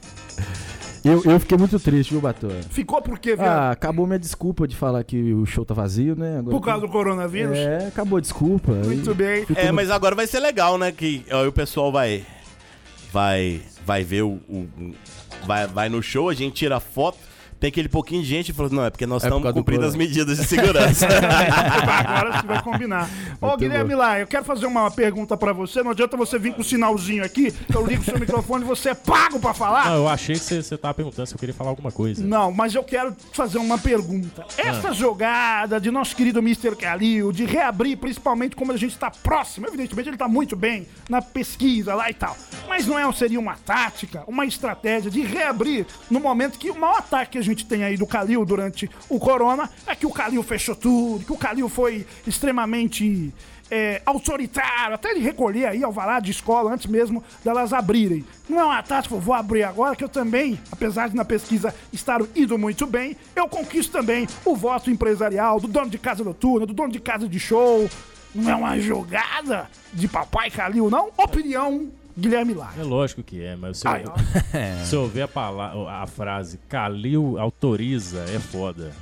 [1.11, 2.61] Eu, eu fiquei muito triste, viu, Batora?
[2.71, 3.49] Ficou por quê, viado?
[3.49, 6.39] Ah, acabou minha desculpa de falar que o show tá vazio, né?
[6.39, 7.57] Agora Por causa do coronavírus?
[7.57, 8.73] É, acabou a desculpa.
[8.73, 9.47] Muito bem.
[9.55, 10.93] É, no- mas agora vai ser legal, né?
[10.93, 12.25] Que ó, o pessoal vai.
[13.13, 13.61] Vai.
[13.87, 14.39] Vai ver o.
[14.49, 14.95] o- o-
[15.47, 17.19] vai, vai no show, a gente tira foto.
[17.61, 19.85] Tem aquele pouquinho de gente e falou, não, é porque nós É por estamos cumprindo
[19.85, 21.09] as medidas de segurança.
[22.07, 23.11] Agora você vai combinar.
[23.41, 23.99] Ô, Guilherme bom.
[23.99, 25.83] lá, eu quero fazer uma pergunta pra você.
[25.83, 28.91] Não adianta você vir com o sinalzinho aqui, eu ligo o seu microfone e você
[28.91, 29.87] é pago pra falar.
[29.87, 32.25] Não, eu achei que você, você tava perguntando se eu queria falar alguma coisa.
[32.25, 34.45] Não, mas eu quero fazer uma pergunta.
[34.57, 36.77] Essa jogada de nosso querido Mr.
[36.77, 41.21] Kalil, de reabrir, principalmente como a gente está próximo, evidentemente ele está muito bem na
[41.21, 42.37] pesquisa lá e tal.
[42.69, 46.99] Mas não é, seria uma tática, uma estratégia de reabrir no momento que o maior
[46.99, 50.43] ataque que a gente tem aí do Kalil durante o Corona é que o Kalil
[50.43, 53.33] fechou tudo, que o Kalil foi extremamente
[53.71, 58.25] é, autoritário, até ele recolher aí alvará de escola antes mesmo delas abrirem.
[58.49, 62.21] Não é uma tática, vou abrir agora, que eu também, apesar de na pesquisa estar
[62.35, 66.73] indo muito bem, eu conquisto também o voto empresarial do dono de casa noturna, do
[66.73, 67.89] dono de casa de show.
[68.35, 71.11] Não é uma jogada de papai Calil, não?
[71.17, 72.75] Opinião, Guilherme Lar.
[72.79, 74.17] É lógico que é, mas se Ai, eu, ó.
[74.85, 78.93] se eu ver a, palavra, a frase Calil autoriza, é foda.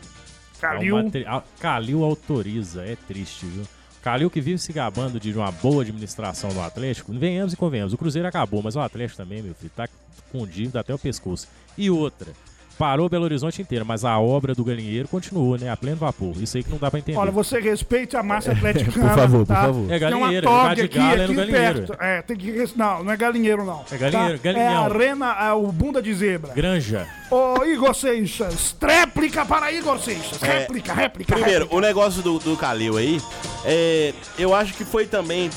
[0.60, 0.98] Calil.
[0.98, 3.64] É uma tri- a- Calil autoriza, é triste, viu?
[4.02, 7.98] Calil que vive se gabando de uma boa administração do Atlético, venhamos e convenhamos, o
[7.98, 9.88] Cruzeiro acabou, mas o Atlético também, meu filho, tá
[10.30, 11.48] com dívida até o pescoço.
[11.76, 12.32] E outra,
[12.78, 16.34] parou Belo Horizonte inteiro, mas a obra do galinheiro continuou, né, a pleno vapor.
[16.40, 17.18] Isso aí que não dá pra entender.
[17.18, 19.08] Olha, você respeite a massa atleticana.
[19.08, 19.62] Por favor, por tá?
[19.62, 19.92] favor.
[19.92, 21.52] É Tem uma galinheiro, toga aqui, é no galinheiro.
[21.86, 21.96] perto.
[22.02, 22.64] É, tem que.
[22.76, 23.84] Não, não é galinheiro, não.
[23.90, 24.44] É galinheiro, tá?
[24.44, 24.66] galinhão.
[24.66, 26.52] É a arena, é o bunda de zebra.
[26.54, 27.06] Granja.
[27.30, 30.42] Ô, Igor Seixas, tréplica para Igor Seixas.
[30.42, 31.32] É, Réplica, réplica.
[31.34, 31.76] Primeiro, réplica.
[31.76, 33.20] o negócio do, do Calil aí,
[33.64, 35.50] é, eu acho que foi também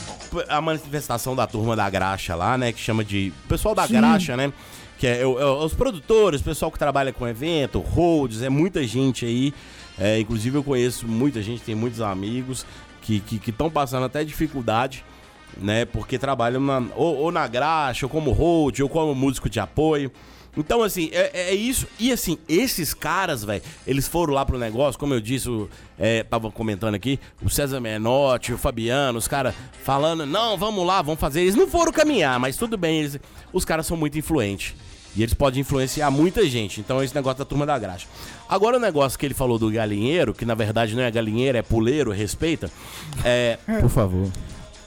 [0.47, 2.71] a manifestação da turma da graxa lá, né?
[2.71, 3.31] Que chama de.
[3.45, 3.93] O pessoal da Sim.
[3.93, 4.51] graxa, né?
[4.99, 8.85] Que é, o- é os produtores, o pessoal que trabalha com evento, holds, é muita
[8.85, 9.53] gente aí.
[9.97, 12.65] É, inclusive eu conheço muita gente, tem muitos amigos
[13.01, 15.03] que estão que, estão passando até dificuldade,
[15.57, 15.85] né?
[15.85, 20.11] Porque trabalham na- ou, ou na graxa, ou como hold, ou como músico de apoio.
[20.57, 21.87] Então, assim, é, é isso.
[21.99, 25.47] E, assim, esses caras, velho, eles foram lá pro negócio, como eu disse,
[25.97, 29.53] é, tava comentando aqui, o César Menotti, o Fabiano, os caras
[29.83, 31.41] falando, não, vamos lá, vamos fazer.
[31.41, 33.19] Eles não foram caminhar, mas tudo bem, eles,
[33.53, 34.73] os caras são muito influentes.
[35.19, 36.79] E eles podem influenciar muita gente.
[36.79, 38.07] Então, esse negócio da turma da graxa.
[38.47, 41.61] Agora, o negócio que ele falou do galinheiro, que na verdade não é galinheiro, é
[41.61, 42.71] puleiro, respeita.
[43.25, 44.29] É, Por favor.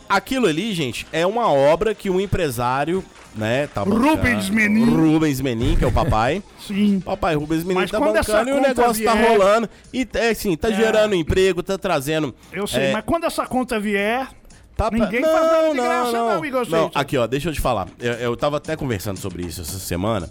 [0.09, 3.05] Aquilo ali, gente, é uma obra que um empresário,
[3.35, 4.09] né, tá bancando.
[4.09, 4.85] Rubens Menin.
[4.87, 6.43] Rubens Menin, que é o papai.
[6.67, 7.01] Sim.
[7.01, 9.69] Papai Rubens Menin Mas tá quando essa bancando e o conta negócio tá vier- rolando.
[9.93, 12.35] E, é, assim, tá gerando emprego, tá trazendo...
[12.51, 14.29] Eu sei, é, mas quando essa conta vier,
[14.77, 16.90] tá ninguém faz nada de graça, não, Igor não.
[16.94, 17.89] Aqui, ó, deixa eu te falar.
[17.99, 20.31] Eu, eu tava até conversando sobre isso essa semana.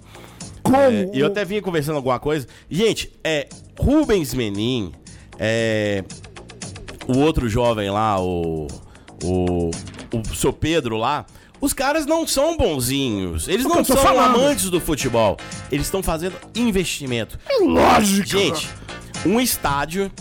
[0.63, 0.77] como?
[0.77, 2.47] É, e eu até vinha conversando alguma coisa.
[2.69, 3.47] Gente, é.
[3.80, 4.91] Rubens Menin,
[5.39, 6.03] é.
[7.07, 8.68] O outro jovem lá, o.
[9.23, 9.72] O.
[10.13, 11.26] O seu Pedro lá.
[11.61, 13.47] Os caras não são bonzinhos.
[13.47, 14.35] Eles não são falando.
[14.35, 15.38] amantes do futebol.
[15.72, 17.39] Eles estão fazendo investimento.
[17.47, 18.27] É lógico.
[18.27, 18.68] Gente,
[19.23, 20.11] um estádio,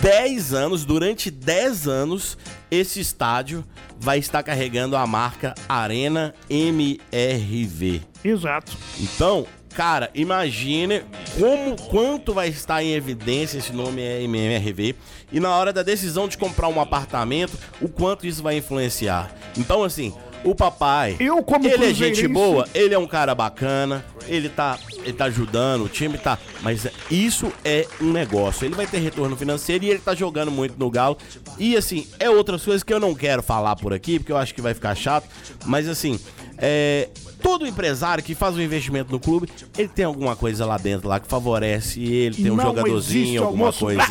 [0.00, 2.38] 10 anos, durante 10 anos,
[2.70, 3.64] esse estádio
[3.98, 8.02] vai estar carregando a marca Arena MRV.
[8.24, 8.76] Exato.
[9.00, 11.02] Então, cara, imagine
[11.38, 14.94] como quanto vai estar em evidência esse nome é MRV
[15.32, 19.34] e na hora da decisão de comprar um apartamento, o quanto isso vai influenciar.
[19.56, 24.04] Então, assim, o papai, Eu, como ele é gente boa, ele é um cara bacana,
[24.26, 28.64] ele tá, ele tá ajudando, o time tá, mas isso é um negócio.
[28.64, 31.16] Ele vai ter retorno financeiro e ele tá jogando muito no Galo.
[31.58, 34.54] E assim, é outras coisas que eu não quero falar por aqui, porque eu acho
[34.54, 35.28] que vai ficar chato,
[35.64, 36.18] mas assim,
[36.56, 37.08] é
[37.42, 41.18] todo empresário que faz um investimento no clube, ele tem alguma coisa lá dentro lá
[41.20, 44.02] que favorece ele, tem um não jogadorzinho, alguma coisa.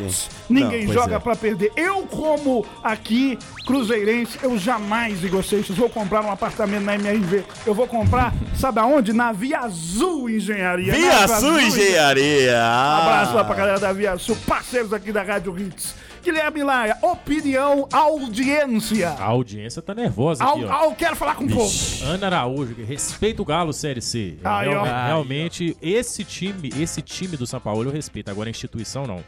[0.50, 1.20] Ninguém Não, joga é.
[1.20, 1.72] pra perder.
[1.76, 7.44] Eu, como aqui, cruzeirense, eu jamais, Igor Seixas, vou comprar um apartamento na MRV.
[7.66, 9.14] Eu vou comprar, sabe aonde?
[9.14, 10.94] Na Via Azul Engenharia.
[10.94, 12.58] Via Sul Engenharia!
[12.58, 13.04] Ah.
[13.04, 16.07] Abraço lá pra galera da Via Sul, parceiros aqui da Rádio Hits.
[16.28, 19.12] Guilherme Laia, opinião, audiência.
[19.12, 20.72] A audiência tá nervosa Au, aqui, ó.
[20.74, 21.72] au, quero falar com o povo.
[22.04, 24.38] Ana Araújo, respeita o Galo Série C.
[24.44, 25.06] Eu Ai, real- ó.
[25.08, 29.24] realmente, esse time, esse time do São Paulo eu respeito, agora a instituição não.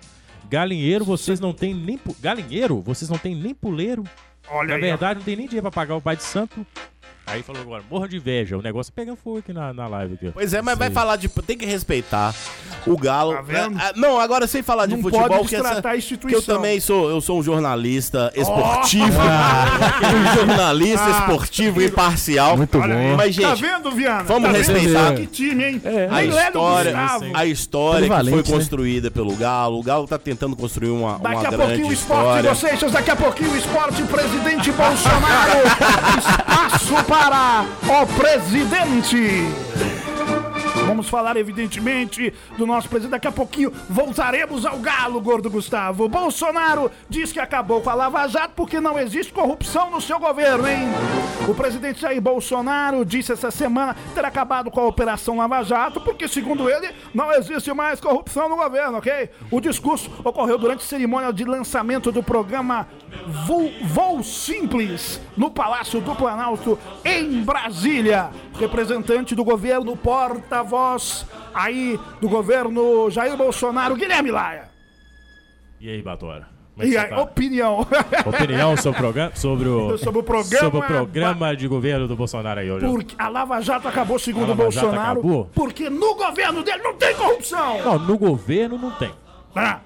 [0.50, 1.98] Galinheiro, vocês não tem nem.
[1.98, 4.04] pu- Galinheiro, vocês não tem nem puleiro.
[4.50, 4.86] Olha Na aí, ó.
[4.88, 6.66] verdade, não tem nem dinheiro pra pagar o pai de santo.
[7.32, 8.58] Aí falou agora, morra de inveja.
[8.58, 10.32] O negócio pegando fogo aqui na, na live aqui.
[10.34, 11.30] Pois é, mas vai falar de.
[11.30, 12.34] Tem que respeitar
[12.88, 13.34] o Galo.
[13.34, 13.78] Tá vendo?
[13.80, 16.40] Ah, não, agora sem falar de Não futebol, pode que, essa, a que instituição.
[16.40, 17.10] eu também sou.
[17.10, 19.20] Eu sou um jornalista esportivo.
[19.22, 22.58] um jornalista Ah, esportivo imparcial.
[22.58, 23.16] Muito Olha bom.
[23.18, 24.24] Mas, tá gente, vendo, Viana?
[24.24, 24.74] vamos tá vendo?
[24.74, 25.14] respeitar.
[25.16, 25.82] Que time, hein?
[25.86, 26.08] É.
[26.10, 26.96] a Nem Léo história,
[27.34, 28.44] a história que foi né?
[28.44, 29.80] construída pelo Galo.
[29.80, 32.56] O Galo tá tentando construir uma, uma Daqui a grande pouquinho o esporte, história.
[32.56, 35.60] vocês, daqui a pouquinho o esporte, presidente Bolsonaro.
[36.18, 37.19] Espaço para
[37.88, 39.89] o presidente.
[40.90, 43.12] Vamos falar, evidentemente, do nosso presidente.
[43.12, 46.10] Daqui a pouquinho voltaremos ao galo, gordo Gustavo.
[46.10, 50.68] Bolsonaro diz que acabou com a Lava Jato porque não existe corrupção no seu governo,
[50.68, 50.88] hein?
[51.48, 56.28] O presidente Jair Bolsonaro disse essa semana ter acabado com a Operação Lava Jato porque,
[56.28, 59.30] segundo ele, não existe mais corrupção no governo, ok?
[59.52, 62.88] O discurso ocorreu durante a cerimônia de lançamento do programa
[63.46, 68.32] Voo, Voo Simples no Palácio do Planalto, em Brasília.
[68.60, 70.79] Representante do governo, porta-voz
[71.54, 74.70] aí do governo Jair Bolsonaro, Guilherme Laia.
[75.80, 76.48] E aí, Batora?
[76.78, 77.22] É E aí, tá?
[77.22, 77.86] opinião.
[78.26, 79.32] Opinião sobre o programa?
[79.36, 82.86] Sobre o, Sobre o programa- sobre o programa de governo do Bolsonaro aí hoje.
[82.86, 85.50] Porque a Lava Jato acabou, segundo o Bolsonaro, acabou?
[85.54, 87.82] porque no governo dele não tem corrupção.
[87.84, 89.12] Não, no governo não tem.
[89.54, 89.80] Ah,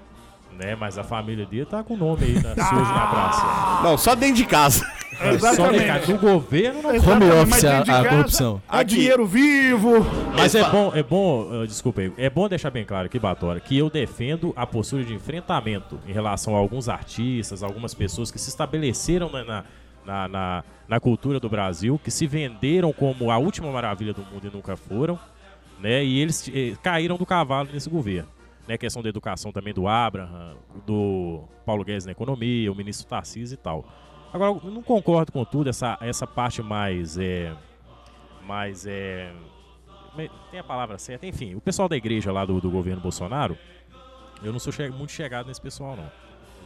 [0.58, 0.76] Né?
[0.76, 3.82] Mas a família dele tá com o nome aí na, sujo na praça.
[3.82, 4.86] Não, só dentro de casa.
[5.16, 6.12] Só exatamente.
[6.12, 8.60] no governo não Home office, a- a corrupção.
[8.70, 8.94] É Aqui.
[8.96, 10.04] dinheiro vivo.
[10.36, 13.60] Mas é bom, é bom, uh, desculpa aí, é bom deixar bem claro aqui, Batora,
[13.60, 18.40] que eu defendo a postura de enfrentamento em relação a alguns artistas, algumas pessoas que
[18.40, 19.64] se estabeleceram na, na,
[20.04, 24.48] na, na- na cultura do Brasil, que se venderam como a última maravilha do mundo
[24.48, 25.18] e nunca foram,
[25.80, 26.04] né?
[26.04, 28.28] E eles eh, caíram do cavalo nesse governo.
[28.66, 33.54] Né, questão da educação também do Abraham, do Paulo Guedes na economia, o ministro Tarcísio
[33.54, 33.84] e tal.
[34.32, 37.18] Agora, eu não concordo com tudo, essa, essa parte mais.
[37.18, 37.54] É,
[38.46, 39.32] mais é,
[40.50, 43.56] tem a palavra certa, enfim, o pessoal da igreja lá do, do governo Bolsonaro,
[44.42, 46.10] eu não sou che- muito chegado nesse pessoal, não.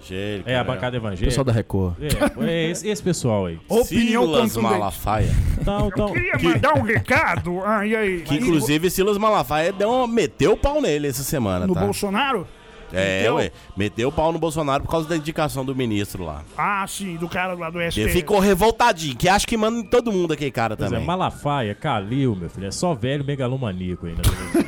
[0.03, 0.65] Angélica, É a né?
[0.65, 1.27] bancada evangélica.
[1.27, 1.95] Pessoal da Record.
[2.01, 3.59] É, é esse, esse pessoal aí.
[3.69, 4.57] Opinião Silas.
[4.57, 5.29] Malafaia.
[5.61, 7.61] Então, então, Queria mandar um recado.
[7.65, 8.21] Ah, e aí?
[8.23, 11.81] Que inclusive Silas Malafaia deu meteu o pau nele essa semana, no tá?
[11.81, 12.47] Bolsonaro?
[12.93, 13.35] É, Meteu?
[13.37, 13.53] ué.
[13.77, 16.43] Meteu o pau no Bolsonaro por causa da indicação do ministro lá.
[16.57, 18.01] Ah, sim, do cara lá do STF.
[18.01, 21.07] Ele ficou revoltadinho, que acha que manda em todo mundo aquele cara pois é, também.
[21.07, 24.23] Malafaia, Calil, meu filho, é só velho megalomaníaco ainda.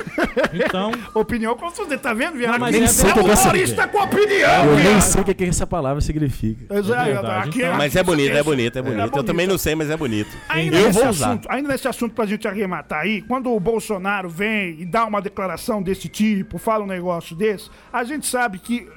[0.53, 2.53] então, Opinião contundente, tá vendo, Viana?
[2.53, 5.43] Não, mas Nem é sei é humorista com opinião, Eu nem sei o que, que
[5.45, 6.65] essa palavra significa.
[6.67, 7.77] Pois é, verdade, aqui então.
[7.77, 9.17] Mas é bonito, é bonito, é bonito.
[9.17, 10.29] Eu também não sei, mas é bonito.
[10.49, 11.27] Ainda Eu nesse vou usar.
[11.29, 15.21] assunto, ainda nesse assunto pra gente arrematar aí, quando o Bolsonaro vem e dá uma
[15.21, 18.89] declaração desse tipo, fala um negócio desse, a gente sabe que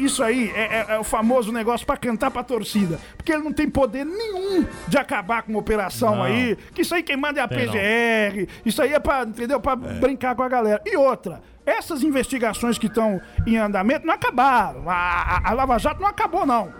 [0.00, 2.98] isso aí é, é- é o famoso negócio pra cantar pra torcida.
[3.16, 6.22] Porque ele não tem poder nenhum de acabar com uma operação Não.
[6.24, 6.56] aí.
[6.74, 7.72] Que isso aí quem manda é a Tem não.
[7.72, 8.48] PGR.
[8.66, 9.58] Isso aí é pra, entendeu?
[9.60, 10.82] Pra brincar com a galera.
[10.84, 11.40] E outra.
[11.64, 14.88] Essas investigações que estão em andamento não acabaram.
[14.88, 16.72] A, a- a Lava Jato não acabou, não.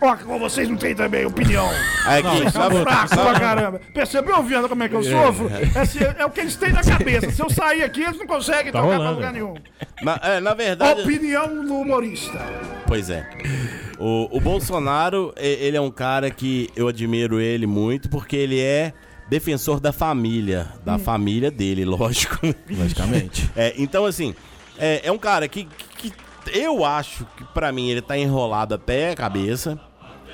[0.00, 1.66] Ó, vocês não têm também opinião.
[2.22, 3.80] Não, isso Tá Tá bom, fraco tá pra caramba.
[3.92, 5.50] Percebeu, Viana, como é que eu sofro?
[5.82, 7.30] Esse é, o que eles têm na cabeça.
[7.30, 9.14] Se eu sair aqui, eles não conseguem Tá tocar pra rolando.
[9.16, 9.54] lugar nenhum.
[10.02, 11.02] na, é, na verdade.
[11.02, 12.38] Opinião do humorista.
[12.86, 13.28] Pois é.
[13.98, 18.92] O, o Bolsonaro, ele é um cara que eu admiro ele muito porque ele é
[19.28, 20.68] defensor da família.
[20.84, 22.38] Da família dele, lógico.
[22.70, 23.50] Logicamente.
[23.56, 24.32] É, então, assim,
[24.78, 25.66] é, é um cara que,
[25.96, 26.12] que
[26.52, 29.78] eu acho que, pra mim, ele tá enrolado até a cabeça.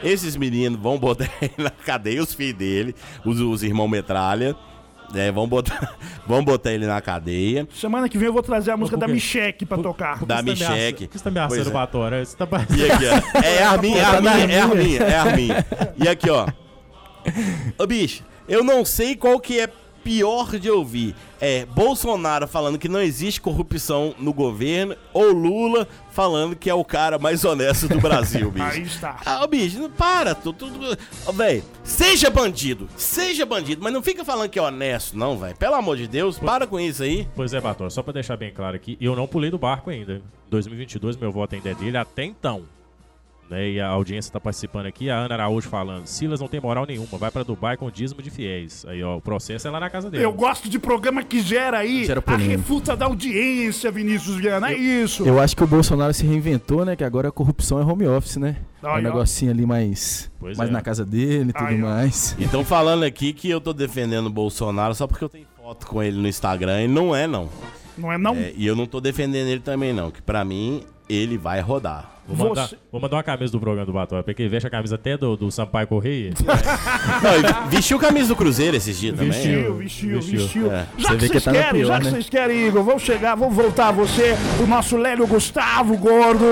[0.05, 2.95] Esses meninos vão botar ele na cadeia, os filhos dele,
[3.25, 4.55] os, os irmãos metralha.
[5.15, 5.95] É, vão botar,
[6.27, 7.69] vão botar ele na cadeia.
[7.75, 9.07] Semana que vem eu vou trazer a música da?
[9.07, 10.25] Micheque pra tocar.
[10.25, 11.05] Da tá Micheque.
[11.07, 11.73] Por que você tá ameaçando Pois o é.
[11.73, 12.25] Batora?
[12.25, 13.41] Você tá E aqui, ó.
[13.41, 15.67] É é Arminha, é Arminha, é Arminha.
[15.97, 16.47] E aqui, ó.
[17.79, 19.69] Ô, bicho, eu não sei qual que é
[20.05, 21.15] pior de ouvir.
[21.41, 26.85] É Bolsonaro falando que não existe corrupção no governo ou Lula falando que é o
[26.85, 28.65] cara mais honesto do Brasil, bicho.
[28.67, 29.21] Aí está.
[29.27, 34.25] Ah, bicho, não para, tu, tu, tu- véi, seja bandido, seja bandido, mas não fica
[34.25, 35.57] falando que é honesto, não, velho.
[35.57, 37.27] Pelo amor de Deus, para com isso aí.
[37.35, 40.23] Pois é, Batora, só pra deixar bem claro aqui, eu não pulei do barco ainda.
[40.51, 42.63] 2022, meu voto ainda é dele até então.
[43.51, 46.87] Né, e a audiência tá participando aqui, a Ana Araújo falando, Silas não tem moral
[46.87, 48.87] nenhuma, vai pra Dubai com dízimo de fiéis.
[48.89, 50.25] Aí, ó, o processo é lá na casa dele.
[50.25, 54.71] Eu gosto de programa que gera aí Gera a refuta da audiência, Vinícius Viana.
[54.71, 55.27] É isso.
[55.27, 56.97] Eu acho que o Bolsonaro se reinventou, né?
[56.97, 58.57] Que agora a corrupção é home office, né?
[58.83, 60.73] É Aí, um negocinho ali mais, Pois mais é.
[60.73, 62.35] na casa dele e tudo mais.
[62.39, 65.87] E estão falando aqui que eu tô defendendo o Bolsonaro só porque eu tenho foto
[65.87, 67.49] com ele no Instagram e não é, não.
[67.97, 68.35] Não é não?
[68.35, 70.11] É, e eu não tô defendendo ele também, não.
[70.11, 72.14] Que pra mim, ele vai rodar.
[72.27, 74.71] Vou mandar, Você- vou mandar uma camisa do programa do Batóia, porque ele veste a
[74.71, 76.33] camisa até do, do Sampaio Correia.
[77.23, 79.31] Não, vestiu camisa do Cruzeiro esses dias também.
[79.31, 80.41] Vestiu, vestiu, Vestiu.
[80.41, 80.73] vestiu.
[80.73, 80.87] É.
[80.97, 82.11] Já Você que vê que vocês tá querem, pior, já que né?
[82.11, 86.45] vocês querem, Igor, vamos chegar, vamos voltar a você, o nosso Lélio Gustavo Gordo.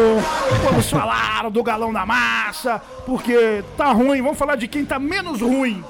[0.65, 4.21] Vamos falar do galão da massa, porque tá ruim.
[4.21, 5.83] Vamos falar de quem tá menos ruim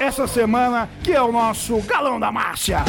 [0.00, 2.84] essa semana, que é o nosso galão da massa.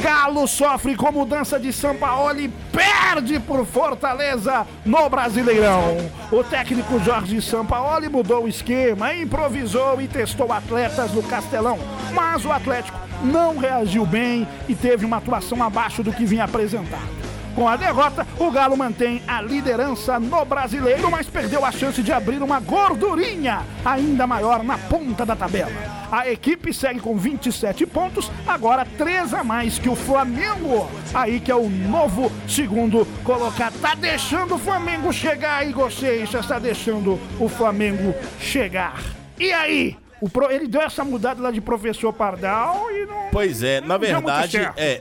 [0.00, 5.98] Galo sofre com mudança de Sampaoli e perde por Fortaleza no Brasileirão.
[6.32, 11.78] O técnico Jorge Sampaoli mudou o esquema, improvisou e testou atletas no Castelão,
[12.14, 17.19] mas o Atlético não reagiu bem e teve uma atuação abaixo do que vinha apresentado.
[17.54, 22.12] Com a derrota, o Galo mantém a liderança no brasileiro, mas perdeu a chance de
[22.12, 25.70] abrir uma gordurinha ainda maior na ponta da tabela.
[26.10, 30.88] A equipe segue com 27 pontos, agora 3 a mais que o Flamengo.
[31.12, 33.78] Aí que é o novo segundo colocado.
[33.80, 39.00] Tá deixando o Flamengo chegar, Igor Seixas, tá deixando o Flamengo chegar.
[39.38, 39.96] E aí?
[40.20, 43.28] O pro- Ele deu essa mudada lá de professor Pardal e não.
[43.32, 45.00] Pois é, na Não verdade, é,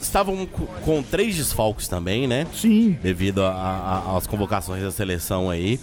[0.00, 2.46] estavam co- com três desfalques também, né?
[2.54, 2.98] Sim.
[3.02, 5.78] Devido às convocações da seleção aí.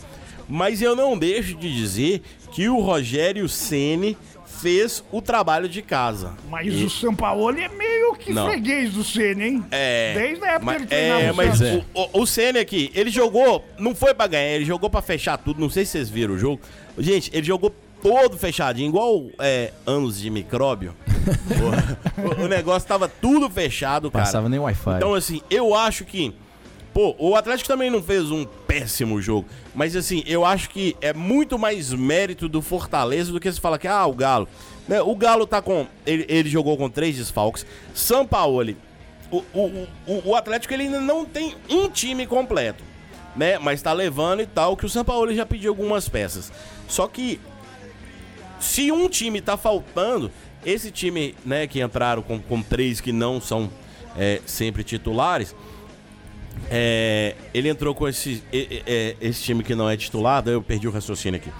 [0.47, 2.21] Mas eu não deixo de dizer
[2.51, 4.15] que o Rogério Ceni
[4.45, 6.33] fez o trabalho de casa.
[6.49, 8.47] Mas E- o Sampaoli é meio que Não.
[8.47, 9.65] freguês do Senna, hein?
[9.71, 10.13] É.
[10.17, 11.85] Desde a época mas, que ele treinava é, o mas Santos.
[11.93, 15.37] o, o, o Senna aqui, ele jogou, não foi pra ganhar, ele jogou pra fechar
[15.37, 15.59] tudo.
[15.59, 16.61] Não sei se vocês viram o jogo.
[16.97, 17.73] Gente, ele jogou
[18.05, 20.95] todo fechadinho, igual é, anos de micróbio.
[22.39, 24.25] o, o negócio tava tudo fechado, cara.
[24.25, 24.97] Passava nem Wi-Fi.
[24.97, 26.31] Então, assim, eu acho que.
[26.93, 29.47] Pô, o Atlético também não fez um péssimo jogo.
[29.73, 33.79] Mas, assim, eu acho que é muito mais mérito do Fortaleza do que se fala
[33.79, 34.47] que, ah, o Galo.
[34.87, 35.87] Né, O Galo tá com.
[36.05, 37.65] Ele, ele jogou com três desfalques.
[37.95, 38.77] Sampaoli.
[39.31, 42.83] O, o, o, o Atlético ele ainda não tem um time completo.
[43.35, 43.57] Né?
[43.57, 46.51] Mas tá levando e tal, que o Sampaoli já pediu algumas peças.
[46.87, 47.41] Só que
[48.59, 50.31] se um time tá faltando,
[50.65, 53.69] esse time, né, que entraram com, com três que não são
[54.17, 55.55] é, sempre titulares,
[56.69, 60.87] é, ele entrou com esse, é, esse time que não é titular, daí eu perdi
[60.87, 61.51] o raciocínio aqui.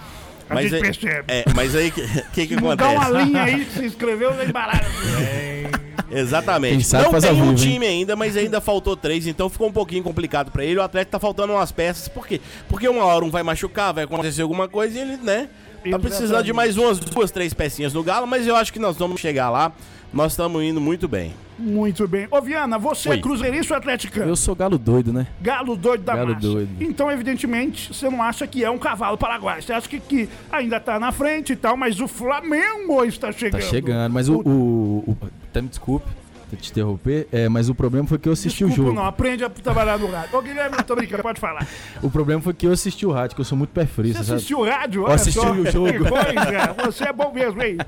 [0.48, 1.24] A gente aí, percebe.
[1.28, 3.24] É, mas aí, o que, que, que Mudar uma acontece?
[3.24, 4.80] linha aí que você escreveu, vai embalar.
[6.10, 6.92] Exatamente.
[6.92, 7.54] Não tem um vivo, hein?
[7.56, 10.78] time ainda, mas ainda faltou três, então ficou um pouquinho complicado pra ele.
[10.78, 12.40] O Atlético tá faltando umas peças, por quê?
[12.68, 15.48] Porque uma hora um vai machucar, vai acontecer alguma coisa e ele, né,
[15.90, 18.96] tá precisando de mais umas duas, três pecinhas no Galo, mas eu acho que nós
[18.96, 19.72] vamos chegar lá.
[20.12, 21.34] Nós estamos indo muito bem.
[21.58, 22.28] Muito bem.
[22.30, 23.20] Ô, Viana, você é Oi.
[23.20, 24.30] cruzeirista ou atleticano?
[24.30, 25.26] Eu sou galo doido, né?
[25.42, 26.40] Galo doido da Galo massa.
[26.40, 26.68] doido.
[26.80, 29.62] Então, evidentemente, você não acha que é um cavalo paraguaio.
[29.62, 33.32] Você acha que, que ainda tá na frente e tal, mas o Flamengo está Tá
[33.32, 33.62] chegando.
[33.62, 34.12] chegando.
[34.12, 34.36] Mas o.
[34.40, 35.16] o, o
[35.50, 36.06] até me desculpe
[36.54, 38.96] te interromper, é, mas o problema foi que eu assisti Desculpa, o jogo.
[39.00, 40.38] não, aprende a trabalhar no rádio.
[40.38, 41.66] Ô, Guilherme, tô brincando, pode falar.
[42.00, 44.22] O problema foi que eu assisti o rádio, que eu sou muito pé frio, Você
[44.22, 44.36] sabe?
[44.36, 45.00] assistiu o rádio?
[45.00, 45.50] Eu Olha assisti só.
[45.50, 45.92] o jogo.
[45.92, 47.78] Que coisa, você é bom mesmo, hein?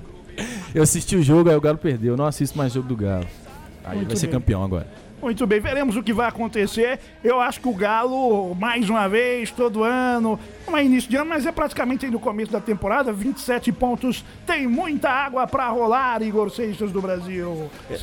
[0.74, 2.14] Eu assisti o jogo, aí o Galo perdeu.
[2.14, 3.26] Eu não assisto mais jogo do Galo.
[3.84, 4.34] Aí Muito vai ser bem.
[4.34, 4.86] campeão agora.
[5.20, 7.00] Muito bem, veremos o que vai acontecer.
[7.24, 11.28] Eu acho que o Galo, mais uma vez, todo ano, não é início de ano,
[11.28, 14.24] mas é praticamente aí no começo da temporada, 27 pontos.
[14.46, 17.68] Tem muita água pra rolar, Igor Seixas do Brasil.
[17.88, 17.98] falar,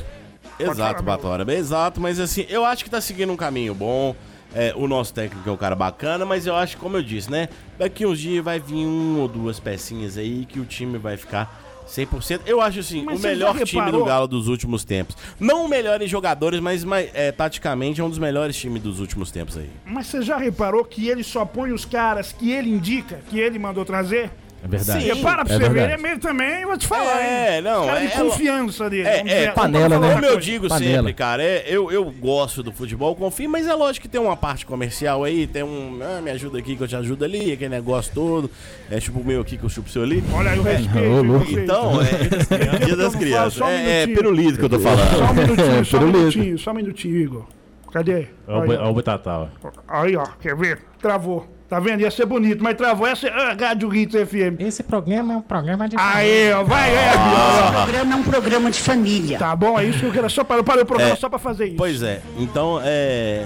[0.60, 1.04] Exato.
[1.04, 1.54] Batora.
[1.54, 4.16] Exato, mas assim, eu acho que tá seguindo um caminho bom.
[4.54, 7.50] É, o nosso técnico é um cara bacana, mas eu acho como eu disse, né?
[7.78, 11.62] Daqui uns dias vai vir um ou duas pecinhas aí que o time vai ficar
[11.88, 12.42] 100%.
[12.46, 15.16] Eu acho assim, Mas o melhor time do Galo dos últimos tempos.
[15.40, 19.00] Não o melhor em jogadores, mas, mas, é, taticamente é um dos melhores times dos
[19.00, 19.70] últimos tempos aí.
[19.86, 23.60] Mas você já reparou que ele só põe os caras que ele indica, que ele
[23.60, 24.32] mandou trazer?
[24.66, 25.04] É verdade.
[25.04, 25.14] Sim.
[25.14, 27.62] Repara pra é você ver, ele é meio também, vou te falar, É, hein?
[27.62, 29.08] não, Cara de é- confiança dele.
[29.08, 30.14] É, é, dizer- panela, né?
[30.16, 30.96] Como eu digo Panela.
[30.98, 34.36] sempre, cara, é, eu, eu gosto do futebol, confio, mas é lógico que tem uma
[34.36, 37.70] parte comercial aí, tem um, ah, me ajuda aqui que eu te ajudo ali, aquele
[37.70, 38.50] negócio todo,
[38.90, 40.24] é tipo o meu aqui que eu chupo o seu ali.
[40.34, 41.60] Olha aí o respeito.
[41.60, 43.54] Então, é Dia das Crianças.
[43.54, 45.30] só um É, é pirulito que eu tô Só falando.
[45.30, 47.46] um minutinho, só um minutinho, só um minutinho, Igor.
[47.94, 48.28] Cadê?
[48.48, 49.70] Olha o olha Butatá, ó.
[49.88, 50.80] Aí, ó, quer ver?
[51.00, 51.55] Travou.
[51.68, 52.02] Tá vendo?
[52.02, 53.08] Ia ser bonito, mas travou.
[53.08, 54.60] Essa é a Rádio Hits FM.
[54.62, 57.72] Esse programa é um programa de Aí, ó, vai, é, O Bia.
[57.84, 59.40] programa é um programa de família.
[59.40, 60.30] Tá bom, é isso que eu quero.
[60.30, 61.78] Só para, para o programa É, só pra fazer isso.
[61.78, 63.46] Pois é, então é.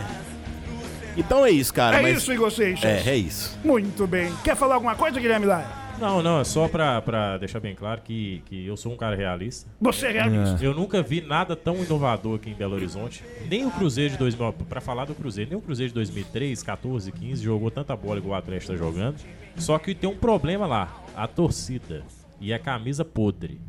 [1.16, 1.98] Então é isso, cara.
[1.98, 2.84] É mas- isso, Igor Seixas?
[3.08, 3.58] É, é isso.
[3.64, 4.32] Muito bem.
[4.44, 5.79] Quer falar alguma coisa, Guilherme Laia?
[6.00, 9.16] Não, não, é só pra, pra deixar bem claro que, que eu sou um cara
[9.16, 9.70] realista.
[9.82, 10.64] Você é realista.
[10.64, 13.24] Eu nunca vi nada tão inovador aqui em Belo Horizonte.
[13.50, 17.12] Nem o Cruzeiro de 2000, pra falar do Cruzeiro, nem o Cruzeiro de 2003, 14,
[17.12, 19.18] 15 jogou tanta bola igual o Atlético tá jogando.
[19.58, 22.04] Só que tem um problema lá, a torcida
[22.40, 23.60] e a camisa podre.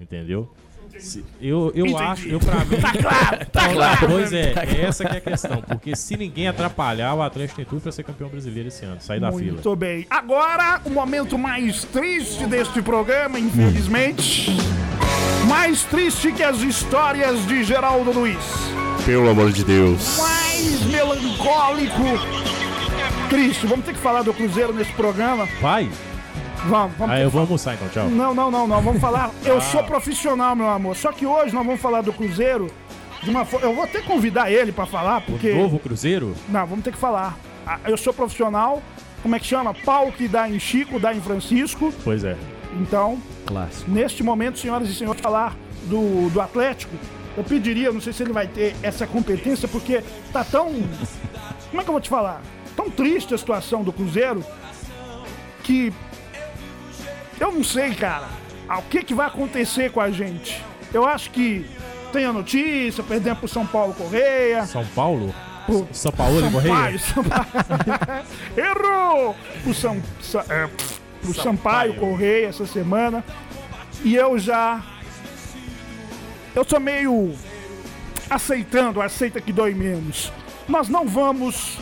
[0.00, 0.52] Entendeu?
[1.00, 2.02] Se- Eu, eu Entendi.
[2.02, 2.76] acho, eu pra mim.
[2.80, 4.06] Tá claro, tá Não, claro.
[4.08, 4.80] Pois é, Tá claro.
[4.86, 5.62] essa que é a questão.
[5.62, 9.20] Porque se ninguém atrapalhar, o Atlético tem tudo pra ser campeão brasileiro esse ano, sair
[9.20, 9.52] da fila.
[9.52, 10.06] Muito bem.
[10.10, 14.50] Agora, o momento mais triste deste programa, infelizmente.
[15.48, 18.38] Mais triste que as histórias de Geraldo Luiz.
[19.04, 20.18] Pelo amor de Deus.
[20.18, 22.02] Mais melancólico.
[23.28, 23.66] Triste.
[23.66, 25.46] Vamos ter que falar do Cruzeiro nesse programa.
[25.60, 25.88] Vai?
[26.68, 27.14] Vamos, vamos.
[27.14, 28.08] Ah, eu vou almoçar então, tchau.
[28.08, 28.80] Não, não, não, não.
[28.80, 29.30] Vamos falar.
[29.44, 29.60] Eu Ah.
[29.60, 30.96] sou profissional, meu amor.
[30.96, 32.70] Só que hoje nós vamos falar do Cruzeiro
[33.22, 33.66] de uma forma.
[33.66, 35.52] Eu vou até convidar ele pra falar, porque.
[35.52, 36.34] Novo Cruzeiro?
[36.48, 37.36] Não, vamos ter que falar.
[37.66, 38.82] Ah, Eu sou profissional.
[39.22, 39.72] Como é que chama?
[39.72, 41.92] Pau que dá em Chico, dá em Francisco.
[42.04, 42.36] Pois é.
[42.80, 43.90] Então, Clássico.
[43.90, 46.94] neste momento, senhoras e senhores, falar do, do Atlético,
[47.36, 50.66] eu pediria, não sei se ele vai ter essa competência, porque tá tão.
[51.70, 52.42] Como é que eu vou te falar?
[52.76, 54.44] Tão triste a situação do Cruzeiro
[55.62, 55.92] que.
[57.40, 58.28] Eu não sei, cara,
[58.68, 60.62] ah, o que, que vai acontecer com a gente.
[60.92, 61.66] Eu acho que
[62.12, 64.64] tem a notícia, perdemos pro São Paulo Correia.
[64.66, 65.34] São Paulo?
[65.66, 66.98] Pro São Paulo Sampaio, Correia?
[66.98, 68.24] Sampaio.
[68.56, 69.36] Errou!
[69.62, 70.68] Pro, São, Sa- é,
[71.22, 73.24] pro Sampaio Correia essa semana.
[74.04, 74.82] E eu já.
[76.54, 77.34] Eu sou meio
[78.30, 80.30] aceitando, aceita que dói menos.
[80.68, 81.78] Nós não vamos,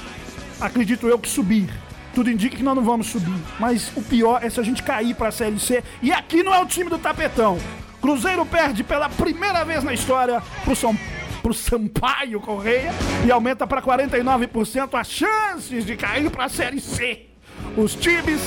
[0.61, 1.69] acredito eu, que subir.
[2.15, 3.35] Tudo indica que nós não vamos subir.
[3.59, 5.83] Mas o pior é se a gente cair pra Série C.
[6.03, 7.59] E aqui não é o time do tapetão.
[8.01, 10.97] Cruzeiro perde pela primeira vez na história pro São
[11.43, 12.93] pro Sampaio Correia
[13.27, 17.27] e aumenta para 49% as chances de cair para a Série C.
[17.77, 18.41] Os times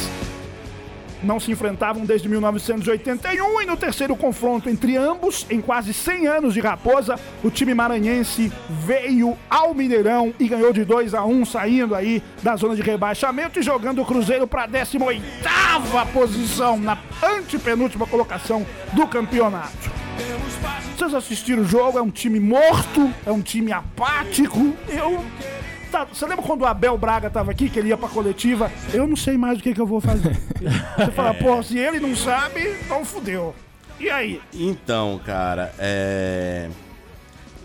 [1.24, 6.54] não se enfrentavam desde 1981 e no terceiro confronto entre ambos, em quase 100 anos
[6.54, 11.96] de Raposa, o time maranhense veio ao Mineirão e ganhou de 2 a 1, saindo
[11.96, 15.22] aí da zona de rebaixamento e jogando o Cruzeiro para a 18ª
[16.14, 19.92] posição na antepenúltima colocação do campeonato.
[20.96, 24.74] Vocês assistiram o jogo, é um time morto, é um time apático.
[24.88, 25.24] Eu.
[25.92, 28.72] Tá- você lembra quando o Abel Braga tava aqui, que ele ia pra coletiva?
[28.94, 30.36] Eu não sei mais o que, que eu vou fazer.
[30.98, 33.54] Você fala, pô, se ele não sabe, então fudeu.
[34.00, 34.42] E aí?
[34.54, 36.68] Então, cara, é.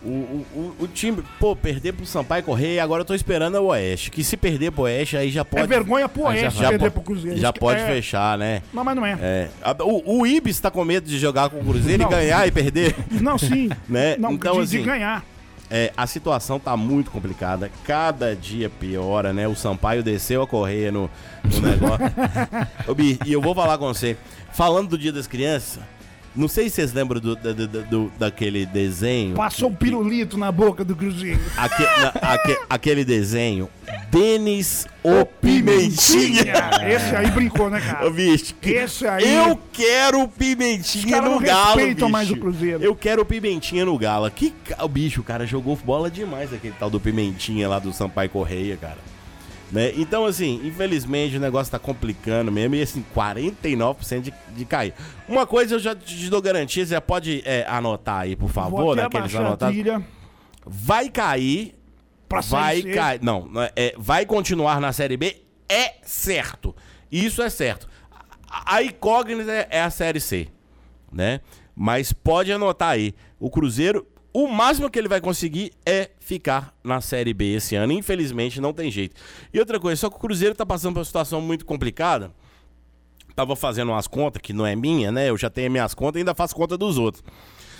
[0.02, 4.10] O, o, o- time, pô, perder pro Sampaio Correia, agora eu tô esperando o Oeste.
[4.10, 5.62] Que se perder pro Oeste, aí já pode.
[5.62, 7.36] É vergonha pro aí já- Oeste já perder pro Cruzeiro.
[7.38, 7.86] Já pode é.
[7.86, 8.62] fechar, né?
[8.72, 9.18] Não, mas não é.
[9.20, 9.48] É.
[9.82, 12.09] O, o Ibis tá com medo de jogar com o Cruzeiro Não.
[12.10, 12.97] e ganhar e perder.
[13.10, 13.68] Não, sim.
[13.86, 14.16] né?
[14.18, 15.22] Não, então, de, assim, de ganhar.
[15.70, 17.70] É, a situação tá muito complicada.
[17.84, 19.47] Cada dia piora, né?
[19.47, 21.09] O Sampaio desceu a correr no,
[21.44, 22.06] no negócio.
[22.88, 24.16] Ô, Bi, e eu vou falar com você.
[24.52, 25.80] Falando do Dia das Crianças,
[26.35, 29.35] não sei se vocês lembram do, do- do- do- daquele desenho.
[29.36, 31.40] Passou um pirulito na boca do Cruzeiro.
[31.57, 31.85] Aque-
[32.20, 33.69] aque- aquele desenho.
[34.11, 36.55] Denis o Pimentinha.
[36.89, 38.07] Esse aí brincou, né, cara?
[38.07, 39.35] Ô, bicho, que- Esse aí.
[39.35, 42.09] Eu quero o Pimentinha no não Galo, bicho.
[42.09, 42.82] mais o Cruzeiro.
[42.82, 44.31] Eu quero o Pimentinha no Galo.
[44.31, 48.31] Que o bicho, o cara jogou bola demais aquele tal do Pimentinha lá do Sampaio
[48.31, 48.98] Correia, cara.
[49.70, 49.92] Né?
[49.97, 54.92] Então, assim, infelizmente o negócio tá complicando mesmo e, assim, 49% de, de cair.
[55.28, 58.97] Uma coisa eu já te dou garantia, você já pode é, anotar aí, por favor,
[59.05, 59.76] naqueles a anotados.
[60.66, 61.74] Vai cair,
[62.28, 63.20] Pra vai cair.
[63.22, 65.36] Não, não é- é, vai continuar na Série B,
[65.68, 66.74] é certo.
[67.10, 67.88] Isso é certo.
[68.48, 70.48] A, a incógnita é- é a Série C,
[71.12, 71.40] né?
[71.76, 73.14] Mas pode anotar aí.
[73.38, 77.93] O Cruzeiro, o máximo que ele vai conseguir é ficar na Série B esse ano.
[77.93, 79.16] Infelizmente, não tem jeito.
[79.52, 82.31] E outra coisa, só que o Cruzeiro tá passando por uma situação muito complicada.
[83.35, 85.31] Tava fazendo umas contas, que não é minha, né?
[85.31, 87.24] Eu já tenho minhas contas e ainda faço conta dos outros.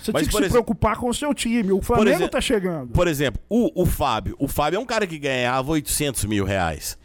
[0.01, 1.71] Você Mas, tem que se exemplo- preocupar com o seu time.
[1.71, 2.91] O Flamengo exemplo- tá chegando.
[2.91, 4.35] Por exemplo, o, o Fábio.
[4.39, 6.97] O Fábio é um cara que ganhava 800 mil reais.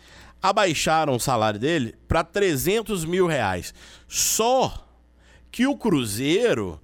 [0.42, 3.74] Abaixaram o salário dele para 300 mil reais.
[4.08, 4.86] Só
[5.50, 6.80] que o Cruzeiro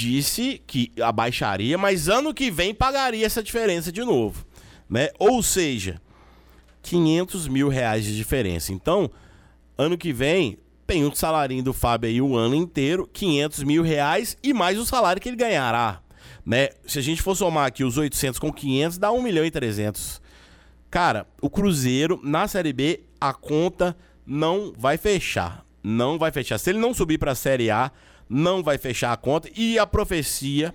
[0.00, 4.46] disse que abaixaria, mas ano que vem pagaria essa diferença de novo.
[4.88, 5.10] Né?
[5.18, 6.00] Ou seja,
[6.82, 8.72] 500 mil reais de diferença.
[8.72, 9.10] Então,
[9.76, 14.36] ano que vem, tem o salarinho do Fábio aí o ano inteiro, 500 mil reais
[14.42, 16.00] e mais o salário que ele ganhará.
[16.44, 16.70] Né?
[16.86, 20.20] Se a gente for somar aqui os 800 com 500, dá 1 milhão e 300.
[20.90, 23.96] Cara, o Cruzeiro na Série B, a conta
[24.26, 25.64] não vai fechar.
[25.82, 26.58] Não vai fechar.
[26.58, 27.92] Se ele não subir para a Série A,
[28.30, 29.50] não vai fechar a conta.
[29.56, 30.72] E a profecia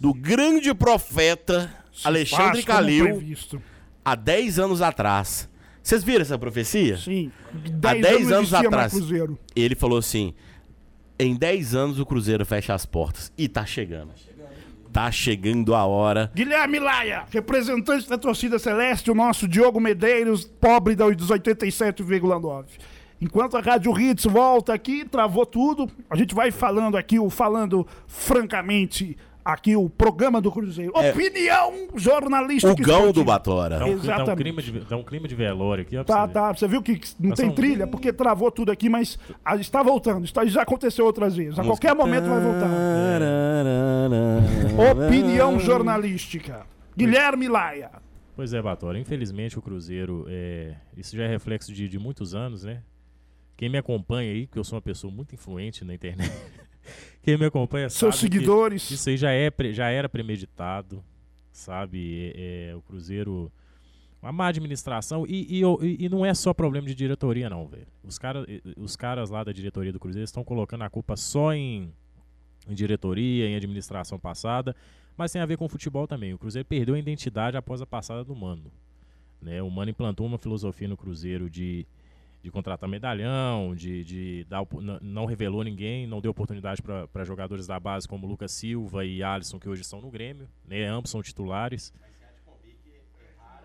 [0.00, 1.70] do grande profeta
[2.02, 3.36] Alexandre Faz como Calil
[4.02, 5.48] há 10 anos atrás.
[5.82, 6.96] Vocês viram essa profecia?
[6.96, 7.30] Sim.
[7.84, 8.94] Há 10 anos mais atrás.
[9.54, 10.32] Ele falou assim:
[11.18, 13.30] em 10 anos o Cruzeiro fecha as portas.
[13.36, 14.12] E tá chegando.
[14.92, 16.30] Tá chegando a hora.
[16.34, 22.64] Guilherme Laia, representante da torcida celeste, o nosso Diogo Medeiros, pobre dos 87,9.
[23.22, 27.86] Enquanto a Rádio Hits volta aqui, travou tudo, a gente vai falando aqui, o falando
[28.08, 30.90] francamente, aqui o programa do Cruzeiro.
[30.96, 31.12] É.
[31.12, 32.72] Opinião jornalística.
[32.72, 33.78] O gão do Batora.
[33.78, 34.36] Dá um, dá, um Exatamente.
[34.38, 36.02] clima de, dá um clima de velório aqui, ó.
[36.02, 36.52] Tá, você tá.
[36.52, 39.16] Você viu que não tem somos- trilha, porque travou tudo aqui, mas
[39.60, 40.24] está voltando.
[40.24, 41.56] Está, já aconteceu outras vezes.
[41.56, 42.68] A qualquer momento vai voltar.
[45.06, 46.66] Opinião jornalística.
[46.96, 47.90] Guilherme Laia.
[48.34, 48.98] Pois é, Batora.
[48.98, 52.82] Infelizmente o Cruzeiro, é, isso já é reflexo de, de muitos anos, né?
[53.62, 56.32] Quem me acompanha aí, que eu sou uma pessoa muito influente na internet,
[57.22, 58.90] quem me acompanha Seus sabe seguidores.
[58.90, 61.00] isso aí já, é, já era premeditado,
[61.52, 62.32] sabe?
[62.34, 63.52] É, é, o Cruzeiro,
[64.20, 67.86] uma má administração e, e, e- e não é só problema de diretoria não, velho.
[68.02, 68.44] Os, cara,
[68.76, 71.92] os caras lá da diretoria do Cruzeiro estão colocando a culpa só em,
[72.68, 74.74] em diretoria, em administração passada,
[75.16, 76.34] mas tem a ver com o futebol também.
[76.34, 78.72] O Cruzeiro perdeu a identidade após a passada do Mano.
[79.40, 79.62] Né?
[79.62, 81.86] O Mano implantou uma filosofia no Cruzeiro de,
[82.42, 84.66] de contratar medalhão, de, de dar,
[85.00, 89.60] não revelou ninguém, não deu oportunidade para jogadores da base como Lucas Silva e Alisson,
[89.60, 90.48] que hoje estão no Grêmio.
[90.66, 90.84] Né?
[90.86, 91.92] Ambos são titulares.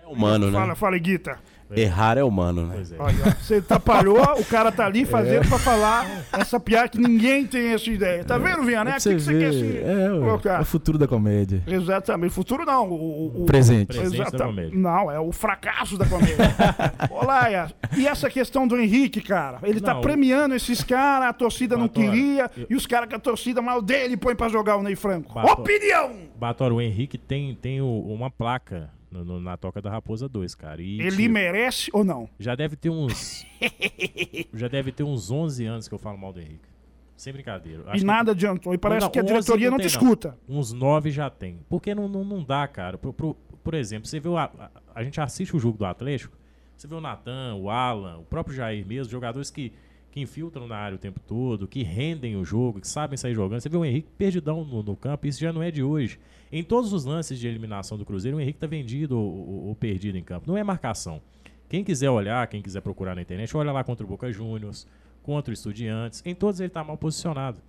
[0.09, 0.57] É humano, né?
[0.59, 1.37] Fala, fala, Guita.
[1.69, 2.75] Errar é humano, né?
[2.75, 2.95] Pois é.
[2.97, 7.73] Olha, você atrapalhou, o cara tá ali fazendo pra falar essa piada que ninguém tem
[7.73, 8.23] essa ideia.
[8.23, 8.91] Tá vendo, Viana?
[8.91, 10.59] É Pra aqui que você quer se É, colocar.
[10.59, 11.61] é o futuro da comédia.
[11.67, 12.33] Exatamente.
[12.33, 12.87] Futuro não.
[12.89, 13.87] O, o- o- Presente.
[13.87, 14.79] Presente da Exata- comédia.
[14.79, 16.37] Não, é o fracasso da comédia.
[17.11, 19.59] Olá, Laia, e essa questão do Henrique, cara?
[19.61, 23.09] Ele tá Não, o- premiando esses caras, a torcida não queria, eu- e os caras
[23.09, 25.37] que a torcida mal dele põe pra jogar o Ney Franco.
[25.37, 26.11] Opinião!
[26.39, 30.53] Batora, o Henrique tem, tem o- uma placa no- no- na Toca da Raposa 2,
[30.55, 30.81] cara.
[30.81, 32.29] E, Ele tipo, merece ou não?
[32.39, 33.45] Já deve ter uns.
[34.53, 36.67] já deve ter uns 11 anos que eu falo mal do Henrique.
[37.15, 37.83] Sem brincadeira.
[37.87, 38.73] Acho e que- nada adiantou.
[38.73, 40.37] E parece Não, que a 11 diretoria não, tem, te escuta.
[40.47, 41.59] Uns 9 já tem.
[41.67, 42.97] Porque não, não, não dá, cara.
[42.97, 43.33] Por, por,
[43.63, 46.37] por exemplo, você vê o, a, a- a gente assiste o jogo do Atlético,
[46.75, 49.73] você vê o Natan, o Alan, o próprio Jair mesmo, jogadores que,
[50.11, 53.59] que infiltram na área o tempo todo, que rendem o jogo, que sabem sair jogando.
[53.61, 56.19] Você vê o Henrique perdidão no, no campo, isso já não é de hoje.
[56.51, 60.17] Em todos os lances de eliminação do Cruzeiro, o Henrique tá vendido ou, ou- perdido
[60.17, 60.47] em campo.
[60.47, 61.21] Não é marcação.
[61.69, 64.87] Quem quiser olhar, quem quiser procurar na internet, olha lá contra o Boca Juniors,
[65.21, 66.23] contra o Estudiantes.
[66.25, 67.59] Em todos ele tá mal posicionado.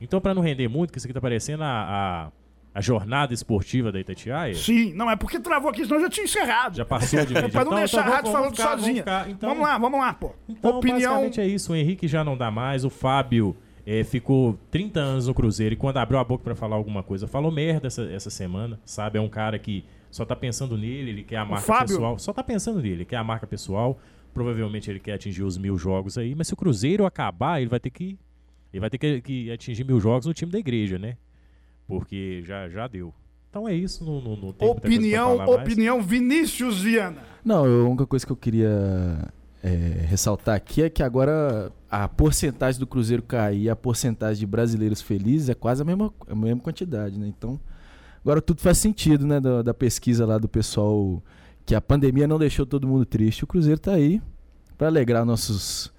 [0.00, 1.66] Então, pra não render muito, que isso aqui tá parecendo a,
[2.26, 2.32] a,
[2.74, 6.24] a jornada esportiva da Itatiaia, Sim, não, é porque travou aqui, senão eu já tinha
[6.24, 6.76] encerrado.
[6.76, 9.04] já passou de É pra não Então, deixar então a rádio vamos- falando ficar, sozinha.
[9.04, 9.28] vamos.
[9.28, 10.32] Então- Vamos lá, vamos lá, pô.
[10.48, 10.98] Então, Opinião.
[10.98, 11.72] basicamente é isso.
[11.72, 12.84] O Henrique já não dá mais.
[12.84, 13.54] O Fábio
[13.86, 17.26] eh, ficou 30 anos no Cruzeiro e quando abriu a boca pra falar alguma coisa,
[17.26, 19.18] falou merda essa, essa semana, sabe?
[19.18, 21.88] É um cara que só tá pensando nele, ele quer a marca Fábio?
[21.88, 22.18] pessoal.
[22.18, 23.98] Só tá pensando nele, ele quer a marca pessoal.
[24.32, 27.78] Provavelmente ele quer atingir os mil jogos aí, mas se o Cruzeiro acabar, ele vai
[27.80, 28.18] ter que.
[28.72, 31.16] Ele vai ter que, que atingir mil jogos no time da igreja, né?
[31.98, 33.12] Porque já, já deu.
[33.50, 35.60] Então é isso, não, não, tem Opinião, falar mais.
[35.60, 37.18] opinião Vinícius Viana.
[37.44, 39.28] Não, eu- a única coisa que eu queria
[39.62, 44.46] é, ressaltar aqui é que agora a porcentagem do Cruzeiro cair e a porcentagem de
[44.46, 47.28] brasileiros felizes é quase a mesma, a mesma quantidade, né?
[47.28, 47.60] Então,
[48.24, 49.38] agora tudo faz sentido, né?
[49.38, 51.22] Da, da pesquisa lá do pessoal
[51.66, 53.44] que a pandemia não deixou todo mundo triste.
[53.44, 54.20] O Cruzeiro tá aí
[54.78, 55.92] para alegrar nossos,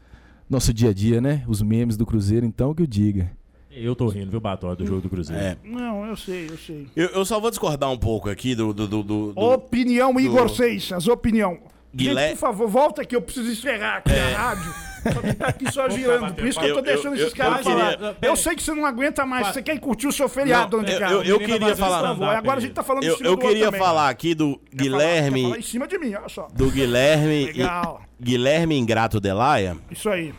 [0.49, 1.43] nosso dia a dia, né?
[1.47, 3.31] Os memes do Cruzeiro, então, que eu diga.
[3.75, 5.41] Eu tô rindo, viu, Batói, do jogo do Cruzeiro.
[5.41, 5.57] É.
[5.63, 6.87] Não, eu sei, eu sei.
[6.95, 8.73] Eu, eu só vou discordar um pouco aqui do.
[8.73, 11.57] do, do, do- do- Opinião Igor do- Seixas, opinião.
[11.95, 14.73] Guilé- Gente, por favor, volta aqui, eu preciso encerrar aqui a rádio.
[15.03, 17.33] Só que tá aqui só girando, por isso que eu tô Eu- deixando eu- esses
[17.33, 17.91] caras eu falar.
[17.97, 20.83] queria- Eu sei que você não aguenta mais, você quer curtir o seu feriado, Não,
[20.83, 21.13] né, eu- cara?
[21.13, 24.09] eu- eu queria falar- Agora a gente tá falando em Eu, cima eu queria falar
[24.09, 25.43] aqui do Quer falar- quer Guilherme.
[25.43, 26.47] falar em cima de mim, olha só.
[26.53, 27.45] Do Guilherme.
[27.45, 28.01] Legal.
[28.19, 29.75] Guilherme Ingrato Delaia.
[29.91, 30.33] Isso aí.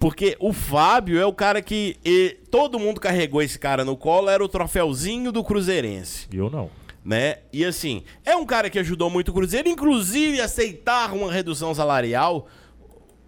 [0.00, 1.98] Porque o Fábio é o cara que.
[2.02, 6.26] e todo mundo carregou esse cara no colo, era o troféuzinho do Cruzeirense.
[6.32, 6.70] Eu não.
[7.04, 7.36] Né?
[7.52, 12.46] E assim, é um cara que ajudou muito o Cruzeiro, inclusive aceitar uma redução salarial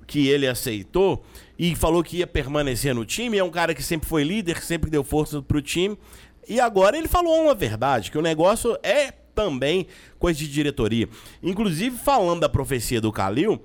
[0.07, 1.25] que ele aceitou
[1.59, 3.37] e falou que ia permanecer no time.
[3.37, 5.99] É um cara que sempre foi líder, que sempre deu força pro time.
[6.49, 9.87] E agora ele falou uma verdade, que o negócio é também
[10.19, 11.09] coisa de diretoria.
[11.43, 13.63] Inclusive, falando da profecia do Calil,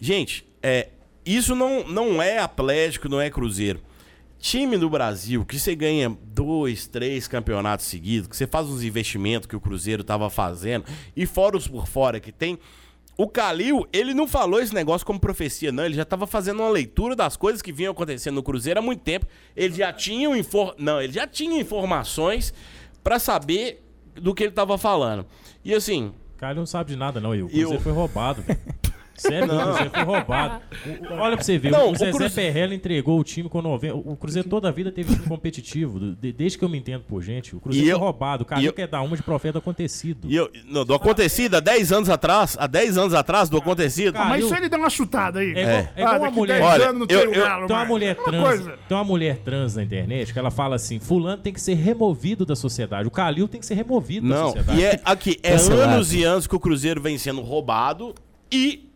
[0.00, 0.88] gente, é,
[1.24, 3.80] isso não, não é Atlético, não é Cruzeiro.
[4.38, 9.46] Time do Brasil que você ganha dois, três campeonatos seguidos, que você faz uns investimentos
[9.46, 10.84] que o Cruzeiro tava fazendo,
[11.16, 12.58] e fora os por fora que tem.
[13.16, 15.84] O Calil, ele não falou esse negócio como profecia, não.
[15.84, 19.00] Ele já tava fazendo uma leitura das coisas que vinham acontecendo no Cruzeiro há muito
[19.02, 19.26] tempo.
[19.54, 20.74] Ele já tinha infor...
[20.78, 22.54] Não, ele já tinha informações
[23.04, 23.82] pra saber
[24.14, 25.26] do que ele tava falando.
[25.62, 27.34] E assim, Calil não sabe de nada, não.
[27.34, 28.42] E o Cruzeiro o- foi roubado,
[29.14, 30.62] Sério, o Cruzeiro foi roubado.
[30.86, 33.48] O- o- olha pra você ver, Não, o o Zezé Cruze- Perrella entregou o time
[33.48, 33.94] com 90.
[33.94, 35.98] O Cruzeiro toda a vida teve time competitivo.
[36.16, 38.42] de- desde que eu me entendo por gente, o Cruzeiro E foi eu- roubado.
[38.42, 40.28] O Calil eu- quer dar uma de profeta acontecido.
[40.30, 44.14] E eu, não, do acontecido, há 10 anos atrás, há 10 anos atrás, do acontecido.
[44.14, 45.52] Mas Calil- isso ele deu uma chutada aí.
[45.54, 45.92] É igual, É.
[45.96, 46.60] é igual Ah, uma mulher.
[46.60, 48.78] 10 Olha, anos eu- tem o eu- galo Tem uma mulher Uma trans, coisa.
[48.88, 52.44] tem uma mulher trans na internet que ela fala assim: fulano tem que ser removido
[52.46, 53.06] da sociedade.
[53.06, 54.80] O Calil tem que ser removido da Não, sociedade.
[54.80, 55.92] e é aqui, é Cancelado.
[55.92, 58.14] anos e anos que o Cruzeiro vem sendo roubado
[58.50, 58.88] e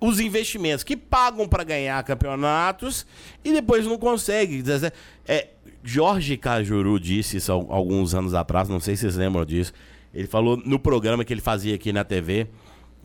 [0.00, 3.06] os investimentos que pagam pra ganhar campeonatos
[3.44, 4.62] e depois não conseguem.
[5.26, 5.48] É,
[5.84, 9.72] Jorge Cajuru disse isso alguns anos atrás, não sei se vocês lembram disso.
[10.12, 12.46] Ele falou no programa que ele fazia aqui na TV.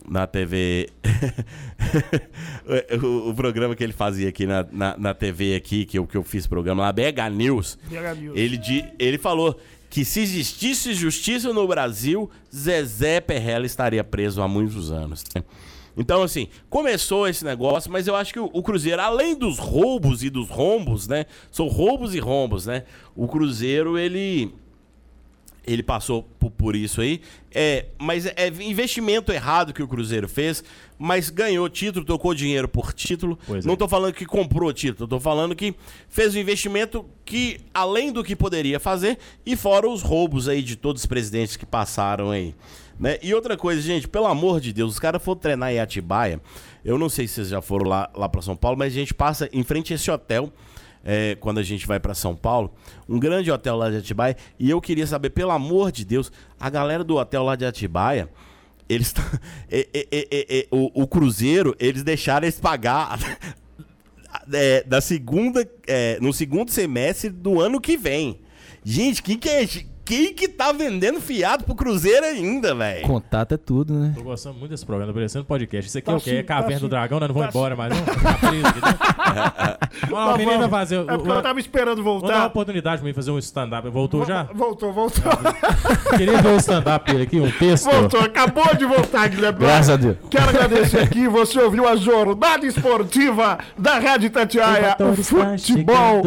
[0.07, 0.89] Na TV.
[3.01, 6.15] o, o programa que ele fazia aqui na, na, na TV aqui, que eu, que
[6.17, 7.77] eu fiz programa lá, BH News.
[7.89, 8.37] BH News.
[8.37, 9.59] Ele, di- ele falou
[9.89, 15.23] que se existisse justiça no Brasil, Zezé Perrella estaria preso há muitos anos.
[15.97, 20.23] Então, assim, começou esse negócio, mas eu acho que o, o Cruzeiro, além dos roubos
[20.23, 21.25] e dos rombos, né?
[21.51, 22.83] São roubos e rombos, né?
[23.15, 24.53] O Cruzeiro, ele
[25.65, 26.23] ele passou
[26.57, 27.21] por, isso aí.
[27.51, 30.63] É, mas é investimento errado que o Cruzeiro fez,
[30.97, 33.37] mas ganhou título, tocou dinheiro por título.
[33.47, 33.67] Pois é.
[33.67, 35.73] Não tô falando que comprou título, tô falando que
[36.07, 40.75] fez um investimento que, além do que poderia fazer, e fora os roubos aí de
[40.75, 42.53] todos os presidentes que passaram aí.
[42.99, 43.17] Né?
[43.21, 46.39] E outra coisa, gente, pelo amor de Deus, os caras foram treinar em Atibaia.
[46.83, 49.13] Eu não sei se vocês já foram lá, lá para São Paulo, mas a gente
[49.13, 50.51] passa em frente a esse hotel
[51.05, 52.73] é, quando a gente vai pra São Paulo,
[53.07, 56.67] um grande hotel lá de Atibaia, e eu queria saber, pelo amor de Deus, a
[56.67, 58.27] galera do hotel lá de Atibaia,
[58.89, 59.13] eles
[59.69, 63.19] é, é, o, o Cruzeiro, eles deixaram eles pagar
[64.51, 68.39] é, da segunda, é, no segundo semestre do ano que vem.
[68.83, 69.67] Gente, quem que é,
[70.05, 73.01] quem que tá vendendo fiado pro Cruzeiro ainda, velho?
[73.07, 74.13] Contato é tudo, né?
[74.15, 75.87] Tô gostando muito desse programa, tá parecendo podcast.
[75.87, 76.29] Isso aqui Tá é o quê?
[76.35, 76.89] É Caverna tá do.
[76.89, 78.05] Dragão, nós não vamos Tá embora mais, não?
[78.05, 79.05] Tá preso aqui dentro.
[80.15, 80.95] Ó, o menino vai fazer.
[80.99, 82.45] É porque eu tava esperando Vamos dar uma voltar.
[82.47, 83.89] oportunidade pra mim fazer um stand-up.
[83.89, 84.43] Voltou já?
[84.53, 85.23] Voltou, voltou.
[86.17, 87.89] Queria ver o stand-up dele aqui, um texto.
[87.89, 89.59] Voltou, acabou de voltar, Guilherme.
[89.59, 90.17] Graças a Deus.
[90.29, 96.21] Quero agradecer aqui, você ouviu a jornada esportiva da Rádio Tatiaia, o está futebol.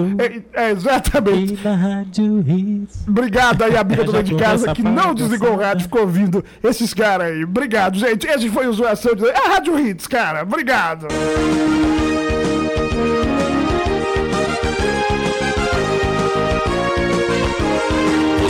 [0.53, 1.55] É, é, exatamente.
[1.55, 3.05] E na Rádio Hits.
[3.07, 6.45] Obrigado aí, amiga Já dona de casa, a que não desligou o rádio, ficou ouvindo
[6.63, 7.45] esses caras aí.
[7.45, 8.27] Obrigado, gente.
[8.27, 9.27] Esse foi o Zoação de...
[9.27, 10.43] É a Rádio Hits, cara.
[10.43, 11.07] Obrigado.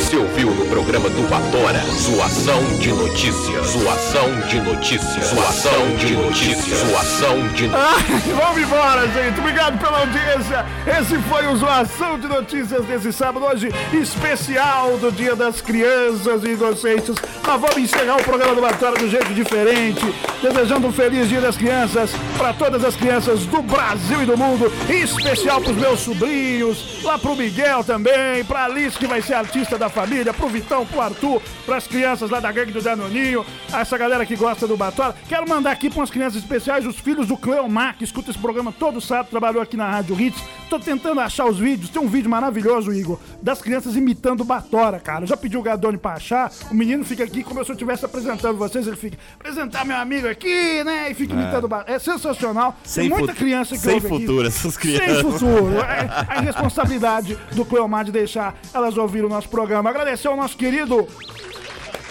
[0.08, 3.66] Você ouviu no programa do Batora Zoação de notícias.
[3.66, 5.26] Zoação de notícias.
[5.26, 6.78] Zoação de notícias.
[6.78, 7.74] Zoação de notícias.
[7.76, 9.38] Ai, vamos embora, gente.
[9.38, 10.64] Obrigado pela audiência.
[10.86, 16.52] Esse foi o Zoação de Notícias desse sábado, hoje especial do Dia das Crianças e
[16.52, 17.14] Inocentes.
[17.46, 20.06] Mas vamos encerrar o programa do Batória do jeito diferente,
[20.40, 24.72] desejando um feliz Dia das Crianças para todas as crianças do Brasil e do mundo,
[24.88, 29.34] em especial para os meus sobrinhos, lá pro Miguel também, pra Alice que vai ser
[29.34, 33.98] artista da família, pro Vitão, pro Arthur, pras crianças lá da gangue do Danoninho, essa
[33.98, 35.16] galera que gosta do Batória.
[35.28, 38.70] Quero mandar aqui para umas crianças especiais, os filhos do Cleomar, que escuta esse programa
[38.70, 40.40] todo sábado, trabalhou aqui na Rádio Hits.
[40.70, 45.00] Tô tentando achar os vídeos, tem um vídeo maravilhoso, Igor, das crianças imitando o Batora,
[45.00, 45.24] cara.
[45.24, 48.04] Eu já pedi o Gadone pra achar, o menino fica aqui como se eu estivesse
[48.04, 51.92] apresentando vocês, ele fica, apresentar meu amigo aqui, né, e fica imitando o Batora.
[51.92, 52.76] É sensacional.
[52.84, 54.20] Sem tem muita criança que sem ouve aqui.
[54.20, 55.06] futuro essas crianças.
[55.06, 55.78] Sem futuro.
[55.88, 59.87] É a irresponsabilidade do Cleomar de deixar elas ouvirem o nosso programa.
[59.88, 61.06] Agradecer ao nosso querido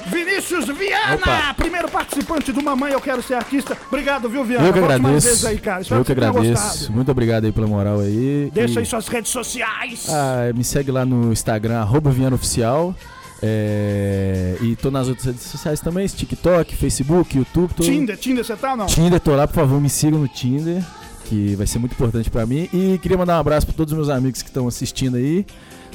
[0.08, 1.54] Vinícius Viana, Opa.
[1.56, 3.78] primeiro participante do Mamãe Eu Quero Ser Artista.
[3.88, 4.66] Obrigado, viu, Viana?
[4.68, 5.48] Eu que agradeço.
[5.48, 5.56] aí,
[5.92, 6.92] Eu que agradeço.
[6.94, 8.50] Muito obrigado aí pela moral aí.
[8.54, 10.08] Deixa E- aí suas redes sociais.
[10.10, 12.96] Ah, me segue lá no Instagram, arroba Viana Oficial.
[13.44, 17.74] É, e tô nas outras redes sociais também, TikTok, Facebook, YouTube.
[17.74, 17.84] Tô...
[17.84, 18.86] Tinder, Tinder, você tá ou não?
[18.88, 20.82] Tinder, tô lá, por favor, me sigam no Tinder,
[21.26, 22.68] que vai ser muito importante pra mim.
[22.74, 25.46] E queria mandar um abraço pra todos os meus amigos que estão assistindo aí.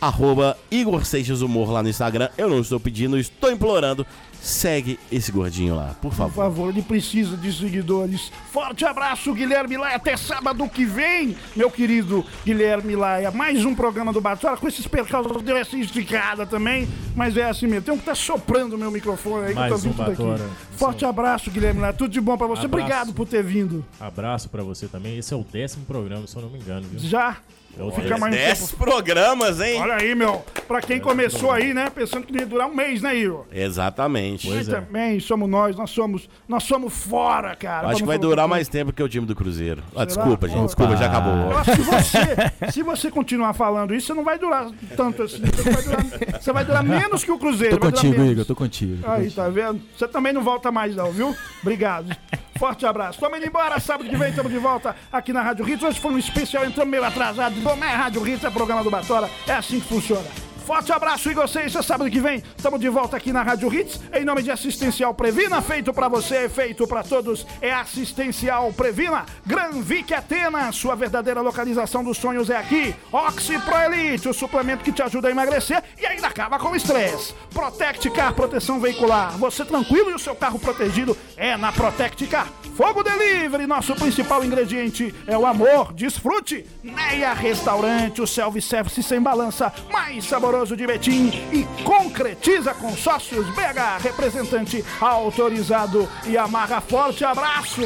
[0.00, 2.30] Arroba Igor Seixas Humor lá no Instagram.
[2.38, 4.06] Eu não estou pedindo, estou implorando.
[4.42, 6.34] Segue esse gordinho lá, por Por favor.
[6.34, 8.32] favor, ele precisa de seguidores.
[8.50, 9.96] Forte abraço, Guilherme Laia.
[9.96, 13.30] Até sábado que vem, meu querido Guilherme Laia.
[13.30, 15.42] Mais um programa do Batora com esses percalços.
[15.42, 17.82] Deu essa esticada também, mas é assim mesmo.
[17.82, 19.96] Tem um que tá soprando o meu microfone aí que eu tô Mais um ouvindo
[19.96, 20.44] tudo Batora.
[20.44, 20.54] aqui.
[20.78, 21.92] Forte abraço, Guilherme Laia.
[21.92, 22.64] Tudo de bom pra você.
[22.64, 22.82] Abraço.
[22.84, 23.84] Obrigado por ter vindo.
[24.00, 25.18] Abraço pra você também.
[25.18, 26.98] Esse é o décimo programa, se eu não me engano, viu?
[26.98, 27.36] Já.
[27.78, 28.76] Eu Fica mais um Dez tempo.
[28.84, 29.80] programas, hein?
[29.80, 30.44] Olha aí, meu.
[30.68, 31.88] Pra quem começou aí, né?
[31.88, 33.46] Pensando que ia durar um mês, né, Igor?
[33.50, 34.46] Exatamente.
[34.48, 34.70] Pois é.
[34.80, 37.88] também somos nós, nós somos, nós somos fora, cara.
[37.88, 39.82] Acho que vai durar mais tempo que o time do Cruzeiro.
[39.96, 40.66] Ah, desculpa, gente.
[40.66, 41.32] Desculpa, já acabou.
[41.52, 45.42] Eu acho que você, se você continuar falando isso, você não vai durar tanto assim.
[45.42, 46.04] Você vai durar,
[46.40, 47.78] você vai durar menos que o Cruzeiro.
[47.78, 48.22] Tô contigo.
[48.22, 49.02] Igor, tô contigo.
[49.02, 49.36] tô Aí, contigo.
[49.36, 49.80] tá vendo?
[49.96, 51.34] Você também não volta mais, não, viu?
[51.62, 52.14] Obrigado.
[52.60, 53.18] Forte abraço.
[53.18, 53.80] Tamo indo embora.
[53.80, 55.82] Sábado que vem estamos de volta aqui na Rádio Hits.
[55.82, 57.56] Hoje foi um especial, entramos meio atrasado.
[57.56, 59.30] Não é Rádio Hits, é programa do Batora.
[59.48, 60.49] É assim que funciona.
[60.70, 61.84] Forte abraço, Igor Seixas.
[61.84, 64.00] Sábado que vem estamos de volta aqui na Rádio Hits.
[64.12, 67.44] Em nome de Assistencial Previna, feito pra você, feito pra todos.
[67.60, 69.26] É Assistencial Previna.
[69.44, 72.94] Gran Vic Atena, sua verdadeira localização dos sonhos é aqui.
[73.10, 76.76] Oxy Pro Elite, o suplemento que te ajuda a emagrecer e ainda acaba com o
[76.76, 77.34] estresse.
[77.52, 79.36] Protect Car, proteção veicular.
[79.38, 82.46] Você tranquilo e o seu carro protegido é na Protect Car.
[82.76, 85.92] Fogo Delivery, nosso principal ingrediente é o amor.
[85.94, 86.64] Desfrute.
[86.80, 91.28] Neia Restaurante, o self-service sem balança, mais saboroso de Betim.
[91.52, 96.08] E concretiza consórcios BH, representante autorizado.
[96.26, 97.82] E amarra forte abraço.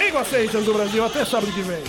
[0.00, 1.82] Igor Seixas do Brasil, até sábado que vem.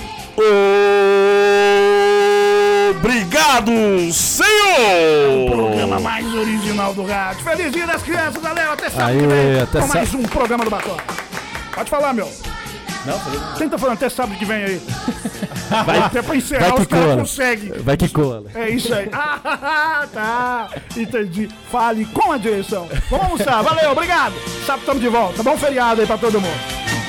[2.97, 3.71] Obrigado,
[4.13, 5.49] senhor!
[5.49, 7.43] Programa mais original do rádio.
[7.43, 9.61] Feliz dia das crianças, valeu, até sábado que Aê, vem.
[9.61, 10.97] até com mais um programa do Batom.
[11.73, 12.29] Pode falar, meu.
[13.05, 13.69] Não, falei.
[13.69, 14.81] Tá falando até sábado que vem aí?
[15.85, 17.71] Vai, até pra encerrar, Vai que os caras conseguem.
[17.81, 18.43] Vai que cola.
[18.53, 19.09] É isso aí.
[19.13, 20.69] Ah, tá.
[20.97, 21.49] Entendi.
[21.71, 22.89] Fale com a direção.
[23.09, 23.63] Vamos almoçar.
[23.63, 24.33] Valeu, obrigado.
[24.65, 25.41] Sábado estamos de volta.
[25.41, 27.00] Bom feriado aí pra todo mundo.